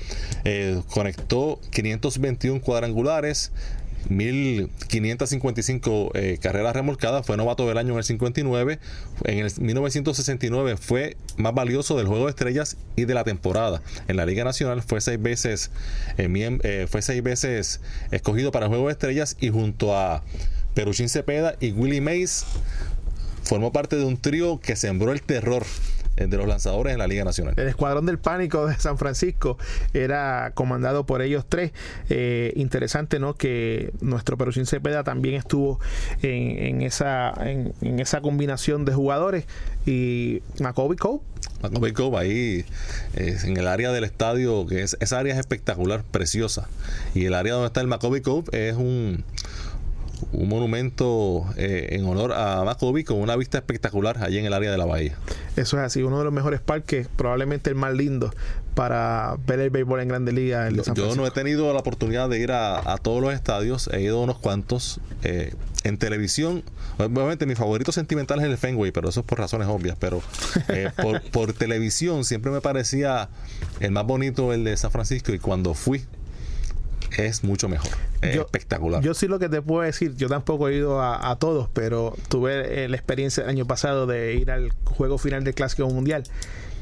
eh, 0.45 0.81
conectó 0.91 1.61
521 1.71 2.61
cuadrangulares, 2.61 3.53
1555 4.09 6.13
eh, 6.15 6.39
carreras 6.41 6.75
remolcadas, 6.75 7.27
fue 7.27 7.37
novato 7.37 7.69
del 7.69 7.79
año 7.79 7.93
en 7.93 7.99
el 7.99 8.05
59, 8.05 8.79
en 9.25 9.39
el 9.39 9.53
1969 9.61 10.77
fue 10.77 11.17
más 11.37 11.55
valioso 11.55 11.97
del 11.97 12.07
juego 12.07 12.25
de 12.25 12.31
estrellas 12.31 12.77
y 12.97 13.05
de 13.05 13.15
la 13.15 13.25
temporada. 13.25 13.83
En 14.09 14.17
la 14.17 14.27
Liga 14.27 14.45
Nacional 14.45 14.83
fue 14.83 15.01
seis 15.01 15.21
veces, 15.21 15.71
eh, 16.17 16.87
fue 16.91 17.03
seis 17.03 17.23
veces 17.23 17.81
escogido 18.11 18.53
para 18.53 18.67
el 18.67 18.71
juego 18.71 18.87
de 18.87 18.93
estrellas 18.93 19.37
y 19.41 19.51
junto 19.51 19.97
a 19.97 20.23
Peruchín 20.75 21.09
Cepeda 21.09 21.57
y 21.61 21.73
Willie 21.73 22.01
Mays 22.01 22.45
formó 23.43 23.73
parte 23.73 23.97
de 23.97 24.05
un 24.05 24.17
trío 24.17 24.61
que 24.61 24.77
sembró 24.77 25.13
el 25.13 25.23
terror 25.23 25.65
de 26.27 26.37
los 26.37 26.49
lanzadores 26.49 26.93
en 26.93 26.99
la 26.99 27.07
Liga 27.07 27.25
Nacional. 27.25 27.55
El 27.57 27.69
Escuadrón 27.69 28.07
del 28.07 28.19
Pánico 28.19 28.67
de 28.67 28.77
San 28.77 28.99
Francisco 28.99 29.59
era 29.95 30.53
comandado 30.55 31.07
por 31.07 31.23
ellos 31.23 31.45
tres. 31.49 31.73
Eh, 32.09 32.53
interesante, 32.57 33.19
¿no? 33.19 33.35
Que 33.35 33.93
nuestro 34.01 34.37
Peruchín 34.37 34.67
Cepeda 34.67 35.05
también 35.05 35.35
estuvo 35.35 35.79
en, 36.23 36.83
esa, 36.83 37.33
en, 37.41 38.01
esa 38.01 38.21
combinación 38.21 38.85
de 38.85 38.93
jugadores. 38.93 39.45
Y 39.87 40.43
Macoby 40.61 40.97
Cove. 40.97 41.21
Macoby 41.63 41.93
Cove 41.93 42.19
ahí 42.19 42.65
en 43.15 43.57
el 43.57 43.67
área 43.69 43.91
del 43.91 44.05
estadio, 44.05 44.67
que 44.67 44.83
es, 44.83 44.97
esa 45.01 45.19
área 45.19 45.33
es 45.33 45.41
espectacular, 45.41 46.03
preciosa. 46.11 46.69
Y 47.15 47.25
el 47.25 47.35
área 47.35 47.55
donde 47.55 47.69
está 47.69 47.81
el 47.81 47.87
Macoby 47.87 48.21
Cove 48.21 48.49
es 48.53 48.77
un 48.77 49.25
un 50.33 50.49
monumento 50.49 51.47
eh, 51.57 51.89
en 51.93 52.05
honor 52.07 52.33
a 52.33 52.63
Macoby 52.65 53.05
con 53.05 53.19
una 53.19 53.37
vista 53.37 53.59
espectacular 53.59 54.23
allí 54.23 54.39
en 54.39 54.45
el 54.45 54.53
área 54.53 54.71
de 54.71 54.79
la 54.79 54.85
bahía. 54.85 55.17
Eso 55.57 55.79
es 55.79 55.85
así, 55.85 56.03
uno 56.03 56.19
de 56.19 56.25
los 56.25 56.33
mejores 56.33 56.61
parques, 56.61 57.09
probablemente 57.17 57.71
el 57.71 57.77
más 57.77 57.95
lindo 57.95 58.33
para 58.75 59.37
ver 59.45 59.59
el 59.59 59.71
béisbol 59.71 60.01
en 60.01 60.09
Grande 60.09 60.31
Liga. 60.31 60.69
yo, 60.95 61.17
no 61.17 61.27
he 61.27 61.31
tenido 61.33 61.73
la 61.73 61.81
oportunidad 61.81 62.29
de 62.29 62.39
ir 62.39 62.53
a, 62.53 62.97
todos 63.03 63.21
los 63.21 63.35
estadios, 63.35 63.91
he 63.93 64.03
ido 64.03 64.21
a 64.21 64.23
unos 64.23 64.39
cuantos. 64.39 65.01
Eh, 65.25 65.53
en 65.85 65.97
televisión, 65.97 66.63
obviamente 66.99 67.47
mi 67.47 67.55
favorito 67.55 67.93
sentimental 67.93 68.41
es 68.41 68.47
el 68.47 68.57
Fenway, 68.57 68.93
pero 68.93 69.09
eso 69.09 69.21
es 69.21 69.27
por 69.27 69.39
razones 69.39 69.69
obvias, 69.69 69.97
pero 69.99 70.21
eh, 70.69 70.91
por, 71.03 71.23
por 71.31 71.53
televisión 71.53 72.25
siempre 72.25 72.51
me 72.51 72.61
parecía 72.61 73.29
el 73.81 73.93
más 73.93 74.05
bonito 74.05 74.53
el 74.53 74.65
de 74.65 74.77
San 74.77 74.91
Francisco 74.91 75.33
y 75.33 75.39
cuando 75.39 75.75
fui 75.75 76.05
es 77.17 77.45
mucho 77.45 77.69
mejor. 77.69 77.91
espectacular. 78.23 79.03
Yo 79.03 79.15
sí 79.15 79.29
lo 79.29 79.39
que 79.39 79.49
te 79.49 79.63
puedo 79.63 79.83
decir, 79.83 80.15
yo 80.17 80.29
tampoco 80.29 80.69
he 80.69 80.77
ido 80.77 81.03
a, 81.03 81.37
todos, 81.39 81.69
pero 81.73 82.15
tuve 82.29 82.85
eh, 82.85 82.89
la 82.89 82.97
experiencia 82.97 83.45
el 83.45 83.51
año 83.51 83.67
pasado 83.67 84.07
de 84.07 84.35
ir 84.35 84.51
al 84.51 84.73
juego 84.85 85.19
final 85.19 85.45
del 85.45 85.55
Clásico 85.55 85.89
Mundial 85.89 86.25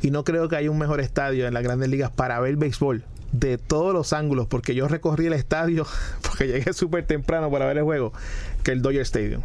y 0.03 0.11
no 0.11 0.25
creo 0.25 0.49
que 0.49 0.57
haya 0.57 0.71
un 0.71 0.79
mejor 0.79 1.01
estadio 1.01 1.47
en 1.47 1.55
las 1.55 1.63
grandes 1.63 1.89
ligas 1.89 2.11
para 2.11 2.41
ver 2.41 2.57
béisbol 2.57 3.05
de 3.33 3.59
todos 3.59 3.93
los 3.93 4.13
ángulos, 4.13 4.47
porque 4.47 4.75
yo 4.75 4.89
recorrí 4.89 5.27
el 5.27 5.33
estadio, 5.33 5.87
porque 6.23 6.47
llegué 6.47 6.73
súper 6.73 7.07
temprano 7.07 7.51
para 7.51 7.67
ver 7.67 7.79
el 7.79 7.85
juego, 7.85 8.13
que 8.63 8.73
el 8.73 8.83
Dodger 8.83 9.03
Stadium 9.03 9.43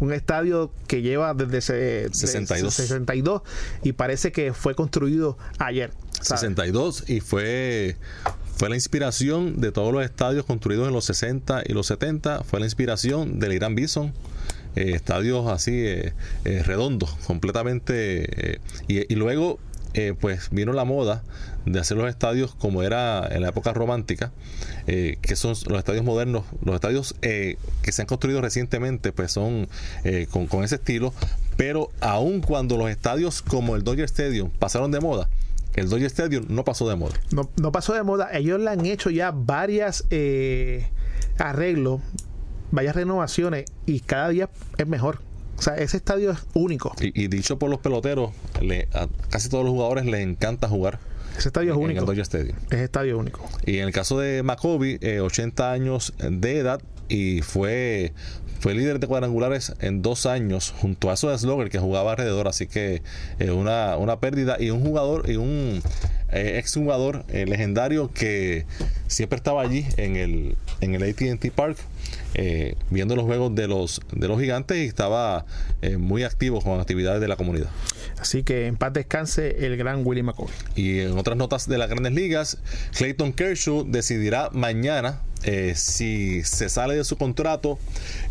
un 0.00 0.12
estadio 0.12 0.70
que 0.86 1.02
lleva 1.02 1.34
desde 1.34 1.60
62. 2.12 2.72
62 2.72 3.42
y 3.82 3.92
parece 3.92 4.32
que 4.32 4.52
fue 4.52 4.74
construido 4.74 5.36
ayer. 5.58 5.90
62 6.20 7.08
y 7.08 7.20
fue 7.20 7.96
fue 8.58 8.68
la 8.68 8.74
inspiración 8.74 9.60
de 9.60 9.70
todos 9.70 9.92
los 9.92 10.04
estadios 10.04 10.44
construidos 10.44 10.88
en 10.88 10.92
los 10.92 11.04
60 11.04 11.62
y 11.64 11.72
los 11.74 11.86
70. 11.86 12.42
Fue 12.42 12.58
la 12.58 12.66
inspiración 12.66 13.38
del 13.38 13.52
Irán 13.52 13.76
Bison. 13.76 14.12
Eh, 14.74 14.94
estadios 14.96 15.46
así 15.46 15.70
eh, 15.74 16.12
eh, 16.44 16.64
redondos, 16.64 17.10
completamente. 17.24 18.58
Y, 18.88 19.14
luego, 19.14 19.60
pues 20.18 20.48
vino 20.50 20.72
la 20.72 20.84
moda 20.84 21.22
de 21.66 21.78
hacer 21.78 21.96
los 21.96 22.08
estadios 22.08 22.52
como 22.56 22.82
era 22.82 23.28
en 23.30 23.42
la 23.42 23.50
época 23.50 23.72
romántica, 23.72 24.32
que 24.86 25.36
son 25.36 25.50
los 25.50 25.78
estadios 25.78 26.04
modernos, 26.04 26.44
los 26.64 26.74
estadios 26.74 27.14
que 27.20 27.56
se 27.92 28.02
han 28.02 28.06
construido 28.06 28.40
recientemente, 28.40 29.12
pues 29.12 29.30
son 29.30 29.68
con, 30.30 30.48
con 30.48 30.64
ese 30.64 30.76
estilo. 30.76 31.14
Pero 31.56 31.90
aun 32.00 32.40
cuando 32.40 32.76
los 32.76 32.90
estadios 32.90 33.40
como 33.40 33.76
el 33.76 33.84
Dodger 33.84 34.04
Stadium 34.04 34.50
pasaron 34.50 34.90
de 34.90 35.00
moda, 35.00 35.28
el 35.74 35.88
Dodger 35.88 36.06
Stadium 36.06 36.46
no 36.48 36.64
pasó 36.64 36.88
de 36.88 36.96
moda. 36.96 37.14
No, 37.30 37.48
no 37.60 37.72
pasó 37.72 37.94
de 37.94 38.02
moda. 38.02 38.30
Ellos 38.32 38.60
le 38.60 38.70
han 38.70 38.84
hecho 38.86 39.10
ya 39.10 39.30
varias 39.30 40.04
eh, 40.10 40.88
arreglos, 41.38 42.00
varias 42.70 42.96
renovaciones 42.96 43.66
y 43.86 44.00
cada 44.00 44.28
día 44.30 44.50
es 44.76 44.86
mejor. 44.86 45.20
O 45.58 45.62
sea, 45.62 45.76
ese 45.76 45.96
estadio 45.96 46.30
es 46.30 46.38
único. 46.54 46.94
Y, 47.00 47.26
dicho 47.26 47.58
por 47.58 47.68
los 47.68 47.80
peloteros, 47.80 48.30
a 48.94 49.08
casi 49.28 49.48
todos 49.48 49.64
los 49.64 49.72
jugadores 49.72 50.06
les 50.06 50.20
encanta 50.20 50.68
jugar. 50.68 51.00
Ese 51.36 51.48
estadio 51.48 51.72
es 51.72 51.76
único. 51.76 51.90
En 51.90 51.98
el 51.98 52.06
Dodger 52.06 52.22
Stadium. 52.22 52.56
Ese 52.70 52.84
estadio 52.84 53.18
único. 53.18 53.44
Y 53.66 53.78
en 53.78 53.86
el 53.86 53.92
caso 53.92 54.18
de 54.18 54.42
Macoby, 54.42 54.98
80 55.20 55.62
eh, 55.62 55.74
años 55.74 56.14
de 56.18 56.58
edad 56.58 56.80
y 57.08 57.42
fue 57.42 58.12
fue 58.60 58.74
líder 58.74 58.98
de 58.98 59.06
cuadrangulares 59.06 59.72
en 59.80 60.02
dos 60.02 60.26
años 60.26 60.74
junto 60.80 61.10
a 61.10 61.14
de 61.14 61.38
Slogger 61.38 61.70
que 61.70 61.78
jugaba 61.78 62.12
alrededor, 62.12 62.48
así 62.48 62.66
que 62.66 63.02
eh, 63.38 63.50
una, 63.50 63.96
una 63.96 64.18
pérdida 64.18 64.56
y 64.58 64.70
un 64.70 64.80
jugador 64.80 65.30
y 65.30 65.36
un 65.36 65.80
eh, 66.32 66.58
ex 66.58 66.74
jugador 66.74 67.24
eh, 67.28 67.46
legendario 67.46 68.12
que 68.12 68.66
siempre 69.06 69.36
estaba 69.36 69.62
allí 69.62 69.86
en 69.96 70.16
el, 70.16 70.56
en 70.80 70.94
el 70.94 71.02
ATT 71.02 71.50
Park 71.54 71.78
viendo 72.90 73.16
los 73.16 73.24
juegos 73.24 73.54
de 73.54 73.66
los, 73.66 74.00
de 74.12 74.28
los 74.28 74.40
gigantes 74.40 74.76
y 74.76 74.84
estaba 74.84 75.44
muy 75.98 76.22
activo 76.22 76.60
con 76.60 76.78
actividades 76.78 77.20
de 77.20 77.26
la 77.26 77.36
comunidad. 77.36 77.68
Así 78.20 78.44
que 78.44 78.66
en 78.66 78.76
paz 78.76 78.92
descanse 78.92 79.66
el 79.66 79.76
gran 79.76 80.06
Willie 80.06 80.22
McCoy. 80.22 80.48
Y 80.76 81.00
en 81.00 81.18
otras 81.18 81.36
notas 81.36 81.68
de 81.68 81.78
las 81.78 81.88
grandes 81.88 82.12
ligas, 82.12 82.58
Clayton 82.96 83.32
Kershaw 83.32 83.84
decidirá 83.88 84.50
mañana 84.52 85.20
eh, 85.44 85.74
si 85.76 86.42
se 86.42 86.68
sale 86.68 86.96
de 86.96 87.04
su 87.04 87.16
contrato 87.16 87.78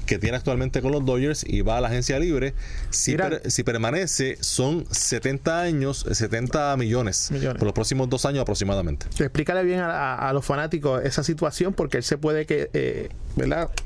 que 0.05 0.19
tiene 0.19 0.37
actualmente 0.37 0.81
con 0.81 0.91
los 0.91 1.05
Dodgers 1.05 1.45
y 1.47 1.61
va 1.61 1.77
a 1.77 1.81
la 1.81 1.87
agencia 1.87 2.19
libre, 2.19 2.53
si, 2.89 3.15
si 3.45 3.63
permanece 3.63 4.37
son 4.41 4.85
70 4.91 5.61
años, 5.61 6.05
70 6.11 6.75
millones, 6.77 7.29
por 7.57 7.63
los 7.63 7.73
próximos 7.73 8.09
dos 8.09 8.25
años 8.25 8.41
aproximadamente. 8.41 9.05
Explícale 9.19 9.63
bien 9.63 9.79
a, 9.81 10.31
los 10.33 10.45
fanáticos 10.45 11.03
esa 11.03 11.23
situación 11.23 11.73
porque 11.73 11.97
él 11.97 12.03
se 12.03 12.17
puede 12.17 12.45
que, 12.45 12.69
eh, 12.73 13.09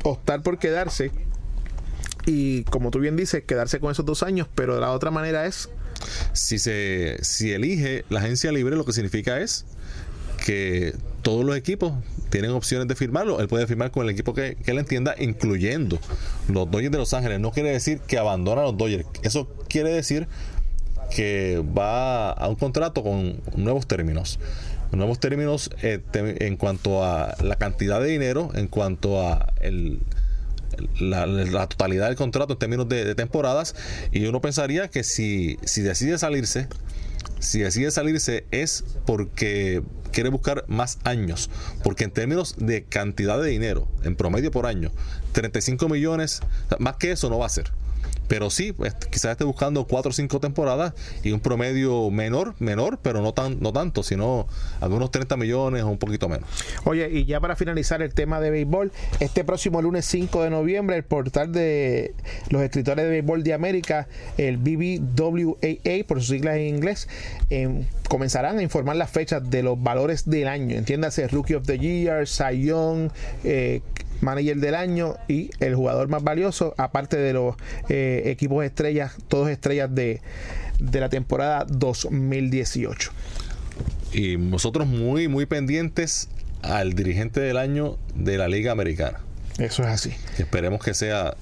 optar 0.04 0.42
por 0.42 0.58
quedarse 0.58 1.12
y 2.26 2.64
como 2.66 2.92
tú 2.92 3.00
bien 3.00 3.16
dices, 3.16 3.44
quedarse 3.44 3.80
con 3.80 3.92
esos 3.92 4.06
dos 4.06 4.24
años, 4.24 4.48
pero 4.54 4.76
de 4.76 4.82
la 4.82 4.92
otra 4.92 5.12
manera 5.12 5.46
es... 5.46 5.70
Si, 6.34 6.58
se, 6.58 7.18
si 7.22 7.52
elige 7.52 8.06
la 8.10 8.20
agencia 8.20 8.52
libre, 8.52 8.76
lo 8.76 8.86
que 8.86 8.94
significa 8.94 9.40
es 9.40 9.66
que 10.44 10.94
todos 11.22 11.46
los 11.46 11.56
equipos 11.56 11.94
tienen 12.30 12.52
opciones 12.52 12.88
de 12.88 12.96
firmarlo. 12.96 13.40
Él 13.40 13.48
puede 13.48 13.68
firmar 13.68 13.92
con 13.92 14.04
el 14.04 14.10
equipo 14.10 14.34
que, 14.34 14.58
él 14.66 14.80
entienda, 14.80 15.16
incluyendo 15.18 16.00
los 16.48 16.70
Dodgers 16.70 16.92
de 16.92 16.98
Los 16.98 17.14
Ángeles. 17.14 17.40
No 17.40 17.52
quiere 17.52 17.72
decir 17.72 18.00
que 18.00 18.18
abandona 18.18 18.62
a 18.62 18.66
los 18.66 18.78
Dodgers. 18.78 19.06
Eso 19.24 19.48
quiere 19.70 19.92
decir 19.92 20.28
que 21.16 21.64
va 21.78 22.32
a 22.32 22.48
un 22.48 22.56
contrato 22.56 23.04
con 23.04 23.40
nuevos 23.56 23.88
términos. 23.88 24.40
Nuevos 24.92 25.20
términos 25.20 25.70
eh, 25.84 26.02
en 26.14 26.58
cuanto 26.58 27.04
a 27.04 27.36
la 27.42 27.56
cantidad 27.56 28.02
de 28.02 28.08
dinero, 28.08 28.50
en 28.56 28.68
cuanto 28.68 29.22
a 29.22 29.54
el, 29.62 30.00
la, 31.00 31.68
totalidad 31.68 32.08
del 32.08 32.16
contrato 32.16 32.54
en 32.54 32.60
términos 32.60 32.90
de, 32.90 33.06
de, 33.06 33.16
temporadas. 33.16 33.76
Y 34.12 34.26
uno 34.26 34.42
pensaría 34.42 34.90
que 34.90 35.04
si, 35.04 35.58
si 35.64 35.82
decide 35.82 36.18
salirse, 36.18 36.68
si 37.40 37.60
decide 37.60 37.92
salirse 37.92 38.46
es 38.52 38.84
porque 39.06 39.82
quiere 40.12 40.30
buscar 40.30 40.66
más 40.68 41.00
años, 41.04 41.50
porque 41.84 42.04
en 42.04 42.12
términos 42.12 42.56
de 42.58 42.84
cantidad 42.84 43.42
de 43.42 43.50
dinero, 43.50 43.88
en 44.04 44.16
promedio 44.16 44.52
por 44.52 44.66
año, 44.66 44.92
35 45.32 45.90
millones, 45.90 46.42
más 46.80 46.98
que 46.98 47.12
eso 47.12 47.30
no 47.30 47.40
va 47.40 47.46
a 47.46 47.50
ser. 47.50 47.72
Pero 48.32 48.50
sí, 48.50 48.72
pues, 48.72 48.94
quizás 48.94 49.34
esté 49.34 49.44
buscando 49.44 49.84
cuatro 49.84 50.12
o 50.12 50.14
cinco 50.14 50.40
temporadas 50.40 50.94
y 51.22 51.34
un 51.34 51.42
promedio 51.42 52.10
menor, 52.12 52.56
menor, 52.60 52.98
pero 53.02 53.22
no 53.22 53.34
tan, 53.34 53.60
no 53.60 53.74
tanto, 53.74 54.04
sino 54.04 54.48
algunos 54.80 55.12
30 55.12 55.36
millones 55.36 55.84
o 55.84 55.90
un 55.90 55.98
poquito 55.98 56.30
menos. 56.30 56.48
Oye, 56.86 57.10
y 57.12 57.26
ya 57.26 57.42
para 57.42 57.58
finalizar 57.58 58.02
el 58.02 58.14
tema 58.14 58.40
de 58.40 58.50
béisbol, 58.50 58.94
este 59.20 59.44
próximo 59.44 59.82
lunes 59.82 60.06
5 60.06 60.44
de 60.44 60.50
noviembre, 60.50 60.96
el 60.96 61.04
portal 61.04 61.52
de 61.52 62.14
los 62.48 62.62
escritores 62.62 63.04
de 63.04 63.12
béisbol 63.12 63.44
de 63.44 63.54
América, 63.54 64.08
el 64.38 64.56
BBWAA, 64.56 66.08
por 66.08 66.20
sus 66.20 66.30
siglas 66.30 66.56
en 66.56 66.68
inglés, 66.68 67.10
em, 67.50 67.84
comenzarán 68.08 68.60
a 68.60 68.62
informar 68.62 68.96
las 68.96 69.10
fechas 69.10 69.50
de 69.50 69.62
los 69.62 69.84
valores 69.84 70.30
del 70.30 70.48
año. 70.48 70.78
Entiéndase, 70.78 71.28
Rookie 71.28 71.56
of 71.56 71.66
the 71.66 71.78
Year, 71.78 72.26
Cy 72.26 72.72
eh, 73.44 73.82
manager 74.22 74.58
del 74.58 74.76
año 74.76 75.16
y 75.28 75.50
el 75.60 75.76
jugador 75.76 76.08
más 76.08 76.24
valioso, 76.24 76.74
aparte 76.78 77.18
de 77.18 77.34
los 77.34 77.56
eh, 77.90 78.24
equipos 78.26 78.64
estrellas, 78.64 79.14
todos 79.28 79.50
estrellas 79.50 79.94
de, 79.94 80.22
de 80.80 81.00
la 81.00 81.10
temporada 81.10 81.66
2018. 81.68 83.12
Y 84.14 84.38
nosotros 84.38 84.88
muy, 84.88 85.28
muy 85.28 85.46
pendientes 85.46 86.30
al 86.62 86.94
dirigente 86.94 87.40
del 87.40 87.58
año 87.58 87.98
de 88.16 88.38
la 88.38 88.48
Liga 88.48 88.72
Americana. 88.72 89.20
Eso 89.58 89.84
es 89.84 89.90
así. 89.90 90.14
Esperemos 90.38 90.84
que 90.84 90.94
sea 90.94 91.36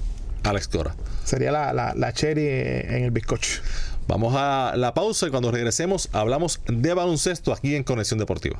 Alex 0.43 0.67
Cora. 0.67 0.95
Sería 1.23 1.51
la, 1.51 1.73
la, 1.73 1.93
la 1.95 2.13
cherry 2.13 2.47
en 2.47 3.03
el 3.03 3.11
bizcocho. 3.11 3.61
Vamos 4.07 4.34
a 4.36 4.73
la 4.75 4.93
pausa 4.93 5.27
y 5.27 5.30
cuando 5.30 5.51
regresemos 5.51 6.09
hablamos 6.13 6.61
de 6.67 6.93
baloncesto 6.93 7.53
aquí 7.53 7.75
en 7.75 7.84
Conexión 7.84 8.17
Deportiva. 8.17 8.59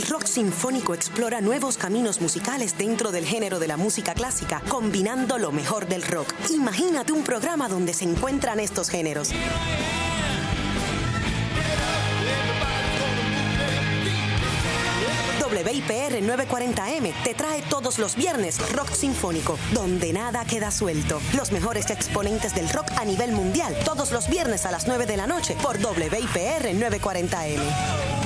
Rock 0.00 0.24
sinfónico 0.24 0.94
explora 0.94 1.42
nuevos 1.42 1.76
caminos 1.76 2.22
musicales 2.22 2.78
dentro 2.78 3.12
del 3.12 3.26
género 3.26 3.58
de 3.58 3.68
la 3.68 3.76
música 3.76 4.14
clásica, 4.14 4.62
combinando 4.68 5.36
lo 5.36 5.52
mejor 5.52 5.86
del 5.86 6.02
rock. 6.02 6.32
Imagínate 6.50 7.12
un 7.12 7.22
programa 7.24 7.68
donde 7.68 7.92
se 7.92 8.04
encuentran 8.04 8.58
estos 8.58 8.88
géneros. 8.88 9.32
WIPR 15.52 16.22
940M 16.22 17.12
te 17.22 17.34
trae 17.34 17.60
todos 17.62 17.98
los 17.98 18.16
viernes 18.16 18.58
Rock 18.72 18.92
Sinfónico, 18.94 19.58
donde 19.74 20.12
nada 20.12 20.44
queda 20.46 20.70
suelto. 20.70 21.20
Los 21.36 21.52
mejores 21.52 21.90
exponentes 21.90 22.54
del 22.54 22.70
rock 22.70 22.90
a 22.96 23.04
nivel 23.04 23.32
mundial, 23.32 23.76
todos 23.84 24.12
los 24.12 24.28
viernes 24.28 24.64
a 24.64 24.70
las 24.70 24.86
9 24.86 25.04
de 25.04 25.16
la 25.18 25.26
noche 25.26 25.54
por 25.60 25.76
WIPR 25.76 26.72
940M. 26.72 28.21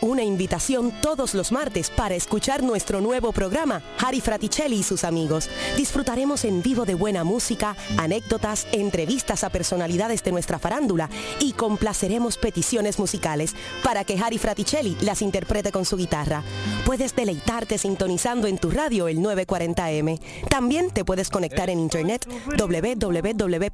Una 0.00 0.22
invitación 0.22 0.92
todos 1.00 1.34
los 1.34 1.52
martes 1.52 1.90
para 1.90 2.14
escuchar 2.14 2.62
nuestro 2.62 3.00
nuevo 3.00 3.32
programa, 3.32 3.82
Harry 3.98 4.20
Fraticelli 4.20 4.76
y 4.76 4.82
sus 4.82 5.04
amigos. 5.04 5.48
Disfrutaremos 5.76 6.44
en 6.44 6.62
vivo 6.62 6.84
de 6.84 6.94
buena 6.94 7.24
música, 7.24 7.76
anécdotas, 7.96 8.66
entrevistas 8.72 9.44
a 9.44 9.50
personalidades 9.50 10.22
de 10.22 10.32
nuestra 10.32 10.58
farándula 10.58 11.10
y 11.40 11.52
complaceremos 11.52 12.36
peticiones 12.36 12.98
musicales 12.98 13.54
para 13.82 14.04
que 14.04 14.18
Harry 14.18 14.38
Fraticelli 14.38 14.96
las 15.00 15.22
interprete 15.22 15.72
con 15.72 15.84
su 15.84 15.96
guitarra. 15.96 16.42
Puedes 16.86 17.16
deleitarte 17.16 17.78
sintonizando 17.78 18.46
en 18.46 18.58
tu 18.58 18.70
radio 18.70 19.08
el 19.08 19.18
940M. 19.18 20.20
También 20.48 20.90
te 20.90 21.04
puedes 21.04 21.30
conectar 21.30 21.70
en 21.70 21.80
internet 21.80 22.28
www.wipr.pr, 22.56 23.70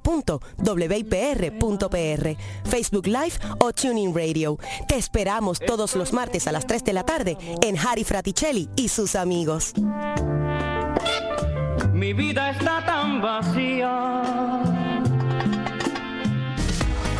Facebook 2.64 3.06
Live 3.06 3.34
o 3.58 3.72
Tuning 3.72 4.14
Radio. 4.14 4.58
Te 4.88 4.96
esperamos 4.96 5.58
todos 5.60 5.94
los 5.96 6.13
martes 6.14 6.46
a 6.46 6.52
las 6.52 6.66
3 6.66 6.84
de 6.84 6.92
la 6.92 7.02
tarde 7.02 7.36
en 7.60 7.76
Harry 7.76 8.04
Fraticelli 8.04 8.70
y 8.76 8.88
sus 8.88 9.16
amigos. 9.16 9.74
Mi 11.92 12.12
vida 12.12 12.50
está 12.50 12.84
tan 12.86 13.20
vacía. 13.20 14.22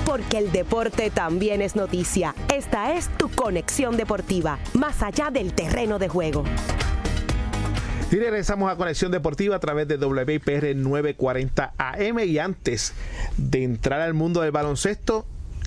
Porque 0.07 0.39
el 0.39 0.53
deporte 0.53 1.11
también 1.11 1.61
es 1.61 1.77
noticia. 1.77 2.35
Esta 2.55 2.95
es 2.95 3.09
tu 3.17 3.29
conexión 3.31 3.97
deportiva, 3.97 4.59
más 4.75 5.03
allá 5.03 5.31
del 5.31 5.55
terreno 5.55 5.99
de 5.99 6.09
juego. 6.09 6.45
Y 8.11 8.17
regresamos 8.17 8.71
a 8.71 8.77
Conexión 8.77 9.11
Deportiva 9.11 9.57
a 9.57 9.59
través 9.59 9.89
de 9.89 9.97
WIPR 9.97 10.77
940 10.77 11.75
AM. 11.77 12.19
Y 12.21 12.39
antes 12.39 12.95
de 13.37 13.65
entrar 13.65 14.01
al 14.03 14.15
mundo 14.15 14.41
del 14.43 14.53
baloncesto, 14.53 15.27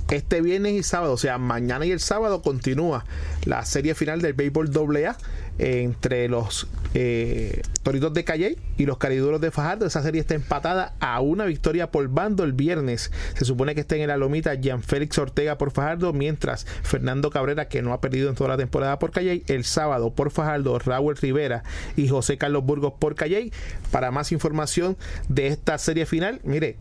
este 0.09 0.41
viernes 0.41 0.73
y 0.73 0.83
sábado, 0.83 1.13
o 1.13 1.17
sea, 1.17 1.37
mañana 1.37 1.85
y 1.85 1.91
el 1.91 1.99
sábado 1.99 2.41
continúa 2.41 3.05
la 3.45 3.65
serie 3.65 3.95
final 3.95 4.21
del 4.21 4.33
béisbol 4.33 4.69
AA 5.05 5.17
entre 5.59 6.27
los 6.27 6.67
eh, 6.93 7.61
Toritos 7.83 8.13
de 8.13 8.23
Calle 8.23 8.57
y 8.77 8.85
los 8.85 8.97
Cariduros 8.97 9.41
de 9.41 9.51
Fajardo. 9.51 9.85
Esa 9.85 10.03
serie 10.03 10.21
está 10.21 10.35
empatada 10.35 10.93
a 10.99 11.19
una 11.19 11.45
victoria 11.45 11.91
por 11.91 12.07
bando 12.09 12.43
el 12.43 12.53
viernes. 12.53 13.11
Se 13.35 13.45
supone 13.45 13.73
que 13.75 13.81
está 13.81 13.95
en 13.95 14.07
la 14.07 14.17
lomita 14.17 14.53
Jean 14.53 14.83
Félix 14.83 15.17
Ortega 15.17 15.57
por 15.57 15.71
Fajardo, 15.71 16.13
mientras 16.13 16.65
Fernando 16.83 17.29
Cabrera, 17.29 17.67
que 17.67 17.81
no 17.81 17.93
ha 17.93 18.01
perdido 18.01 18.29
en 18.29 18.35
toda 18.35 18.49
la 18.49 18.57
temporada 18.57 18.99
por 18.99 19.11
Calle, 19.11 19.43
el 19.47 19.63
sábado 19.63 20.11
por 20.11 20.31
Fajardo, 20.31 20.77
Raúl 20.79 21.17
Rivera 21.17 21.63
y 21.95 22.07
José 22.07 22.37
Carlos 22.37 22.63
Burgos 22.63 22.93
por 22.99 23.15
Calle. 23.15 23.51
Para 23.91 24.11
más 24.11 24.31
información 24.31 24.97
de 25.27 25.47
esta 25.47 25.77
serie 25.77 26.05
final, 26.05 26.39
mire, 26.43 26.77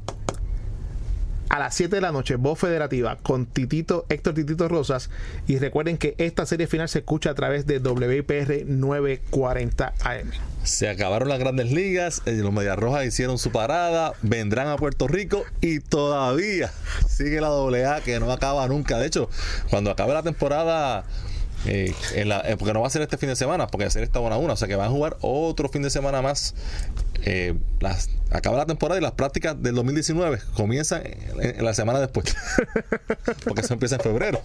a 1.48 1.58
las 1.58 1.74
7 1.74 1.96
de 1.96 2.02
la 2.02 2.12
noche, 2.12 2.36
voz 2.36 2.58
federativa 2.58 3.16
con 3.22 3.46
Titito, 3.46 4.06
Héctor 4.08 4.34
Titito 4.34 4.68
Rosas. 4.68 5.10
Y 5.46 5.58
recuerden 5.58 5.98
que 5.98 6.14
esta 6.18 6.46
serie 6.46 6.66
final 6.66 6.88
se 6.88 7.00
escucha 7.00 7.30
a 7.30 7.34
través 7.34 7.66
de 7.66 7.78
WIPR 7.78 8.66
940 8.66 9.94
AM. 10.02 10.30
Se 10.64 10.88
acabaron 10.88 11.28
las 11.28 11.38
grandes 11.38 11.70
ligas, 11.70 12.22
eh, 12.26 12.32
los 12.32 12.52
Medias 12.52 12.76
Rojas 12.76 13.06
hicieron 13.06 13.38
su 13.38 13.52
parada, 13.52 14.12
vendrán 14.22 14.68
a 14.68 14.76
Puerto 14.76 15.06
Rico 15.06 15.44
y 15.60 15.78
todavía 15.80 16.72
sigue 17.08 17.40
la 17.40 17.48
AA 17.48 18.00
que 18.00 18.18
no 18.18 18.32
acaba 18.32 18.66
nunca. 18.66 18.98
De 18.98 19.06
hecho, 19.06 19.30
cuando 19.70 19.90
acabe 19.90 20.12
la 20.12 20.22
temporada 20.22 21.04
eh, 21.64 21.92
eh, 22.14 22.56
porque 22.58 22.72
no 22.72 22.80
va 22.80 22.86
a 22.86 22.90
ser 22.90 23.02
este 23.02 23.16
fin 23.16 23.28
de 23.28 23.36
semana, 23.36 23.66
porque 23.66 23.84
va 23.84 23.88
a 23.88 23.90
ser 23.90 24.02
esta 24.02 24.18
buena 24.18 24.36
una, 24.36 24.52
o 24.52 24.56
sea 24.56 24.68
que 24.68 24.76
van 24.76 24.86
a 24.86 24.90
jugar 24.90 25.16
otro 25.20 25.68
fin 25.68 25.82
de 25.82 25.90
semana 25.90 26.22
más. 26.22 26.54
Eh, 27.24 27.54
las, 27.80 28.10
acaba 28.30 28.56
la 28.58 28.66
temporada 28.66 29.00
y 29.00 29.02
las 29.02 29.12
prácticas 29.12 29.60
del 29.60 29.74
2019 29.74 30.38
comienzan 30.54 31.02
en, 31.40 31.64
la 31.64 31.74
semana 31.74 31.98
después, 31.98 32.36
porque 33.44 33.62
eso 33.62 33.74
empieza 33.74 33.96
en 33.96 34.02
febrero. 34.02 34.40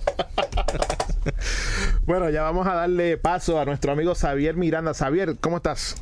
bueno, 2.06 2.30
ya 2.30 2.44
vamos 2.44 2.66
a 2.66 2.74
darle 2.74 3.18
paso 3.18 3.60
a 3.60 3.66
nuestro 3.66 3.92
amigo 3.92 4.16
Xavier 4.16 4.56
Miranda. 4.56 4.94
Xavier, 4.94 5.36
¿cómo 5.40 5.58
estás? 5.58 6.02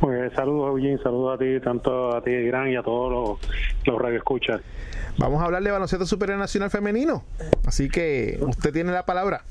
Pues 0.00 0.32
saludos, 0.34 0.70
Eugene, 0.70 0.98
saludos 1.02 1.34
a 1.34 1.38
ti, 1.38 1.60
tanto 1.60 2.16
a 2.16 2.22
ti, 2.22 2.30
Gran, 2.30 2.70
y 2.70 2.76
a 2.76 2.82
todos 2.82 3.38
los, 3.40 3.84
los 3.84 4.00
radioescuchas. 4.00 4.60
Vamos 5.18 5.42
a 5.42 5.46
hablar 5.46 5.62
de 5.62 5.70
baloncesto 5.72 6.06
superior 6.06 6.38
nacional 6.38 6.70
femenino. 6.70 7.24
Así 7.66 7.88
que 7.88 8.38
usted 8.40 8.72
tiene 8.72 8.92
la 8.92 9.04
palabra. 9.04 9.42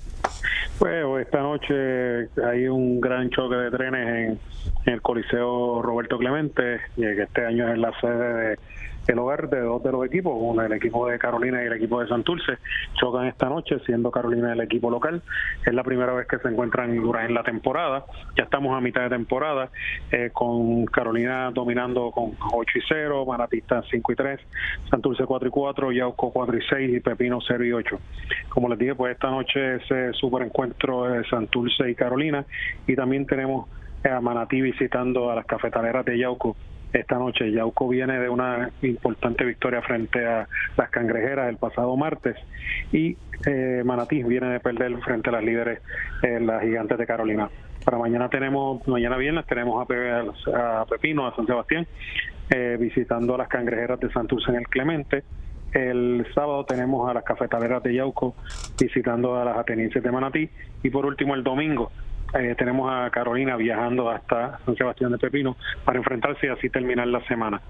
Pues 0.79 1.03
esta 1.25 1.41
noche 1.41 2.29
hay 2.41 2.67
un 2.67 3.01
gran 3.01 3.29
choque 3.29 3.55
de 3.55 3.71
trenes 3.71 4.07
en, 4.07 4.39
el 4.85 5.01
Coliseo 5.01 5.81
Roberto 5.81 6.17
Clemente, 6.17 6.79
que 6.95 7.21
este 7.21 7.45
año 7.45 7.69
es 7.71 7.77
la 7.77 7.91
sede 7.99 8.33
de 8.33 8.59
el 9.07 9.19
hogar 9.19 9.49
de 9.49 9.61
dos 9.61 9.81
de 9.83 9.91
los 9.91 10.05
equipos, 10.05 10.33
uno 10.35 10.61
el 10.61 10.73
equipo 10.73 11.07
de 11.07 11.17
Carolina 11.17 11.63
y 11.63 11.67
el 11.67 11.73
equipo 11.73 12.01
de 12.01 12.07
Santurce, 12.07 12.57
chocan 12.99 13.27
esta 13.27 13.47
noche, 13.47 13.79
siendo 13.85 14.11
Carolina 14.11 14.53
el 14.53 14.61
equipo 14.61 14.89
local. 14.89 15.21
Es 15.65 15.73
la 15.73 15.83
primera 15.83 16.13
vez 16.13 16.27
que 16.27 16.37
se 16.39 16.47
encuentran 16.47 16.91
en 16.91 17.33
la 17.33 17.43
temporada. 17.43 18.05
Ya 18.37 18.43
estamos 18.43 18.75
a 18.75 18.81
mitad 18.81 19.01
de 19.03 19.09
temporada, 19.09 19.69
eh, 20.11 20.29
con 20.33 20.85
Carolina 20.85 21.51
dominando 21.51 22.11
con 22.11 22.31
8 22.51 22.71
y 22.75 22.81
0, 22.87 23.25
Manatista 23.25 23.83
5 23.89 24.11
y 24.11 24.15
3, 24.15 24.39
Santurce 24.89 25.25
4 25.25 25.47
y 25.47 25.51
4, 25.51 25.91
Yauco 25.91 26.31
4 26.31 26.57
y 26.57 26.61
6 26.69 26.97
y 26.97 26.99
Pepino 26.99 27.39
0 27.45 27.65
y 27.65 27.71
8. 27.73 27.99
Como 28.49 28.69
les 28.69 28.79
dije, 28.79 28.95
pues 28.95 29.13
esta 29.13 29.29
noche 29.29 29.75
ese 29.75 30.13
super 30.13 30.43
encuentro 30.43 31.05
de 31.05 31.23
Santurce 31.25 31.89
y 31.89 31.95
Carolina 31.95 32.45
y 32.85 32.95
también 32.95 33.25
tenemos 33.25 33.69
a 34.03 34.21
Manatí 34.21 34.61
visitando 34.61 35.31
a 35.31 35.35
las 35.35 35.45
cafetaleras 35.45 36.05
de 36.05 36.17
Yauco 36.17 36.55
esta 36.93 37.17
noche. 37.17 37.51
Yauco 37.51 37.87
viene 37.87 38.19
de 38.19 38.29
una 38.29 38.69
importante 38.81 39.45
victoria 39.45 39.81
frente 39.81 40.25
a 40.25 40.47
las 40.77 40.89
cangrejeras 40.89 41.49
el 41.49 41.57
pasado 41.57 41.95
martes 41.95 42.35
y 42.91 43.17
eh, 43.45 43.83
Manatí 43.85 44.23
viene 44.23 44.49
de 44.49 44.59
perder 44.59 44.97
frente 44.99 45.29
a 45.29 45.33
las 45.33 45.43
líderes, 45.43 45.81
eh, 46.23 46.39
las 46.39 46.61
gigantes 46.61 46.97
de 46.97 47.05
Carolina. 47.05 47.49
Para 47.83 47.97
mañana 47.97 48.29
tenemos, 48.29 48.85
mañana 48.87 49.17
viernes 49.17 49.45
tenemos 49.45 49.81
a, 49.81 50.85
Pepino, 50.89 51.25
a 51.25 51.35
San 51.35 51.45
Sebastián, 51.45 51.87
eh, 52.49 52.77
visitando 52.79 53.35
a 53.35 53.37
las 53.37 53.47
cangrejeras 53.47 53.99
de 53.99 54.11
Santurce 54.11 54.51
en 54.51 54.57
el 54.57 54.67
Clemente. 54.67 55.23
El 55.71 56.25
sábado 56.33 56.65
tenemos 56.65 57.09
a 57.09 57.13
las 57.13 57.23
cafetaleras 57.23 57.83
de 57.83 57.93
Yauco 57.93 58.35
visitando 58.79 59.39
a 59.39 59.45
las 59.45 59.57
atenienses 59.57 60.01
de 60.01 60.11
Manatí. 60.11 60.49
Y 60.83 60.89
por 60.89 61.05
último, 61.05 61.35
el 61.35 61.43
domingo 61.43 61.91
eh, 62.33 62.55
tenemos 62.57 62.91
a 62.91 63.09
Carolina 63.09 63.55
viajando 63.55 64.09
hasta 64.09 64.59
San 64.65 64.75
Sebastián 64.75 65.11
de 65.11 65.17
Pepino 65.17 65.55
para 65.85 65.97
enfrentarse 65.97 66.47
y 66.47 66.49
así 66.49 66.69
terminar 66.69 67.07
la 67.07 67.21
semana. 67.25 67.61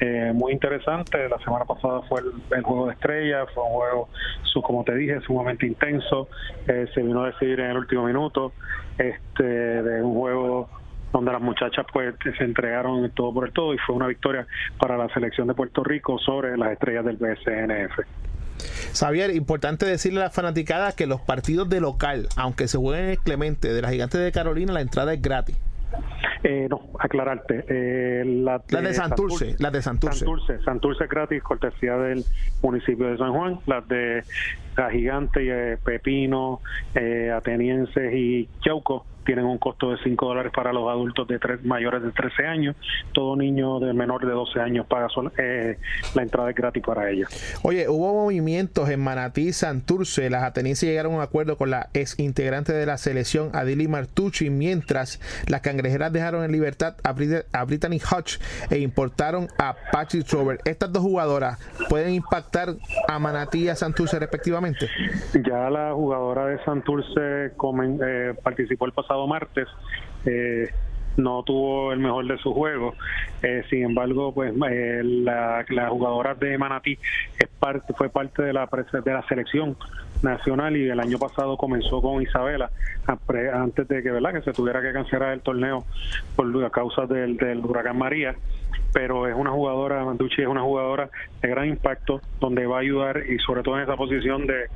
Eh, 0.00 0.32
muy 0.34 0.52
interesante, 0.52 1.28
la 1.28 1.38
semana 1.38 1.64
pasada 1.64 2.02
fue 2.02 2.20
el, 2.20 2.62
juego 2.62 2.86
de 2.86 2.92
estrellas, 2.92 3.48
fue 3.54 3.64
un 3.64 3.70
juego, 3.70 4.08
su, 4.42 4.60
como 4.60 4.84
te 4.84 4.94
dije, 4.94 5.20
sumamente 5.20 5.66
intenso, 5.66 6.28
eh, 6.68 6.86
se 6.94 7.02
vino 7.02 7.22
a 7.22 7.28
decidir 7.28 7.60
en 7.60 7.70
el 7.70 7.78
último 7.78 8.04
minuto, 8.04 8.52
este, 8.98 9.44
de 9.44 10.02
un 10.02 10.14
juego 10.14 10.68
donde 11.12 11.32
las 11.32 11.42
muchachas 11.42 11.86
pues 11.92 12.14
se 12.38 12.44
entregaron 12.44 13.10
todo 13.10 13.32
por 13.32 13.46
el 13.46 13.52
todo 13.52 13.74
y 13.74 13.78
fue 13.78 13.94
una 13.94 14.06
victoria 14.06 14.46
para 14.78 14.96
la 14.96 15.08
selección 15.12 15.46
de 15.46 15.54
Puerto 15.54 15.84
Rico 15.84 16.18
sobre 16.18 16.56
las 16.56 16.72
estrellas 16.72 17.04
del 17.04 17.16
BSNF. 17.16 17.98
Xavier, 18.92 19.34
importante 19.34 19.86
decirle 19.86 20.20
a 20.20 20.24
las 20.24 20.34
fanaticadas 20.34 20.94
que 20.94 21.06
los 21.06 21.20
partidos 21.20 21.68
de 21.68 21.80
local, 21.80 22.28
aunque 22.36 22.68
se 22.68 22.78
jueguen 22.78 23.10
en 23.10 23.16
Clemente 23.16 23.72
de 23.72 23.82
las 23.82 23.90
Gigantes 23.90 24.20
de 24.20 24.32
Carolina, 24.32 24.72
la 24.72 24.80
entrada 24.80 25.14
es 25.14 25.22
gratis. 25.22 25.56
Eh, 26.44 26.66
no, 26.68 26.90
aclararte. 26.98 27.64
Eh, 27.68 28.24
la, 28.24 28.58
de, 28.58 28.94
Santurce, 28.94 29.54
las 29.58 29.72
de 29.72 29.82
Santurce. 29.82 30.18
Santurce. 30.18 30.62
Santurce 30.64 31.06
gratis, 31.06 31.42
cortesía 31.42 31.96
del 31.96 32.24
municipio 32.62 33.06
de 33.06 33.16
San 33.16 33.32
Juan. 33.32 33.60
Las 33.66 33.86
de 33.88 34.24
la 34.76 34.90
Gigante, 34.90 35.40
eh, 35.42 35.78
Pepino, 35.84 36.60
eh, 36.94 37.30
Atenienses 37.30 38.12
y 38.14 38.48
Chauco 38.60 39.06
tienen 39.24 39.44
un 39.44 39.58
costo 39.58 39.90
de 39.90 39.98
5 40.02 40.26
dólares 40.26 40.52
para 40.54 40.72
los 40.72 40.88
adultos 40.88 41.26
de 41.28 41.38
tres, 41.38 41.64
mayores 41.64 42.02
de 42.02 42.10
13 42.10 42.46
años. 42.46 42.76
Todo 43.12 43.36
niño 43.36 43.78
de 43.80 43.92
menor 43.92 44.26
de 44.26 44.32
12 44.32 44.60
años 44.60 44.86
paga 44.86 45.08
eh, 45.38 45.78
la 46.14 46.22
entrada 46.22 46.50
es 46.50 46.56
gratis 46.56 46.82
para 46.84 47.10
ellos. 47.10 47.28
Oye, 47.62 47.88
hubo 47.88 48.12
movimientos 48.12 48.88
en 48.88 49.00
Manatí, 49.00 49.52
Santurce. 49.52 50.30
Las 50.30 50.42
atenienses 50.44 50.88
llegaron 50.88 51.12
a 51.12 51.16
un 51.16 51.22
acuerdo 51.22 51.56
con 51.56 51.70
la 51.70 51.88
ex 51.94 52.18
integrante 52.18 52.72
de 52.72 52.86
la 52.86 52.98
selección, 52.98 53.50
Adili 53.54 53.88
Martucci, 53.88 54.50
mientras 54.50 55.20
las 55.46 55.60
cangrejeras 55.60 56.12
dejaron 56.12 56.31
en 56.34 56.52
libertad 56.52 56.96
a, 57.02 57.12
Brittany 57.12 58.00
Hodge 58.00 58.38
e 58.70 58.78
importaron 58.78 59.48
a 59.58 59.74
Patrick 59.92 60.30
Robert. 60.30 60.60
Estas 60.66 60.92
dos 60.92 61.02
jugadoras 61.02 61.58
pueden 61.88 62.14
impactar 62.14 62.74
a 63.08 63.18
Manatí 63.18 63.64
y 63.64 63.68
a 63.68 63.76
Santurce 63.76 64.18
respectivamente. 64.18 64.88
Ya 65.34 65.70
la 65.70 65.92
jugadora 65.92 66.46
de 66.46 66.62
Santurce 66.64 67.20
eh, 67.20 68.34
participó 68.42 68.86
el 68.86 68.92
pasado 68.92 69.26
martes. 69.26 69.68
Eh, 70.24 70.70
no 71.16 71.42
tuvo 71.42 71.92
el 71.92 71.98
mejor 71.98 72.26
de 72.26 72.38
sus 72.38 72.54
juegos. 72.54 72.94
Eh, 73.42 73.62
sin 73.68 73.84
embargo, 73.84 74.32
pues 74.32 74.52
eh, 74.70 75.00
la, 75.04 75.64
jugadora 75.88 76.34
de 76.34 76.56
Manatí 76.58 76.98
es 77.38 77.48
parte, 77.58 77.92
fue 77.94 78.08
parte 78.08 78.42
de 78.42 78.52
la, 78.52 78.68
de 79.04 79.12
la 79.12 79.26
selección 79.28 79.76
nacional 80.22 80.76
y 80.76 80.88
el 80.88 81.00
año 81.00 81.18
pasado 81.18 81.56
comenzó 81.56 82.00
con 82.00 82.22
Isabela 82.22 82.70
antes 83.06 83.88
de 83.88 84.02
que 84.02 84.10
verdad 84.10 84.32
que 84.32 84.42
se 84.42 84.52
tuviera 84.52 84.80
que 84.80 84.92
cancelar 84.92 85.32
el 85.32 85.40
torneo 85.40 85.84
por 86.36 86.70
causa 86.70 87.06
del, 87.06 87.36
del 87.36 87.58
huracán 87.58 87.98
María. 87.98 88.34
Pero 88.92 89.26
es 89.26 89.34
una 89.34 89.50
jugadora 89.50 90.04
Manducci 90.04 90.42
es 90.42 90.48
una 90.48 90.62
jugadora 90.62 91.08
de 91.40 91.48
gran 91.48 91.66
impacto 91.66 92.20
donde 92.40 92.66
va 92.66 92.76
a 92.76 92.80
ayudar 92.80 93.22
y 93.28 93.38
sobre 93.38 93.62
todo 93.62 93.76
en 93.76 93.84
esa 93.84 93.96
posición 93.96 94.46
de 94.46 94.66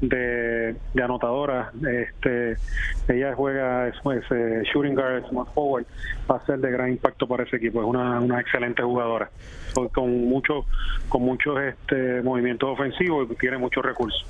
de, 0.00 0.76
anotadora. 1.02 1.72
Este, 1.88 2.56
ella 3.08 3.34
juega 3.34 3.88
es, 3.88 3.96
eh, 4.30 4.62
shooting 4.72 4.94
guard, 4.94 5.28
smart 5.28 5.52
forward, 5.54 5.86
va 6.30 6.36
a 6.36 6.46
ser 6.46 6.58
de 6.58 6.70
gran 6.70 6.90
impacto 6.90 7.26
para 7.26 7.44
ese 7.44 7.56
equipo. 7.56 7.80
Es 7.80 7.86
una, 7.86 8.20
una 8.20 8.40
excelente 8.40 8.82
jugadora 8.82 9.30
con 9.92 10.28
muchos 10.28 10.64
con 11.08 11.22
muchos 11.22 11.60
este, 11.60 12.22
movimientos 12.22 12.68
ofensivos 12.68 13.28
y 13.30 13.34
tiene 13.36 13.58
muchos 13.58 13.84
recursos. 13.84 14.24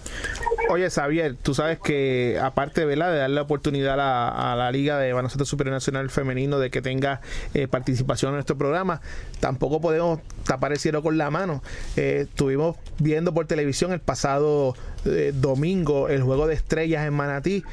Oye, 0.69 0.91
Xavier, 0.91 1.37
tú 1.37 1.55
sabes 1.55 1.79
que 1.79 2.39
aparte 2.43 2.85
de 2.85 2.97
darle 2.97 3.41
oportunidad 3.41 3.99
a, 3.99 4.57
la 4.57 4.71
Liga 4.71 4.99
de 4.99 5.13
Baloncesto 5.13 5.45
Supernacional 5.45 6.11
Femenino 6.11 6.59
de 6.59 6.71
que 6.71 6.83
tenga 6.83 7.21
eh, 7.55 7.69
participación 7.69 8.31
en 8.31 8.37
nuestro 8.37 8.59
programa, 8.59 9.01
tampoco 9.41 9.81
podemos 9.81 10.21
tapar 10.45 10.73
el 10.73 10.79
cielo 10.79 11.03
con 11.03 11.17
la 11.17 11.31
mano. 11.31 11.63
Eh, 11.97 12.27
estuvimos 12.29 12.77
viendo 12.99 13.33
por 13.33 13.47
televisión 13.47 13.93
el 13.93 14.01
pasado 14.01 14.75
eh, 15.07 15.33
domingo 15.35 16.09
el 16.09 16.23
juego 16.23 16.47
de 16.47 16.55
estrellas 16.55 17.07
en 17.07 17.15
Manatí. 17.15 17.65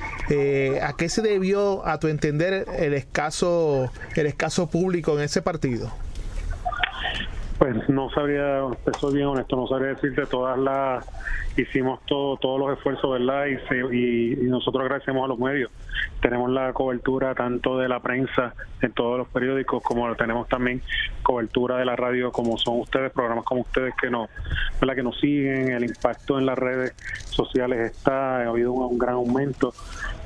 ¿A 0.82 0.94
qué 0.98 1.10
se 1.10 1.22
debió, 1.22 1.86
a 1.86 2.00
tu 2.00 2.08
entender, 2.08 2.66
el 2.78 2.94
escaso, 2.94 3.92
el 4.16 4.26
escaso 4.26 4.68
público 4.68 5.18
en 5.18 5.26
ese 5.26 5.42
partido? 5.42 5.92
Pues 7.58 7.88
no 7.90 8.10
sabría, 8.10 8.62
soy 9.00 9.16
bien 9.16 9.28
honesto, 9.28 9.56
no 9.56 9.68
sabría 9.68 9.90
decirte 9.90 10.26
todas 10.26 10.58
las, 10.58 11.06
hicimos 11.56 12.00
todo, 12.06 12.38
todos 12.38 12.60
los 12.60 12.78
esfuerzos, 12.78 13.12
¿verdad? 13.12 13.46
Y, 13.46 14.34
y, 14.34 14.36
nosotros 14.48 14.84
agradecemos 14.84 15.24
a 15.24 15.28
los 15.28 15.40
medios. 15.40 15.72
Tenemos 16.22 16.50
la 16.50 16.74
cobertura 16.74 17.36
tanto 17.36 17.78
de 17.78 17.88
la 17.88 18.00
prensa 18.00 18.54
en 18.82 18.92
todos 18.92 19.18
los 19.18 19.28
periódicos, 19.28 19.84
como 19.84 20.14
tenemos 20.16 20.48
también 20.48 20.82
cobertura 21.22 21.78
de 21.78 21.86
la 21.86 21.96
radio, 21.96 22.32
como 22.32 22.58
son 22.58 22.80
ustedes, 22.80 23.12
programas 23.12 23.46
como 23.46 23.62
ustedes 23.62 23.94
que 24.02 24.10
nos, 24.10 24.30
¿verdad? 24.82 24.96
que 24.96 25.04
nos 25.04 25.20
siguen, 25.20 25.72
el 25.72 25.84
impacto 25.84 26.40
en 26.40 26.46
las 26.46 26.58
redes 26.58 26.94
sociales 27.26 27.92
está, 27.92 28.40
ha 28.40 28.50
habido 28.50 28.74
un, 28.74 28.98
gran 28.98 29.16
aumento 29.16 29.74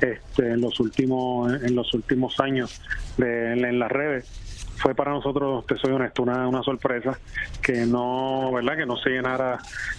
este, 0.00 0.52
en 0.52 0.60
los 0.60 0.80
últimos, 0.80 1.52
en 1.62 1.74
los 1.74 1.92
últimos 1.94 2.40
años 2.40 2.80
de, 3.16 3.52
en 3.52 3.78
las 3.78 3.92
redes 3.92 4.47
fue 4.78 4.94
para 4.94 5.10
nosotros, 5.10 5.66
te 5.66 5.76
soy 5.76 5.92
honesto, 5.92 6.22
una, 6.22 6.46
una 6.46 6.62
sorpresa 6.62 7.18
que 7.62 7.84
no, 7.84 8.52
¿verdad? 8.52 8.76
Que 8.76 8.86
no 8.86 8.96
se 8.96 9.10
llenara 9.10 9.58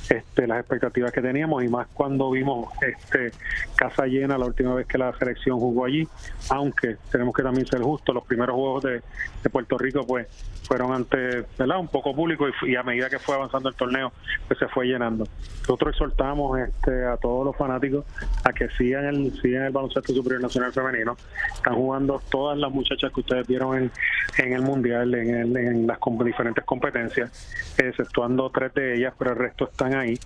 este, 0.09 0.47
las 0.47 0.59
expectativas 0.59 1.11
que 1.11 1.21
teníamos 1.21 1.63
y 1.63 1.67
más 1.67 1.87
cuando 1.93 2.31
vimos 2.31 2.69
este 2.81 3.31
casa 3.75 4.05
llena 4.05 4.37
la 4.37 4.45
última 4.45 4.73
vez 4.75 4.87
que 4.87 4.97
la 4.97 5.13
selección 5.17 5.59
jugó 5.59 5.85
allí, 5.85 6.07
aunque 6.49 6.97
tenemos 7.11 7.35
que 7.35 7.43
también 7.43 7.67
ser 7.67 7.81
justos, 7.81 8.15
los 8.15 8.25
primeros 8.25 8.55
juegos 8.55 8.83
de, 8.83 9.01
de 9.43 9.49
Puerto 9.49 9.77
Rico 9.77 10.05
pues 10.05 10.27
fueron 10.69 10.93
ante, 10.93 11.45
¿verdad? 11.57 11.79
Un 11.79 11.87
poco 11.87 12.15
público 12.15 12.45
y, 12.61 12.75
a 12.75 12.83
medida 12.83 13.09
que 13.09 13.17
fue 13.17 13.35
avanzando 13.35 13.69
el 13.69 13.75
torneo 13.75 14.13
pues 14.47 14.59
se 14.59 14.67
fue 14.67 14.85
llenando. 14.85 15.25
Nosotros 15.61 15.95
exhortamos 15.95 16.59
este, 16.59 17.05
a 17.05 17.17
todos 17.17 17.45
los 17.45 17.55
fanáticos 17.55 18.05
a 18.43 18.53
que 18.53 18.69
sigan 18.71 19.05
el, 19.05 19.33
sigan 19.41 19.63
el 19.63 19.71
baloncesto 19.71 20.13
superior 20.13 20.41
nacional 20.41 20.71
femenino. 20.71 21.17
Están 21.53 21.75
jugando 21.75 22.21
todas 22.29 22.57
las 22.57 22.71
muchachas 22.71 23.11
que 23.11 23.19
ustedes 23.19 23.47
vieron 23.47 23.77
en, 23.77 23.91
en 24.37 24.53
el 24.53 24.61
mundial, 24.69 25.13
en, 25.15 25.57
en 25.57 25.87
las 25.87 25.97
diferentes 26.23 26.63
competencias, 26.63 27.31
exceptuando 27.77 28.49
tres 28.49 28.73
de 28.73 28.95
ellas, 28.95 29.13
pero 29.17 29.31
el 29.31 29.37
resto 29.37 29.65
están 29.65 29.95
ahí. 29.95 30.17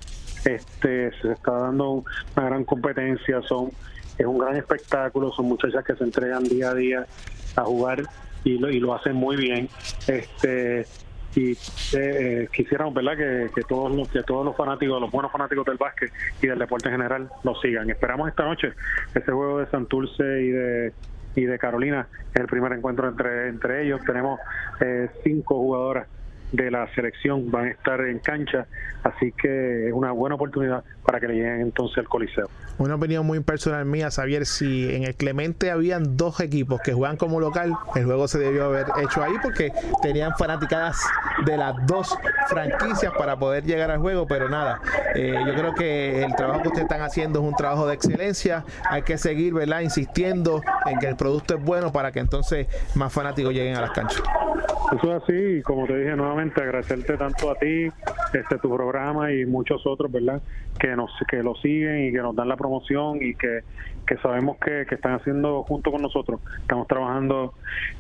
Este, 0.45 1.11
se 1.21 1.31
está 1.31 1.51
dando 1.51 2.03
una 2.35 2.45
gran 2.45 2.65
competencia, 2.65 3.41
son 3.43 3.71
es 4.17 4.25
un 4.25 4.37
gran 4.37 4.55
espectáculo, 4.55 5.31
son 5.31 5.47
muchachas 5.47 5.83
que 5.83 5.95
se 5.95 6.03
entregan 6.03 6.43
día 6.43 6.69
a 6.69 6.73
día 6.75 7.07
a 7.55 7.61
jugar 7.63 8.03
y 8.43 8.57
lo, 8.59 8.69
y 8.69 8.79
lo 8.79 8.93
hacen 8.93 9.15
muy 9.15 9.37
bien. 9.37 9.69
Este 10.07 10.85
y 11.35 11.57
eh, 11.93 12.47
quisiéramos 12.53 12.93
verdad 12.93 13.17
que, 13.17 13.49
que, 13.55 13.61
todos 13.63 13.91
los 13.91 14.07
que 14.07 14.21
todos 14.21 14.45
los 14.45 14.55
fanáticos 14.55 15.01
los 15.01 15.09
buenos 15.09 15.31
fanáticos 15.31 15.65
del 15.65 15.77
básquet 15.77 16.11
y 16.43 16.45
del 16.45 16.59
deporte 16.59 16.89
en 16.89 16.91
general 16.91 17.29
lo 17.43 17.55
sigan 17.55 17.89
esperamos 17.89 18.29
esta 18.29 18.43
noche 18.45 18.73
ese 19.15 19.31
juego 19.31 19.57
de 19.57 19.65
Santurce 19.71 20.23
y 20.23 20.49
de 20.49 20.93
y 21.35 21.45
de 21.45 21.57
Carolina 21.59 22.07
el 22.33 22.47
primer 22.47 22.73
encuentro 22.73 23.09
entre 23.09 23.49
entre 23.49 23.83
ellos. 23.83 24.01
Tenemos 24.05 24.39
eh, 24.79 25.09
cinco 25.23 25.55
jugadoras 25.55 26.07
de 26.53 26.69
la 26.69 26.87
selección 26.93 27.51
van 27.51 27.65
a 27.65 27.71
estar 27.71 27.99
en 28.01 28.19
cancha, 28.19 28.67
así 29.03 29.31
que 29.33 29.87
es 29.87 29.93
una 29.93 30.11
buena 30.11 30.35
oportunidad 30.35 30.83
para 31.03 31.19
que 31.19 31.27
le 31.27 31.33
lleguen 31.33 31.61
entonces 31.61 31.97
al 31.97 32.07
Coliseo. 32.07 32.47
Una 32.77 32.95
opinión 32.95 33.25
muy 33.25 33.39
personal 33.39 33.85
mía, 33.85 34.11
saber 34.11 34.45
si 34.45 34.93
en 34.95 35.03
el 35.03 35.15
Clemente 35.15 35.71
habían 35.71 36.15
dos 36.15 36.39
equipos 36.39 36.79
que 36.81 36.93
juegan 36.93 37.17
como 37.17 37.39
local, 37.39 37.73
el 37.95 38.05
juego 38.05 38.27
se 38.27 38.39
debió 38.39 38.65
haber 38.65 38.85
hecho 39.01 39.23
ahí 39.23 39.33
porque 39.41 39.71
tenían 40.01 40.33
fanaticadas 40.37 40.97
de 41.45 41.57
las 41.57 41.75
dos 41.87 42.15
franquicias 42.47 43.11
para 43.17 43.37
poder 43.37 43.63
llegar 43.63 43.89
al 43.89 43.99
juego, 43.99 44.27
pero 44.27 44.47
nada, 44.47 44.79
eh, 45.15 45.35
yo 45.45 45.53
creo 45.55 45.73
que 45.73 46.23
el 46.23 46.35
trabajo 46.35 46.61
que 46.61 46.67
ustedes 46.69 46.85
están 46.85 47.01
haciendo 47.01 47.39
es 47.39 47.45
un 47.45 47.55
trabajo 47.55 47.87
de 47.87 47.95
excelencia, 47.95 48.63
hay 48.89 49.01
que 49.01 49.17
seguir, 49.17 49.53
¿verdad? 49.53 49.81
Insistiendo 49.81 50.61
en 50.85 50.99
que 50.99 51.07
el 51.07 51.15
producto 51.15 51.55
es 51.55 51.63
bueno 51.63 51.91
para 51.91 52.11
que 52.11 52.19
entonces 52.19 52.67
más 52.95 53.11
fanáticos 53.11 53.53
lleguen 53.53 53.75
a 53.75 53.81
las 53.81 53.91
canchas. 53.91 54.21
Eso 54.91 55.15
es 55.15 55.23
así, 55.23 55.33
y 55.33 55.61
como 55.63 55.87
te 55.87 55.97
dije 55.97 56.15
nuevamente, 56.15 56.42
agradecerte 56.55 57.17
tanto 57.17 57.51
a 57.51 57.55
ti, 57.55 57.87
este 58.33 58.57
tu 58.57 58.75
programa 58.75 59.31
y 59.31 59.45
muchos 59.45 59.85
otros, 59.85 60.11
¿verdad? 60.11 60.41
Que 60.79 60.95
nos 60.95 61.11
que 61.27 61.43
lo 61.43 61.55
siguen 61.55 62.07
y 62.07 62.11
que 62.11 62.19
nos 62.19 62.35
dan 62.35 62.49
la 62.49 62.57
promoción 62.57 63.17
y 63.21 63.35
que, 63.35 63.61
que 64.05 64.17
sabemos 64.17 64.57
que, 64.57 64.85
que 64.87 64.95
están 64.95 65.13
haciendo 65.13 65.63
junto 65.63 65.91
con 65.91 66.01
nosotros. 66.01 66.41
Estamos 66.61 66.87
trabajando 66.87 67.53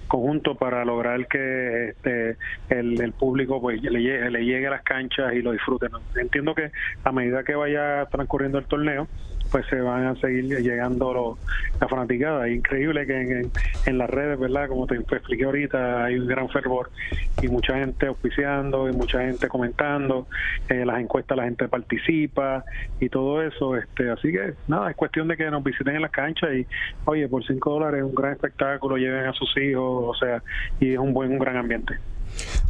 conjunto 0.07 0.55
para 0.55 0.83
lograr 0.85 1.27
que 1.27 1.89
este, 1.89 2.37
el, 2.69 3.01
el 3.01 3.13
público 3.13 3.61
pues 3.61 3.81
le 3.81 4.01
llegue, 4.01 4.29
le 4.29 4.45
llegue 4.45 4.67
a 4.67 4.71
las 4.71 4.83
canchas 4.83 5.33
y 5.33 5.41
lo 5.41 5.51
disfruten. 5.51 5.89
Entiendo 6.15 6.53
que 6.55 6.71
a 7.03 7.11
medida 7.11 7.43
que 7.43 7.55
vaya 7.55 8.05
transcurriendo 8.11 8.57
el 8.57 8.65
torneo, 8.65 9.07
pues 9.53 9.67
se 9.67 9.79
van 9.79 10.07
a 10.07 10.15
seguir 10.15 10.45
llegando 10.45 11.13
los, 11.13 11.37
la 11.79 11.87
fanaticada. 11.87 12.49
Increíble 12.49 13.05
que 13.05 13.47
en, 13.85 13.97
las 13.99 14.09
redes, 14.09 14.39
¿verdad? 14.39 14.67
Como 14.67 14.87
te 14.87 14.95
expliqué 14.95 15.45
ahorita, 15.45 16.05
hay 16.05 16.17
un 16.17 16.25
gran 16.25 16.49
fervor 16.49 16.89
y 17.39 17.49
mucha 17.49 17.77
gente 17.77 18.07
auspiciando 18.07 18.89
y 18.89 18.93
mucha 18.93 19.19
gente 19.19 19.47
comentando. 19.47 20.25
Eh, 20.69 20.83
las 20.87 20.99
encuestas 20.99 21.37
la 21.37 21.43
gente 21.43 21.67
participa 21.67 22.65
y 22.99 23.09
todo 23.09 23.43
eso. 23.43 23.77
este 23.77 24.09
Así 24.09 24.31
que 24.31 24.55
nada, 24.67 24.89
es 24.89 24.95
cuestión 24.95 25.27
de 25.27 25.37
que 25.37 25.51
nos 25.51 25.63
visiten 25.63 25.97
en 25.97 26.01
las 26.01 26.11
canchas 26.11 26.49
y, 26.55 26.65
oye, 27.05 27.27
por 27.27 27.45
5 27.45 27.69
dólares 27.69 27.99
es 27.99 28.05
un 28.05 28.15
gran 28.15 28.31
espectáculo, 28.31 28.97
lleven 28.97 29.27
a 29.27 29.33
sus 29.33 29.55
hijos, 29.57 30.03
o 30.03 30.15
sea, 30.15 30.41
y 30.79 30.93
es 30.93 30.97
un 30.97 31.13
buen, 31.13 31.29
un 31.31 31.37
gran 31.37 31.57
ambiente. 31.57 31.93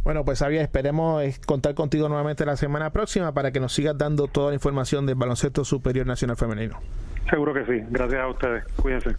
Bueno, 0.04 0.24
pues 0.24 0.38
Javier, 0.38 0.62
esperemos 0.62 1.22
eh, 1.22 1.34
contar 1.46 1.74
contigo 1.74 2.08
nuevamente 2.08 2.44
la 2.44 2.56
semana 2.56 2.90
próxima 2.90 3.32
para 3.32 3.52
que 3.52 3.60
nos 3.60 3.72
sigas 3.72 3.96
dando 3.96 4.26
toda 4.28 4.50
la 4.50 4.54
información 4.54 5.06
del 5.06 5.14
baloncesto 5.14 5.64
superior 5.64 6.06
nacional 6.06 6.36
femenino. 6.36 6.78
Seguro 7.30 7.54
que 7.54 7.64
sí. 7.64 7.84
Gracias 7.90 8.20
a 8.20 8.28
ustedes. 8.28 8.64
Cuídense. 8.76 9.10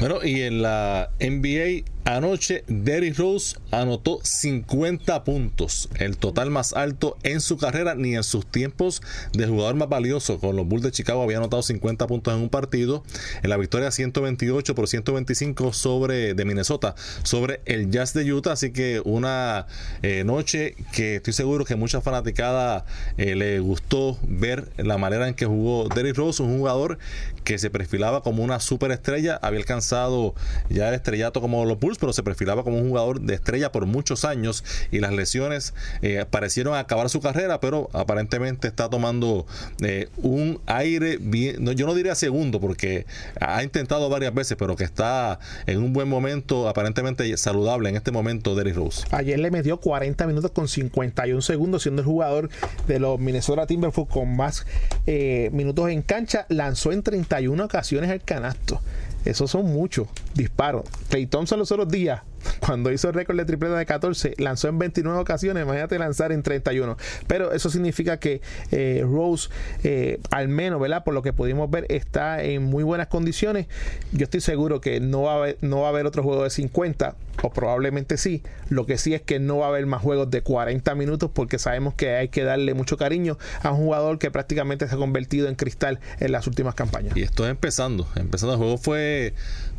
Bueno, 0.00 0.18
y 0.22 0.42
en 0.42 0.62
la 0.62 1.10
NBA 1.18 1.90
Anoche, 2.08 2.64
Derrick 2.68 3.18
Rose 3.18 3.58
anotó 3.70 4.20
50 4.22 5.24
puntos, 5.24 5.90
el 5.98 6.16
total 6.16 6.50
más 6.50 6.72
alto 6.72 7.18
en 7.22 7.42
su 7.42 7.58
carrera 7.58 7.94
ni 7.94 8.16
en 8.16 8.22
sus 8.22 8.46
tiempos 8.46 9.02
de 9.34 9.46
jugador 9.46 9.74
más 9.74 9.90
valioso. 9.90 10.38
Con 10.38 10.56
los 10.56 10.66
Bulls 10.66 10.84
de 10.84 10.90
Chicago 10.90 11.22
había 11.22 11.36
anotado 11.36 11.62
50 11.62 12.06
puntos 12.06 12.32
en 12.32 12.40
un 12.40 12.48
partido, 12.48 13.04
en 13.42 13.50
la 13.50 13.58
victoria 13.58 13.90
128 13.90 14.74
por 14.74 14.88
125 14.88 15.74
sobre 15.74 16.32
de 16.32 16.44
Minnesota 16.46 16.94
sobre 17.24 17.60
el 17.66 17.90
Jazz 17.90 18.14
de 18.14 18.32
Utah. 18.32 18.52
Así 18.52 18.72
que 18.72 19.02
una 19.04 19.66
eh, 20.00 20.24
noche 20.24 20.76
que 20.92 21.16
estoy 21.16 21.34
seguro 21.34 21.66
que 21.66 21.76
mucha 21.76 22.00
fanaticada 22.00 22.86
eh, 23.18 23.34
le 23.34 23.60
gustó 23.60 24.16
ver 24.22 24.70
la 24.78 24.96
manera 24.96 25.28
en 25.28 25.34
que 25.34 25.44
jugó 25.44 25.90
Derrick 25.94 26.16
Rose, 26.16 26.42
un 26.42 26.56
jugador 26.56 26.96
que 27.44 27.58
se 27.58 27.68
perfilaba 27.68 28.22
como 28.22 28.42
una 28.42 28.60
superestrella, 28.60 29.38
había 29.42 29.60
alcanzado 29.60 30.34
ya 30.70 30.88
el 30.88 30.94
estrellato 30.94 31.42
como 31.42 31.66
los 31.66 31.78
Bulls 31.78 31.97
pero 31.98 32.12
se 32.12 32.22
perfilaba 32.22 32.64
como 32.64 32.78
un 32.78 32.88
jugador 32.88 33.20
de 33.20 33.34
estrella 33.34 33.72
por 33.72 33.86
muchos 33.86 34.24
años 34.24 34.64
y 34.90 35.00
las 35.00 35.12
lesiones 35.12 35.74
eh, 36.02 36.24
parecieron 36.30 36.74
acabar 36.74 37.08
su 37.08 37.20
carrera, 37.20 37.60
pero 37.60 37.88
aparentemente 37.92 38.68
está 38.68 38.88
tomando 38.88 39.46
eh, 39.82 40.08
un 40.18 40.60
aire 40.66 41.18
bien, 41.20 41.66
yo 41.74 41.86
no 41.86 41.94
diría 41.94 42.14
segundo 42.14 42.60
porque 42.60 43.06
ha 43.40 43.62
intentado 43.62 44.08
varias 44.08 44.34
veces, 44.34 44.56
pero 44.58 44.76
que 44.76 44.84
está 44.84 45.38
en 45.66 45.82
un 45.82 45.92
buen 45.92 46.08
momento, 46.08 46.68
aparentemente 46.68 47.36
saludable 47.36 47.88
en 47.88 47.96
este 47.96 48.10
momento 48.10 48.54
Derrick 48.54 48.76
Rose. 48.76 49.04
Ayer 49.10 49.38
le 49.38 49.50
metió 49.50 49.78
40 49.78 50.26
minutos 50.26 50.50
con 50.50 50.68
51 50.68 51.42
segundos, 51.42 51.82
siendo 51.82 52.02
el 52.02 52.06
jugador 52.06 52.50
de 52.86 52.98
los 52.98 53.18
Minnesota 53.18 53.66
Timberwolves 53.66 54.08
con 54.12 54.36
más 54.36 54.66
eh, 55.06 55.50
minutos 55.52 55.90
en 55.90 56.02
cancha, 56.02 56.46
lanzó 56.48 56.92
en 56.92 57.02
31 57.02 57.64
ocasiones 57.64 58.10
el 58.10 58.22
canasto. 58.22 58.80
Esos 59.24 59.50
son 59.50 59.66
muchos 59.66 60.08
disparos. 60.34 60.84
Clay 61.08 61.26
Thompson 61.26 61.58
los 61.58 61.70
otros 61.72 61.88
días 61.88 62.22
cuando 62.60 62.92
hizo 62.92 63.08
el 63.08 63.14
récord 63.14 63.36
de 63.36 63.44
tripleta 63.44 63.76
de 63.76 63.86
14, 63.86 64.34
lanzó 64.38 64.68
en 64.68 64.78
29 64.78 65.18
ocasiones, 65.18 65.62
imagínate 65.64 65.98
lanzar 65.98 66.32
en 66.32 66.42
31. 66.42 66.96
Pero 67.26 67.52
eso 67.52 67.70
significa 67.70 68.18
que 68.18 68.40
eh, 68.70 69.04
Rose, 69.04 69.48
eh, 69.84 70.20
al 70.30 70.48
menos, 70.48 70.80
¿verdad? 70.80 71.04
Por 71.04 71.14
lo 71.14 71.22
que 71.22 71.32
pudimos 71.32 71.70
ver, 71.70 71.86
está 71.88 72.42
en 72.42 72.64
muy 72.64 72.84
buenas 72.84 73.08
condiciones. 73.08 73.66
Yo 74.12 74.24
estoy 74.24 74.40
seguro 74.40 74.80
que 74.80 75.00
no 75.00 75.22
va 75.22 75.32
a 75.32 75.36
haber, 75.36 75.58
no 75.60 75.80
va 75.80 75.86
a 75.86 75.90
haber 75.90 76.06
otro 76.06 76.22
juego 76.22 76.44
de 76.44 76.50
50, 76.50 77.16
o 77.42 77.50
probablemente 77.50 78.16
sí. 78.16 78.42
Lo 78.68 78.86
que 78.86 78.98
sí 78.98 79.14
es 79.14 79.22
que 79.22 79.38
no 79.38 79.58
va 79.58 79.66
a 79.66 79.68
haber 79.68 79.86
más 79.86 80.02
juegos 80.02 80.30
de 80.30 80.42
40 80.42 80.94
minutos 80.94 81.30
porque 81.32 81.58
sabemos 81.58 81.94
que 81.94 82.16
hay 82.16 82.28
que 82.28 82.44
darle 82.44 82.74
mucho 82.74 82.96
cariño 82.96 83.38
a 83.62 83.70
un 83.70 83.78
jugador 83.78 84.18
que 84.18 84.30
prácticamente 84.30 84.88
se 84.88 84.94
ha 84.94 84.98
convertido 84.98 85.48
en 85.48 85.54
cristal 85.54 86.00
en 86.20 86.32
las 86.32 86.46
últimas 86.46 86.74
campañas. 86.74 87.16
Y 87.16 87.22
esto 87.22 87.44
es 87.44 87.50
empezando. 87.50 88.06
Empezando 88.16 88.54
el 88.54 88.58
juego 88.58 88.78
fue 88.78 89.34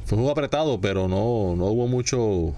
fue 0.10 0.18
un 0.18 0.24
juego 0.24 0.32
apretado, 0.32 0.82
pero 0.82 1.08
no, 1.08 1.56
no 1.56 1.66
hubo 1.66 1.88
mucho. 1.88 2.56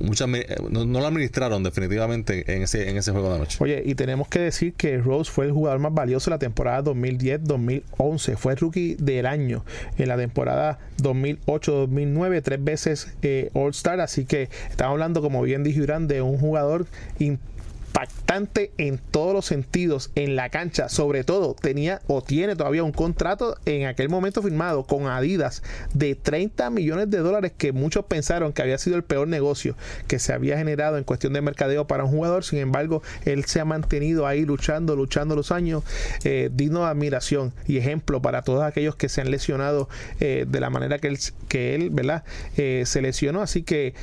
No, 0.00 0.84
lo 0.84 1.06
administraron 1.06 1.62
definitivamente 1.62 2.52
en 2.52 2.62
ese, 2.62 2.90
en 2.90 2.96
ese 2.96 3.12
juego 3.12 3.32
de 3.32 3.38
noche. 3.38 3.58
Oye, 3.60 3.82
y 3.86 3.94
tenemos 3.94 4.26
que 4.26 4.40
decir 4.40 4.72
que 4.72 4.98
Rose 4.98 5.30
fue 5.30 5.46
el 5.46 5.52
jugador 5.52 5.78
más 5.78 5.94
valioso 5.94 6.28
de 6.28 6.34
la 6.34 6.38
temporada 6.40 6.82
2010-2011. 6.90 8.36
Fue 8.36 8.54
el 8.54 8.58
rookie 8.58 8.96
del 8.96 9.26
año 9.26 9.64
en 9.96 10.08
la 10.08 10.16
temporada 10.16 10.80
2008-2009, 11.00 12.42
tres 12.42 12.64
veces 12.64 13.14
eh, 13.22 13.50
All-Star. 13.54 14.00
Así 14.00 14.24
que 14.24 14.48
estamos 14.68 14.94
hablando, 14.94 15.22
como 15.22 15.42
bien 15.42 15.62
dijo 15.62 15.78
Durán, 15.78 16.08
de 16.08 16.20
un 16.20 16.36
jugador 16.38 16.86
importante 17.20 17.57
impactante 17.88 18.70
en 18.78 18.98
todos 18.98 19.32
los 19.32 19.46
sentidos 19.46 20.10
en 20.14 20.36
la 20.36 20.50
cancha. 20.50 20.88
Sobre 20.88 21.24
todo, 21.24 21.54
tenía 21.54 22.00
o 22.06 22.22
tiene 22.22 22.54
todavía 22.54 22.84
un 22.84 22.92
contrato 22.92 23.56
en 23.64 23.86
aquel 23.86 24.08
momento 24.08 24.42
firmado 24.42 24.84
con 24.84 25.06
Adidas 25.06 25.62
de 25.94 26.14
30 26.14 26.70
millones 26.70 27.10
de 27.10 27.18
dólares 27.18 27.52
que 27.56 27.72
muchos 27.72 28.04
pensaron 28.04 28.52
que 28.52 28.62
había 28.62 28.78
sido 28.78 28.96
el 28.96 29.04
peor 29.04 29.26
negocio 29.28 29.76
que 30.06 30.18
se 30.18 30.32
había 30.32 30.58
generado 30.58 30.98
en 30.98 31.04
cuestión 31.04 31.32
de 31.32 31.40
mercadeo 31.40 31.86
para 31.86 32.04
un 32.04 32.10
jugador. 32.10 32.44
Sin 32.44 32.58
embargo, 32.58 33.02
él 33.24 33.44
se 33.46 33.60
ha 33.60 33.64
mantenido 33.64 34.26
ahí 34.26 34.44
luchando, 34.44 34.94
luchando 34.94 35.34
los 35.34 35.50
años, 35.50 35.82
eh, 36.24 36.50
digno 36.52 36.80
de 36.80 36.86
admiración 36.86 37.52
y 37.66 37.78
ejemplo 37.78 38.20
para 38.20 38.42
todos 38.42 38.62
aquellos 38.62 38.96
que 38.96 39.08
se 39.08 39.22
han 39.22 39.30
lesionado 39.30 39.88
eh, 40.20 40.44
de 40.46 40.60
la 40.60 40.70
manera 40.70 40.98
que 40.98 41.08
él, 41.08 41.18
que 41.48 41.74
él 41.74 41.90
¿verdad? 41.90 42.24
Eh, 42.56 42.84
se 42.86 43.00
lesionó. 43.02 43.40
Así 43.40 43.62
que 43.62 43.94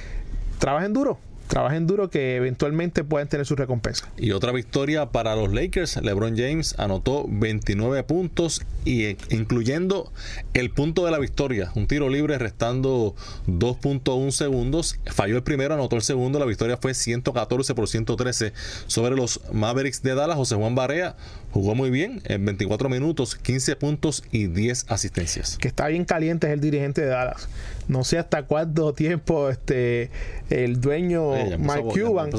trabajen 0.59 0.93
duro, 0.93 1.19
trabajen 1.47 1.87
duro 1.87 2.09
que 2.09 2.35
eventualmente 2.35 3.03
puedan 3.03 3.27
tener 3.27 3.45
su 3.45 3.55
recompensa. 3.55 4.09
Y 4.17 4.31
otra 4.31 4.51
victoria 4.51 5.11
para 5.11 5.35
los 5.35 5.53
Lakers, 5.53 5.97
LeBron 6.01 6.35
James 6.37 6.75
anotó 6.77 7.25
29 7.27 8.03
puntos 8.03 8.61
y 8.83 9.05
eh, 9.05 9.17
incluyendo 9.29 10.11
el 10.53 10.71
punto 10.71 11.05
de 11.05 11.11
la 11.11 11.19
victoria, 11.19 11.71
un 11.75 11.87
tiro 11.87 12.09
libre 12.09 12.37
restando 12.37 13.15
2.1 13.47 14.31
segundos, 14.31 14.99
falló 15.05 15.37
el 15.37 15.43
primero, 15.43 15.73
anotó 15.73 15.95
el 15.95 16.01
segundo, 16.01 16.39
la 16.39 16.45
victoria 16.45 16.77
fue 16.77 16.93
114 16.93 17.75
por 17.75 17.87
113 17.87 18.53
sobre 18.87 19.15
los 19.15 19.41
Mavericks 19.51 20.01
de 20.03 20.15
Dallas, 20.15 20.37
José 20.37 20.55
Juan 20.55 20.75
Barea 20.75 21.15
jugó 21.55 21.73
muy 21.73 21.89
bien 21.89 22.21
en 22.25 22.43
24 22.43 22.89
minutos, 22.89 23.37
15 23.37 23.77
puntos 23.77 24.25
y 24.29 24.47
10 24.47 24.87
asistencias. 24.89 25.57
Que 25.57 25.69
está 25.69 25.87
bien 25.87 26.03
caliente 26.03 26.47
es 26.47 26.53
el 26.53 26.59
dirigente 26.59 26.99
de 26.99 27.07
Dallas. 27.07 27.47
No 27.87 28.03
sé 28.03 28.17
hasta 28.17 28.43
cuánto 28.43 28.91
tiempo 28.91 29.49
este 29.49 30.11
el 30.49 30.81
dueño 30.81 31.31
Mike 31.57 32.01
Cuban. 32.01 32.29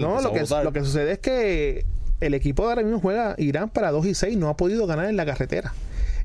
no, 0.00 0.22
lo, 0.22 0.32
que, 0.32 0.44
lo 0.64 0.72
que 0.72 0.80
sucede 0.80 1.12
es 1.12 1.18
que 1.18 1.84
el 2.20 2.32
equipo 2.32 2.62
de 2.62 2.70
ahora 2.70 2.82
mismo 2.82 2.98
juega 2.98 3.34
Irán 3.36 3.68
para 3.68 3.90
2 3.90 4.06
y 4.06 4.14
6, 4.14 4.38
no 4.38 4.48
ha 4.48 4.56
podido 4.56 4.86
ganar 4.86 5.04
en 5.04 5.18
la 5.18 5.26
carretera 5.26 5.74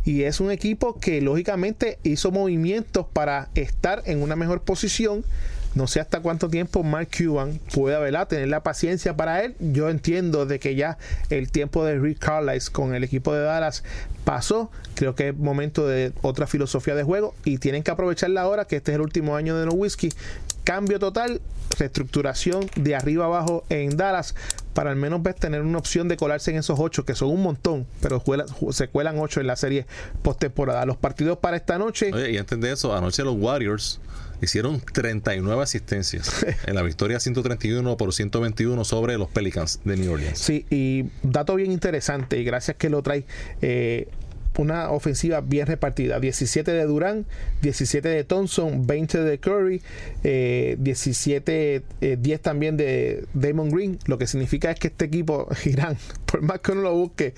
y 0.05 0.23
es 0.23 0.39
un 0.39 0.49
equipo 0.49 0.97
que 1.01 1.19
lógicamente 1.19 1.99
hizo 2.03 2.31
movimientos 2.31 3.07
para 3.11 3.49
estar 3.55 4.03
en 4.05 4.21
una 4.21 4.37
mejor 4.37 4.61
posición. 4.61 5.25
No 5.77 5.85
sé 5.85 5.99
hasta 5.99 6.21
cuánto 6.21 6.49
tiempo 6.49 6.81
Mark 6.81 7.09
Cuban 7.15 7.59
pueda 7.71 7.99
¿verdad? 7.99 8.27
tener 8.27 8.47
la 8.47 8.63
paciencia 8.63 9.15
para 9.15 9.43
él. 9.43 9.53
Yo 9.59 9.91
entiendo 9.91 10.47
de 10.47 10.59
que 10.59 10.73
ya 10.73 10.97
el 11.29 11.51
tiempo 11.51 11.85
de 11.85 11.99
Rick 11.99 12.17
Carlisle 12.17 12.71
con 12.71 12.95
el 12.95 13.03
equipo 13.03 13.31
de 13.31 13.43
Dallas 13.43 13.83
pasó. 14.23 14.71
Creo 14.95 15.13
que 15.13 15.29
es 15.29 15.37
momento 15.37 15.87
de 15.87 16.13
otra 16.23 16.47
filosofía 16.47 16.95
de 16.95 17.03
juego 17.03 17.35
y 17.45 17.59
tienen 17.59 17.83
que 17.83 17.91
aprovecharla 17.91 18.41
ahora 18.41 18.65
que 18.65 18.77
este 18.77 18.91
es 18.91 18.95
el 18.95 19.01
último 19.01 19.35
año 19.35 19.55
de 19.55 19.67
No 19.67 19.73
Whiskey. 19.73 20.11
Cambio 20.63 20.97
total, 20.97 21.41
reestructuración 21.77 22.65
de 22.75 22.95
arriba 22.95 23.25
abajo 23.25 23.63
en 23.69 23.97
Dallas 23.97 24.33
para 24.73 24.89
al 24.89 24.95
menos 24.95 25.21
pues, 25.21 25.35
tener 25.35 25.61
una 25.61 25.77
opción 25.77 26.07
de 26.07 26.17
colarse 26.17 26.51
en 26.51 26.57
esos 26.57 26.79
ocho, 26.79 27.05
que 27.05 27.15
son 27.15 27.29
un 27.29 27.41
montón, 27.41 27.87
pero 28.01 28.23
se 28.71 28.87
cuelan 28.87 29.17
ocho 29.19 29.41
en 29.41 29.47
la 29.47 29.55
serie 29.55 29.85
postemporada. 30.23 30.85
Los 30.85 30.97
partidos 30.97 31.37
para 31.37 31.57
esta 31.57 31.77
noche. 31.77 32.11
Oye, 32.13 32.31
y 32.31 32.37
antes 32.37 32.59
de 32.59 32.71
eso, 32.71 32.95
anoche 32.95 33.23
los 33.23 33.35
Warriors 33.35 33.99
hicieron 34.41 34.81
39 34.81 35.61
asistencias 35.61 36.45
en 36.65 36.75
la 36.75 36.81
victoria 36.81 37.19
131 37.19 37.97
por 37.97 38.13
121 38.13 38.83
sobre 38.83 39.17
los 39.17 39.29
Pelicans 39.29 39.79
de 39.83 39.97
New 39.97 40.13
Orleans. 40.13 40.39
Sí, 40.39 40.65
y 40.69 41.05
dato 41.23 41.55
bien 41.55 41.71
interesante, 41.71 42.39
y 42.39 42.43
gracias 42.43 42.77
que 42.77 42.89
lo 42.89 43.01
trae. 43.01 43.25
Eh, 43.61 44.07
una 44.57 44.89
ofensiva 44.89 45.41
bien 45.41 45.67
repartida. 45.67 46.19
17 46.19 46.71
de 46.71 46.83
Durán, 46.85 47.25
17 47.61 48.07
de 48.09 48.23
Thompson, 48.23 48.87
20 48.87 49.21
de 49.21 49.39
Curry, 49.39 49.81
17, 50.23 51.83
eh, 52.01 52.17
10 52.19 52.39
eh, 52.39 52.41
también 52.41 52.77
de 52.77 53.25
Damon 53.33 53.69
Green. 53.69 53.99
Lo 54.05 54.17
que 54.17 54.27
significa 54.27 54.71
es 54.71 54.79
que 54.79 54.87
este 54.87 55.05
equipo, 55.05 55.47
Irán, 55.65 55.97
por 56.25 56.41
más 56.41 56.59
que 56.59 56.71
uno 56.71 56.81
lo 56.81 56.93
busque, 56.93 57.33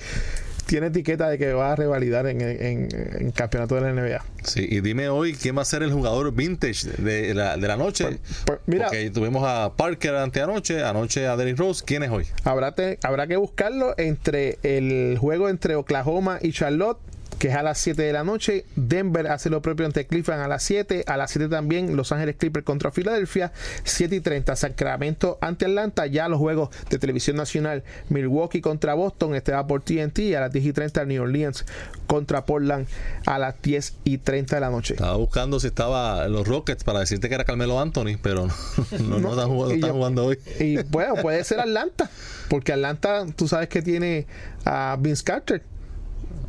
tiene 0.70 0.88
etiqueta 0.88 1.28
de 1.28 1.40
que 1.40 1.52
va 1.52 1.72
a 1.72 1.76
revalidar 1.76 2.28
en, 2.28 2.42
en, 2.42 3.32
campeonato 3.32 3.74
de 3.74 3.82
la 3.82 3.92
NBA. 3.92 4.24
Sí, 4.44 4.68
y 4.70 4.82
dime 4.82 5.10
hoy 5.10 5.34
quién 5.34 5.58
va 5.58 5.64
a 5.64 5.66
ser 5.66 5.82
el 5.82 5.92
jugador 5.92 6.32
vintage 6.32 6.92
de 7.00 7.34
la, 7.34 7.58
de 7.58 7.68
la 7.68 7.76
noche. 7.76 8.06
Pues, 8.06 8.20
pues, 8.46 8.60
mira, 8.68 8.86
Porque 8.86 9.10
tuvimos 9.10 9.44
a 9.48 9.74
Parker 9.76 10.14
anoche, 10.14 10.84
anoche 10.84 11.26
a 11.26 11.36
Derrick 11.36 11.58
Rose. 11.58 11.84
¿Quién 11.84 12.04
es 12.04 12.12
hoy? 12.12 12.28
Habrá, 12.44 12.76
habrá 13.02 13.26
que 13.26 13.36
buscarlo 13.38 13.96
entre 13.98 14.60
el 14.62 15.18
juego 15.18 15.50
entre 15.50 15.74
Oklahoma 15.74 16.38
y 16.40 16.52
Charlotte 16.52 17.00
que 17.40 17.48
es 17.48 17.56
a 17.56 17.64
las 17.64 17.78
7 17.80 18.02
de 18.02 18.14
la 18.14 18.24
noche. 18.24 18.66
Denver 18.76 19.28
hace 19.28 19.50
lo 19.50 19.62
propio 19.62 19.86
ante 19.86 20.06
Cleveland 20.06 20.44
a 20.44 20.48
las 20.48 20.62
7. 20.64 21.06
A 21.08 21.18
las 21.18 21.32
7 21.32 21.48
también 21.48 21.96
Los 21.96 22.12
Ángeles 22.12 22.36
Clippers 22.36 22.66
contra 22.66 22.92
Filadelfia. 22.92 23.54
7 23.84 24.18
y 24.18 24.20
30 24.20 24.56
Sacramento 24.56 25.38
ante 25.42 25.66
Atlanta. 25.66 26.06
Ya 26.06 26.28
los 26.28 26.38
juegos 26.38 26.70
de 26.90 27.00
televisión 27.00 27.38
nacional. 27.38 27.84
Milwaukee 28.10 28.62
contra 28.62 28.94
Boston. 28.94 29.36
Este 29.36 29.54
va 29.54 29.66
por 29.66 29.82
TNT. 29.82 30.36
A 30.36 30.42
las 30.42 30.52
10 30.52 30.66
y 30.66 30.74
30 30.74 31.06
New 31.06 31.24
Orleans 31.24 31.66
contra 32.08 32.46
Portland 32.46 32.88
a 33.26 33.40
las 33.40 33.62
10 33.62 33.94
y 34.04 34.18
30 34.18 34.56
de 34.56 34.62
la 34.62 34.70
noche. 34.70 34.96
Estaba 34.96 35.16
buscando 35.16 35.60
si 35.60 35.68
estaba 35.68 36.28
los 36.28 36.46
Rockets 36.48 36.84
para 36.84 37.00
decirte 37.00 37.30
que 37.30 37.36
era 37.36 37.46
Carmelo 37.46 37.80
Anthony, 37.80 38.18
pero 38.22 38.48
no, 39.00 39.20
no, 39.20 39.30
están, 39.30 39.48
jugando, 39.48 39.76
están 39.76 39.92
jugando 39.92 40.26
hoy. 40.26 40.40
Y 40.60 40.82
bueno, 40.84 41.16
puede 41.22 41.44
ser 41.44 41.60
Atlanta, 41.60 42.10
porque 42.50 42.74
Atlanta, 42.74 43.26
tú 43.36 43.48
sabes 43.48 43.70
que 43.70 43.82
tiene 43.82 44.26
a 44.66 44.98
Vince 45.00 45.24
Carter 45.24 45.62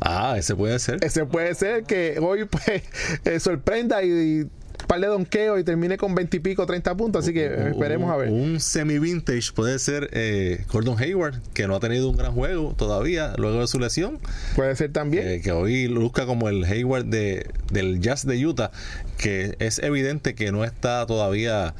Ah, 0.01 0.35
ese 0.37 0.55
puede 0.55 0.79
ser. 0.79 1.03
Ese 1.03 1.25
puede 1.25 1.53
ser 1.55 1.83
que 1.83 2.17
hoy 2.19 2.45
pues 2.45 2.83
eh, 3.25 3.39
sorprenda 3.39 4.03
y, 4.03 4.47
par 4.87 4.99
de 4.99 5.07
donqueo 5.07 5.57
y 5.59 5.63
termine 5.63 5.97
con 5.97 6.15
20 6.15 6.37
y 6.37 6.39
pico, 6.39 6.65
30 6.65 6.95
puntos. 6.95 7.23
Así 7.23 7.33
que 7.33 7.45
esperemos 7.45 8.11
a 8.11 8.17
ver. 8.17 8.29
Un 8.29 8.59
semi-vintage 8.59 9.53
puede 9.53 9.79
ser 9.79 10.09
eh, 10.11 10.65
Gordon 10.71 10.97
Hayward, 10.99 11.41
que 11.53 11.67
no 11.67 11.75
ha 11.75 11.79
tenido 11.79 12.09
un 12.09 12.17
gran 12.17 12.33
juego 12.33 12.73
todavía 12.75 13.33
luego 13.37 13.61
de 13.61 13.67
su 13.67 13.79
lesión. 13.79 14.19
Puede 14.55 14.75
ser 14.75 14.91
también. 14.91 15.27
Eh, 15.27 15.41
que 15.41 15.51
hoy 15.51 15.87
busca 15.87 16.25
como 16.25 16.49
el 16.49 16.65
Hayward 16.65 17.05
de, 17.05 17.49
del 17.71 18.01
Jazz 18.01 18.25
de 18.25 18.45
Utah, 18.45 18.71
que 19.17 19.55
es 19.59 19.79
evidente 19.79 20.35
que 20.35 20.51
no 20.51 20.65
está 20.65 21.05
todavía 21.05 21.75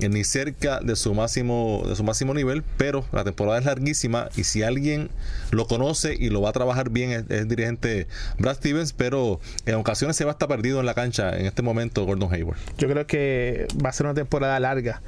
ni 0.00 0.24
cerca 0.24 0.80
de 0.80 0.96
su 0.96 1.14
máximo 1.14 1.82
de 1.86 1.96
su 1.96 2.04
máximo 2.04 2.34
nivel, 2.34 2.62
pero 2.76 3.04
la 3.12 3.24
temporada 3.24 3.58
es 3.58 3.64
larguísima 3.64 4.28
y 4.36 4.44
si 4.44 4.62
alguien 4.62 5.10
lo 5.50 5.66
conoce 5.66 6.16
y 6.18 6.30
lo 6.30 6.40
va 6.40 6.50
a 6.50 6.52
trabajar 6.52 6.90
bien 6.90 7.10
es, 7.10 7.24
el 7.30 7.48
dirigente 7.48 8.06
Brad 8.38 8.56
Stevens, 8.56 8.92
pero 8.92 9.40
en 9.66 9.76
ocasiones 9.76 10.16
se 10.16 10.24
va 10.24 10.32
a 10.32 10.34
estar 10.34 10.48
perdido 10.48 10.80
en 10.80 10.86
la 10.86 10.94
cancha 10.94 11.36
en 11.36 11.46
este 11.46 11.62
momento 11.62 12.04
Gordon 12.04 12.32
Hayward. 12.32 12.58
Yo 12.78 12.88
creo 12.88 13.06
que 13.06 13.66
va 13.84 13.90
a 13.90 13.92
ser 13.92 14.06
una 14.06 14.14
temporada 14.14 14.58
larga 14.60 15.00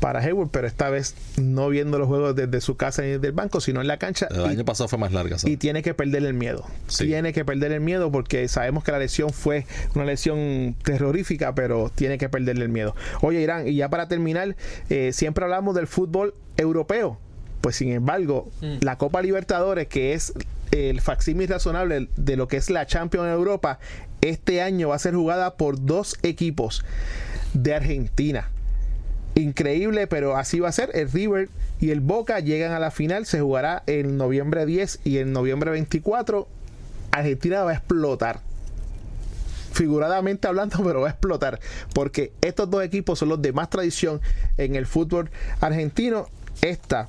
para 0.00 0.20
Hayward, 0.20 0.50
pero 0.50 0.66
esta 0.66 0.90
vez 0.90 1.14
no 1.36 1.68
viendo 1.68 1.98
los 1.98 2.08
juegos 2.08 2.36
desde 2.36 2.60
su 2.60 2.76
casa 2.76 3.02
ni 3.02 3.08
desde 3.08 3.26
el 3.28 3.32
banco, 3.32 3.60
sino 3.60 3.80
en 3.80 3.86
la 3.86 3.98
cancha. 3.98 4.28
El 4.30 4.44
año 4.44 4.64
pasado 4.64 4.88
fue 4.88 4.98
más 4.98 5.12
larga. 5.12 5.36
Y 5.44 5.56
tiene 5.56 5.82
que 5.82 5.94
perder 5.94 6.24
el 6.24 6.34
miedo. 6.34 6.64
Tiene 6.96 7.32
que 7.32 7.44
perder 7.44 7.72
el 7.72 7.80
miedo 7.80 8.10
porque 8.12 8.46
sabemos 8.48 8.84
que 8.84 8.92
la 8.92 8.98
lesión 8.98 9.30
fue 9.30 9.66
una 9.94 10.04
lesión 10.04 10.76
terrorífica, 10.82 11.54
pero 11.54 11.90
tiene 11.94 12.18
que 12.18 12.28
perder 12.28 12.58
el 12.58 12.68
miedo. 12.68 12.94
Oye, 13.22 13.40
Irán, 13.40 13.66
y 13.66 13.76
ya 13.76 13.88
para 13.88 14.08
terminar, 14.08 14.56
eh, 14.90 15.12
siempre 15.12 15.44
hablamos 15.44 15.74
del 15.74 15.86
fútbol 15.86 16.34
europeo. 16.56 17.18
Pues 17.60 17.76
sin 17.76 17.90
embargo, 17.90 18.50
mm. 18.60 18.76
la 18.82 18.98
Copa 18.98 19.22
Libertadores, 19.22 19.88
que 19.88 20.12
es 20.12 20.34
el 20.70 21.00
facsímil 21.00 21.48
razonable 21.48 22.08
de 22.16 22.36
lo 22.36 22.48
que 22.48 22.58
es 22.58 22.68
la 22.68 22.86
Champions 22.86 23.28
Europa, 23.28 23.78
este 24.20 24.60
año 24.60 24.88
va 24.90 24.96
a 24.96 24.98
ser 24.98 25.14
jugada 25.14 25.56
por 25.56 25.84
dos 25.84 26.18
equipos 26.22 26.84
de 27.54 27.74
Argentina 27.74 28.50
increíble, 29.34 30.06
pero 30.06 30.36
así 30.36 30.60
va 30.60 30.68
a 30.68 30.72
ser. 30.72 30.90
El 30.94 31.10
River 31.10 31.48
y 31.80 31.90
el 31.90 32.00
Boca 32.00 32.40
llegan 32.40 32.72
a 32.72 32.78
la 32.78 32.90
final, 32.90 33.26
se 33.26 33.40
jugará 33.40 33.82
en 33.86 34.16
noviembre 34.16 34.66
10 34.66 35.00
y 35.04 35.18
en 35.18 35.32
noviembre 35.32 35.70
24. 35.70 36.48
Argentina 37.10 37.62
va 37.62 37.72
a 37.72 37.74
explotar. 37.74 38.40
Figuradamente 39.72 40.46
hablando, 40.46 40.78
pero 40.84 41.00
va 41.00 41.08
a 41.08 41.10
explotar. 41.10 41.60
Porque 41.92 42.32
estos 42.40 42.70
dos 42.70 42.82
equipos 42.82 43.18
son 43.18 43.28
los 43.28 43.42
de 43.42 43.52
más 43.52 43.70
tradición 43.70 44.20
en 44.56 44.76
el 44.76 44.86
fútbol 44.86 45.30
argentino. 45.60 46.28
Esta 46.62 47.08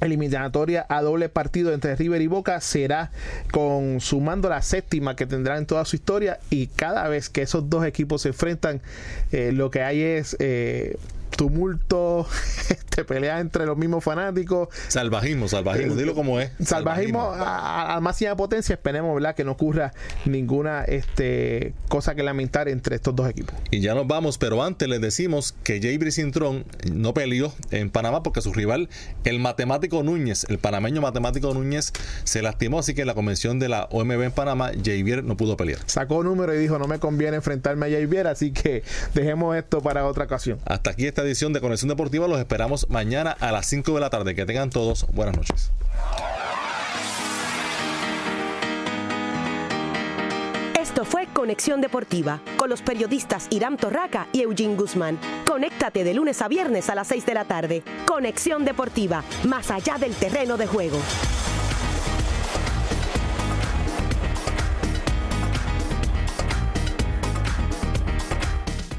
eliminatoria 0.00 0.86
a 0.88 1.02
doble 1.02 1.28
partido 1.28 1.72
entre 1.72 1.96
River 1.96 2.22
y 2.22 2.26
Boca 2.26 2.60
será 2.60 3.10
consumando 3.50 4.48
la 4.48 4.62
séptima 4.62 5.16
que 5.16 5.26
tendrá 5.26 5.58
en 5.58 5.66
toda 5.66 5.84
su 5.84 5.96
historia 5.96 6.38
y 6.50 6.68
cada 6.68 7.08
vez 7.08 7.28
que 7.28 7.42
esos 7.42 7.68
dos 7.68 7.84
equipos 7.84 8.22
se 8.22 8.28
enfrentan 8.28 8.80
eh, 9.32 9.50
lo 9.52 9.70
que 9.70 9.82
hay 9.82 10.02
es 10.02 10.36
eh, 10.38 10.96
tumulto, 11.36 12.26
este, 12.70 13.04
pelea 13.04 13.40
entre 13.40 13.66
los 13.66 13.76
mismos 13.76 14.04
fanáticos. 14.04 14.68
Salvajismo, 14.88 15.48
salvajismo, 15.48 15.94
dilo 15.94 16.14
como 16.14 16.40
es. 16.40 16.50
Salvajismo, 16.64 17.22
a, 17.22 17.94
a, 17.94 18.00
máxima 18.00 18.36
potencia, 18.36 18.74
esperemos 18.74 19.14
¿verdad? 19.14 19.34
que 19.34 19.44
no 19.44 19.52
ocurra 19.52 19.92
ninguna 20.24 20.84
este, 20.84 21.74
cosa 21.88 22.14
que 22.14 22.22
lamentar 22.22 22.68
entre 22.68 22.96
estos 22.96 23.14
dos 23.14 23.28
equipos. 23.28 23.54
Y 23.70 23.80
ya 23.80 23.94
nos 23.94 24.06
vamos, 24.06 24.38
pero 24.38 24.62
antes 24.62 24.88
les 24.88 25.00
decimos 25.00 25.54
que 25.62 25.80
Jay 25.80 25.98
Cintrón 26.10 26.64
no 26.92 27.14
peleó 27.14 27.52
en 27.70 27.90
Panamá 27.90 28.22
porque 28.22 28.40
su 28.40 28.52
rival, 28.52 28.88
el 29.24 29.40
matemático 29.40 30.02
Núñez, 30.02 30.44
el 30.48 30.58
panameño 30.58 31.00
matemático 31.00 31.52
Núñez, 31.54 31.92
se 32.24 32.42
lastimó, 32.42 32.78
así 32.78 32.94
que 32.94 33.02
en 33.02 33.06
la 33.06 33.14
convención 33.14 33.58
de 33.58 33.68
la 33.68 33.84
OMB 33.90 34.22
en 34.22 34.32
Panamá, 34.32 34.70
Javier 34.84 35.24
no 35.24 35.36
pudo 35.36 35.56
pelear. 35.56 35.80
Sacó 35.86 36.22
número 36.22 36.54
y 36.54 36.58
dijo, 36.58 36.78
no 36.78 36.86
me 36.86 36.98
conviene 36.98 37.36
enfrentarme 37.36 37.86
a 37.86 37.90
Javier, 37.90 38.26
así 38.26 38.52
que 38.52 38.82
dejemos 39.14 39.56
esto 39.56 39.80
para 39.80 40.06
otra 40.06 40.24
ocasión. 40.24 40.58
Hasta 40.64 40.90
aquí 40.90 41.06
este 41.06 41.17
edición 41.22 41.52
de 41.52 41.60
Conexión 41.60 41.88
Deportiva. 41.88 42.28
Los 42.28 42.38
esperamos 42.38 42.88
mañana 42.88 43.36
a 43.38 43.52
las 43.52 43.66
5 43.66 43.94
de 43.94 44.00
la 44.00 44.10
tarde. 44.10 44.34
Que 44.34 44.46
tengan 44.46 44.70
todos 44.70 45.06
buenas 45.12 45.36
noches. 45.36 45.70
Esto 50.80 51.04
fue 51.04 51.28
Conexión 51.32 51.80
Deportiva 51.80 52.40
con 52.56 52.70
los 52.70 52.82
periodistas 52.82 53.46
Irán 53.50 53.76
Torraca 53.76 54.26
y 54.32 54.42
Eugene 54.42 54.74
Guzmán. 54.74 55.18
Conéctate 55.46 56.02
de 56.02 56.14
lunes 56.14 56.42
a 56.42 56.48
viernes 56.48 56.90
a 56.90 56.94
las 56.94 57.06
6 57.08 57.24
de 57.24 57.34
la 57.34 57.44
tarde. 57.44 57.82
Conexión 58.06 58.64
Deportiva, 58.64 59.22
más 59.44 59.70
allá 59.70 59.96
del 59.98 60.14
terreno 60.14 60.56
de 60.56 60.66
juego. 60.66 60.98